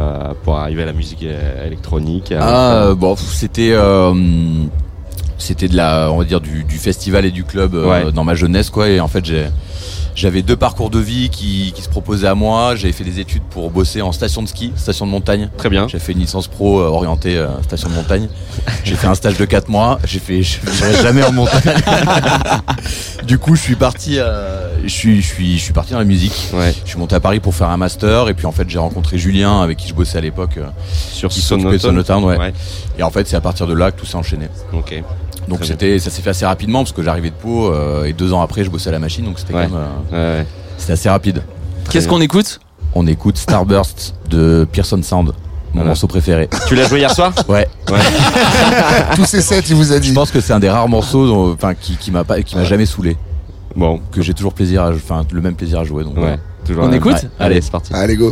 [0.43, 1.23] pour arriver à la musique
[1.65, 3.73] électronique à- Ah bon, c'était
[5.37, 8.11] c'était de la, on va dire du, du festival et du club euh, Ouais.
[8.11, 8.89] dans ma jeunesse quoi.
[8.89, 9.45] Et en fait j'ai
[10.15, 12.75] j'avais deux parcours de vie qui, qui se proposaient à moi.
[12.75, 15.47] J'avais fait des études pour bosser en station de ski, station de montagne.
[15.57, 15.87] Très bien.
[15.87, 18.27] J'ai fait une licence pro euh, orientée euh, station de montagne.
[18.83, 19.99] J'ai fait un stage de 4 mois.
[20.05, 20.57] J'ai fait, je
[21.03, 21.61] jamais en montagne.
[23.27, 26.05] du coup, je suis parti, euh, je suis, je suis, je suis parti dans la
[26.05, 26.49] musique.
[26.53, 26.73] Ouais.
[26.83, 29.19] Je suis monté à Paris pour faire un master et puis en fait j'ai rencontré
[29.19, 30.57] Julien avec qui je bossais à l'époque.
[30.57, 30.65] euh,
[31.11, 31.77] Sur qui Sonoton.
[31.77, 32.37] Sonotown, ouais.
[32.37, 32.53] Ouais.
[32.97, 34.47] Et en fait c'est à partir de là que tout s'est enchaîné.
[34.73, 35.03] Ok.
[35.47, 38.33] Donc c'était, ça s'est fait assez rapidement parce que j'arrivais de Pau euh, et deux
[38.33, 39.67] ans après je bossais à la machine donc c'était Ouais.
[39.69, 40.47] quand même, euh, Ouais, ouais.
[40.77, 41.41] c'était assez rapide.
[41.89, 42.59] Qu'est-ce qu'on écoute?
[42.95, 45.33] On écoute Starburst de Pearson Sound, mon
[45.73, 45.87] Voilà.
[45.89, 46.49] morceau préféré.
[46.67, 47.33] Tu l'as joué hier soir?
[47.47, 47.67] Ouais.
[47.89, 47.99] Ouais.
[49.15, 50.09] Tous ces sets, il vous a dit.
[50.09, 52.63] Je pense que c'est un des rares morceaux, enfin qui, qui m'a pas, qui m'a
[52.65, 53.15] jamais saoulé,
[53.75, 53.99] Bon.
[54.11, 56.03] que j'ai toujours plaisir, à, enfin le même plaisir à jouer.
[56.03, 56.21] Donc Ouais.
[56.21, 56.37] voilà.
[56.65, 57.29] Toujours On écoute Ouais.
[57.39, 57.93] Allez, c'est parti.
[57.93, 58.29] Allez go.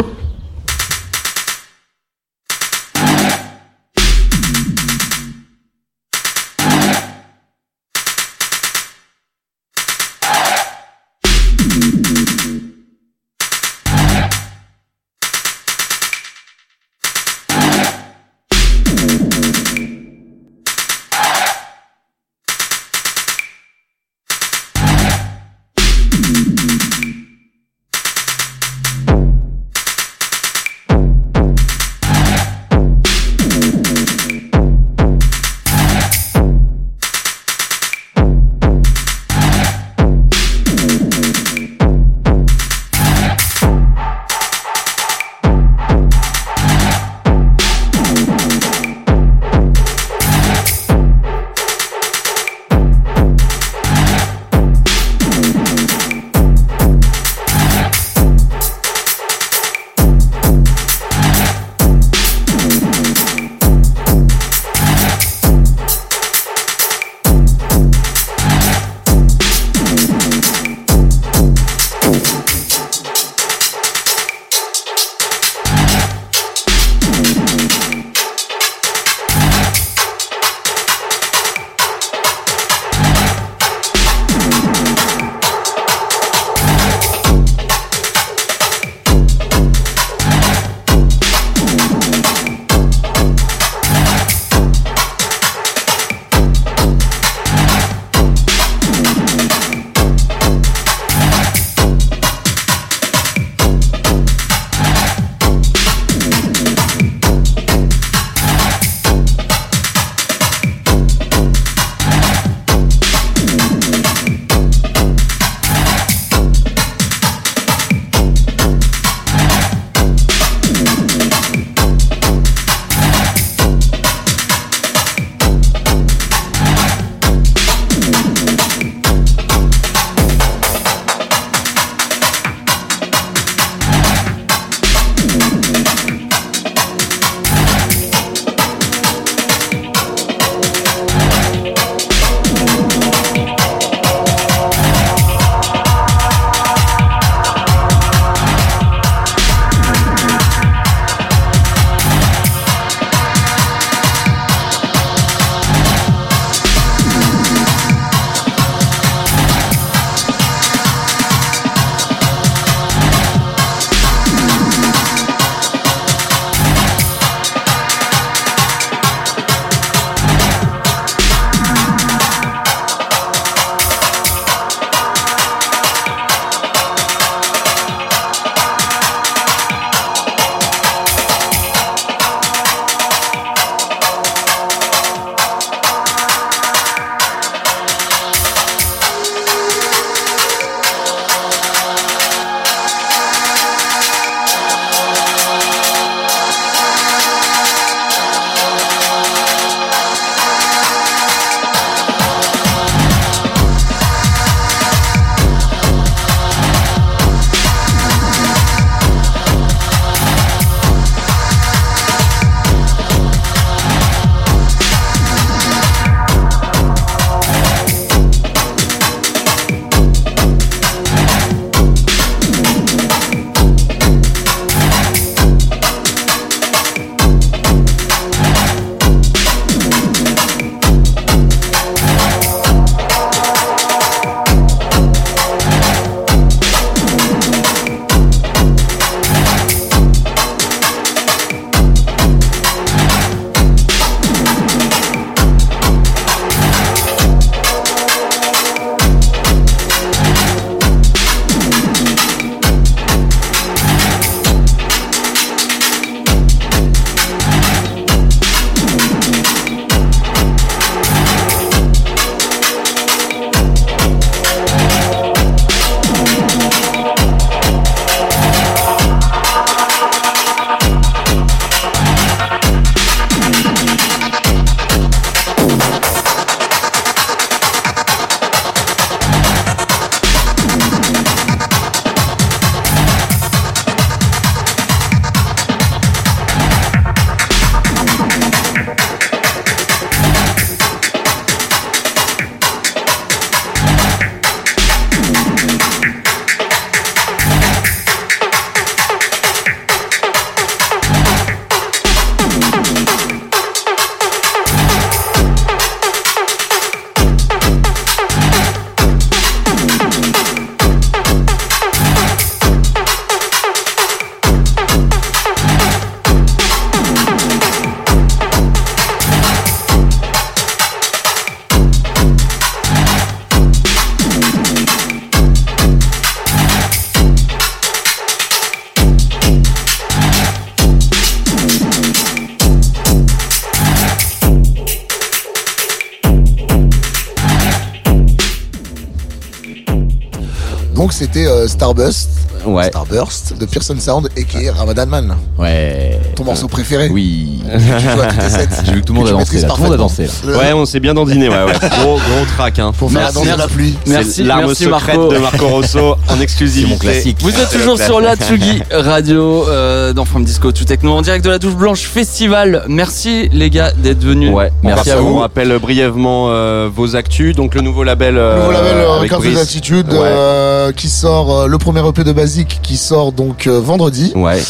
[341.68, 342.30] Starburst,
[342.66, 342.88] Ouais.
[342.90, 345.36] Starburst de Pearson Sound et qui est Ramadan Man.
[345.58, 346.20] Ouais.
[346.36, 347.62] Ton morceau préféré Oui.
[347.66, 348.70] Que tu joues à toutes les sets.
[348.86, 349.62] J'ai vu que tout le monde a dansé.
[349.62, 351.74] Tout le monde a dansé Ouais, on s'est bien dandiné, ouais, ouais.
[352.02, 352.92] Gros, gros track, hein.
[352.98, 353.96] Pour faire la danse de la pluie.
[354.08, 355.34] Merci, l'arme merci secrète Marco.
[355.34, 357.36] de Marco Rosso en exclusivité.
[357.42, 361.44] Vous êtes toujours sur la Tsugi Radio euh, dans From Disco to Techno en direct
[361.46, 362.84] de la Douche Blanche Festival.
[362.88, 364.52] Merci les gars d'être venus.
[364.54, 365.36] Ouais, merci à vous.
[365.36, 367.56] On rappelle brièvement euh, vos actus.
[367.56, 368.38] Donc le nouveau label.
[368.38, 369.56] euh, Nouveau label euh, avec Records Brice.
[369.56, 370.20] d'Attitude Ouais.
[370.22, 374.62] euh, qui sort euh, le premier EP de Basic qui sort donc euh, vendredi Ouais.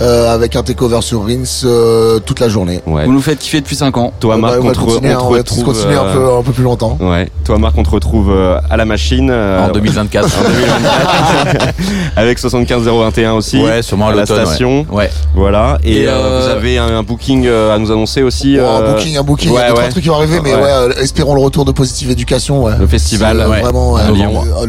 [0.00, 2.80] euh, avec un takeover sur Rins euh, toute la journée.
[2.86, 3.04] Ouais.
[3.06, 4.12] Vous nous faites kiffer depuis 5 ans.
[4.20, 5.64] Toi, Euh, Marc, bah, on on va te, continuer, on te hein, on va retrouve.
[5.64, 6.98] continuer un peu un peu plus longtemps.
[7.00, 7.28] Ouais.
[7.44, 9.28] Toi, Marc, on te retrouve euh, à la machine.
[9.30, 10.24] euh, En 2024.
[10.38, 11.74] en 2024.
[12.16, 13.62] avec 75021 aussi.
[13.62, 14.26] Ouais, sûrement à la ouais.
[14.26, 14.86] station.
[14.90, 15.10] Ouais.
[15.34, 15.78] Voilà.
[15.84, 18.58] Et, Et, euh, vous avez un, un booking euh, à nous annoncer aussi.
[18.58, 19.90] Euh, un booking, un booking, il y ouais, a deux, trois ouais.
[19.90, 20.60] trucs qui vont arriver, mais Ouais.
[20.62, 22.64] ouais, espérons le retour de Positive Education.
[22.64, 22.72] Ouais.
[22.78, 23.96] Le festival, vraiment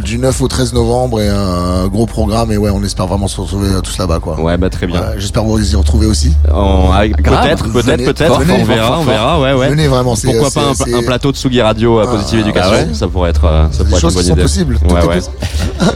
[0.04, 3.36] du 9 au 13 novembre et un gros programme et ouais, on espère vraiment se
[3.56, 4.40] retrouver euh, tous là-bas quoi.
[4.40, 5.02] Ouais, bah très bien.
[5.18, 6.34] J'espère vous y retrouver aussi.
[6.52, 7.44] En- avec- Grave.
[7.46, 8.42] Peut-être, peut-être, peut-être.
[8.60, 9.40] On verra, on verra.
[9.40, 9.70] Ouais, ouais.
[9.70, 12.88] Venez vraiment, c'est Pourquoi pas un, plateau de Sugi Radio à Positive Ah, Education ouais.
[12.94, 14.42] Ça pourrait être, euh, ça des pourrait être choses une qui bonne sont idée.
[14.42, 14.80] possibles.
[14.88, 15.16] Tout Ouais, ouais.
[15.16, 15.36] possible.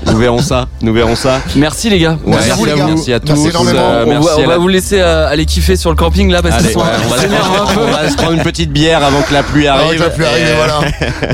[0.12, 0.68] Nous verrons ça.
[0.82, 1.40] Nous verrons ça.
[1.56, 2.18] Merci les gars.
[2.26, 2.66] Ouais, Merci à vous.
[2.66, 3.28] Merci à tous.
[3.34, 6.42] Merci euh, on merci va, on vous laisser euh, aller kiffer sur le camping là
[6.42, 7.80] parce Allez, sont ouais, on, va se prendre, peu.
[7.82, 9.90] on va se prendre une petite bière avant que la pluie Ah, arrive.
[9.92, 10.80] ouais, la pluie arrive, Et- et voilà.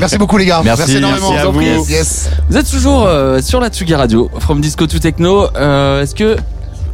[0.00, 0.60] Merci beaucoup les gars.
[0.64, 1.30] Merci, énormément.
[1.30, 1.60] merci à vous.
[1.90, 2.30] Yes.
[2.48, 5.48] Vous êtes toujours euh, sur la Tsugi Radio, From Disco to Techno.
[5.56, 6.36] Euh, Est-ce que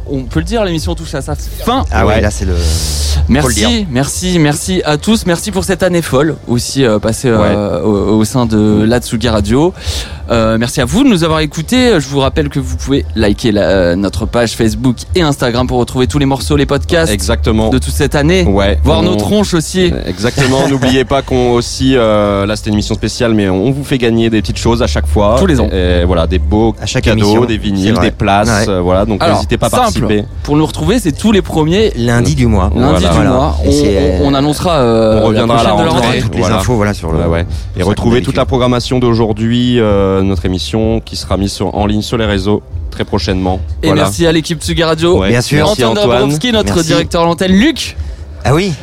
[0.09, 1.83] on peut le dire, l'émission touche à sa fin.
[1.91, 2.53] Ah ouais, là c'est le.
[3.29, 5.25] Merci, merci, merci à tous.
[5.25, 9.29] Merci pour cette année folle aussi euh, passée euh, au, au sein de la Tsugi
[9.29, 9.73] Radio.
[10.29, 11.99] Euh, merci à vous de nous avoir écoutés.
[11.99, 15.77] Je vous rappelle que vous pouvez liker la- euh, notre page Facebook et Instagram pour
[15.79, 17.69] retrouver tous les morceaux, les podcasts Exactement.
[17.69, 18.43] de toute cette année.
[18.43, 18.77] Ouais.
[18.83, 19.91] Voir on- nos tronches aussi.
[20.05, 20.67] Exactement.
[20.69, 24.29] N'oubliez pas qu'on aussi, euh, là c'était une émission spéciale, mais on vous fait gagner
[24.29, 25.35] des petites choses à chaque fois.
[25.39, 25.69] Tous les ans.
[25.71, 28.67] Et voilà, des beaux À chaque cadeaux, émission, des vinyles, des places.
[28.67, 28.69] Ouais.
[28.73, 29.92] euh, voilà, donc n'hésitez pas à simple.
[30.01, 30.27] Participer.
[30.43, 32.71] Pour nous retrouver, c'est tous les premiers Lundi du mois.
[32.75, 33.29] lundi Voilà, du voilà.
[33.31, 33.57] mois.
[33.65, 34.77] On, on annoncera.
[34.77, 36.19] euh, On reviendra à la rentrée.
[36.21, 37.19] Toutes les infos voilà sur le.
[37.19, 37.45] Ouais, ouais.
[37.77, 41.85] Et retrouvez comme toute la programmation d'aujourd'hui, euh, notre émission qui sera mise sur- en
[41.85, 42.61] ligne sur les réseaux
[42.91, 43.59] très prochainement.
[43.81, 44.03] Et Voilà.
[44.03, 45.19] merci à l'équipe Tsugi Radio.
[45.19, 45.29] Ouais.
[45.29, 45.65] Bien sûr.
[45.65, 46.19] Merci Antoine Antoine.
[46.21, 46.87] Dabrowski, notre Merci.
[46.87, 47.95] directeur à l'antenne, Luc.
[48.45, 48.73] Ah oui.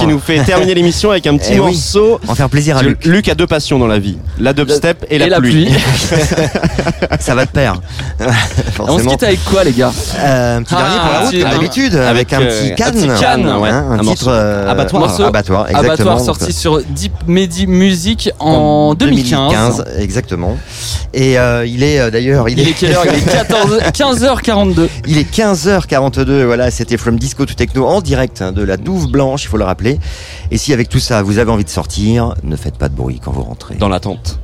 [0.00, 1.72] Qui nous fait terminer l'émission avec un petit Eh oui.
[1.72, 2.20] morceau.
[2.28, 3.04] en faire plaisir à Luc.
[3.04, 3.28] Luc.
[3.28, 5.68] a deux passions dans la vie, la dubstep et, la, pluie.
[7.20, 7.80] Ça va de pair.
[8.78, 11.20] On se quitte avec quoi, les gars Euh, un petit Ah, dernier pour la un
[11.20, 12.94] route, petit- comme un- d'habitude, avec, avec, un euh, petit un canne.
[12.94, 13.68] petit canne, ouais.
[13.70, 14.30] Hein, un, Un titre morceau.
[14.30, 15.02] euh, Abattoir.
[15.02, 15.22] Morceau.
[15.24, 15.92] Abattoir, exactement.
[16.12, 19.84] Abattoir sorti sur Deep Medi Music en 2015.
[19.98, 20.56] exactement.
[21.12, 23.04] Et euh, il est d'ailleurs, il, Il est quelle heure?
[23.06, 24.88] Il est 14 15h42.
[25.06, 29.08] Il est 15h42, voilà, c'était From Disco to Techno en direct hein, de la Douve
[29.10, 29.98] Blanche, il faut le rappeler.
[30.50, 33.20] Et si avec tout ça vous avez envie de sortir, ne faites pas de bruit
[33.22, 33.76] quand vous rentrez.
[33.76, 34.38] Dans l'attente.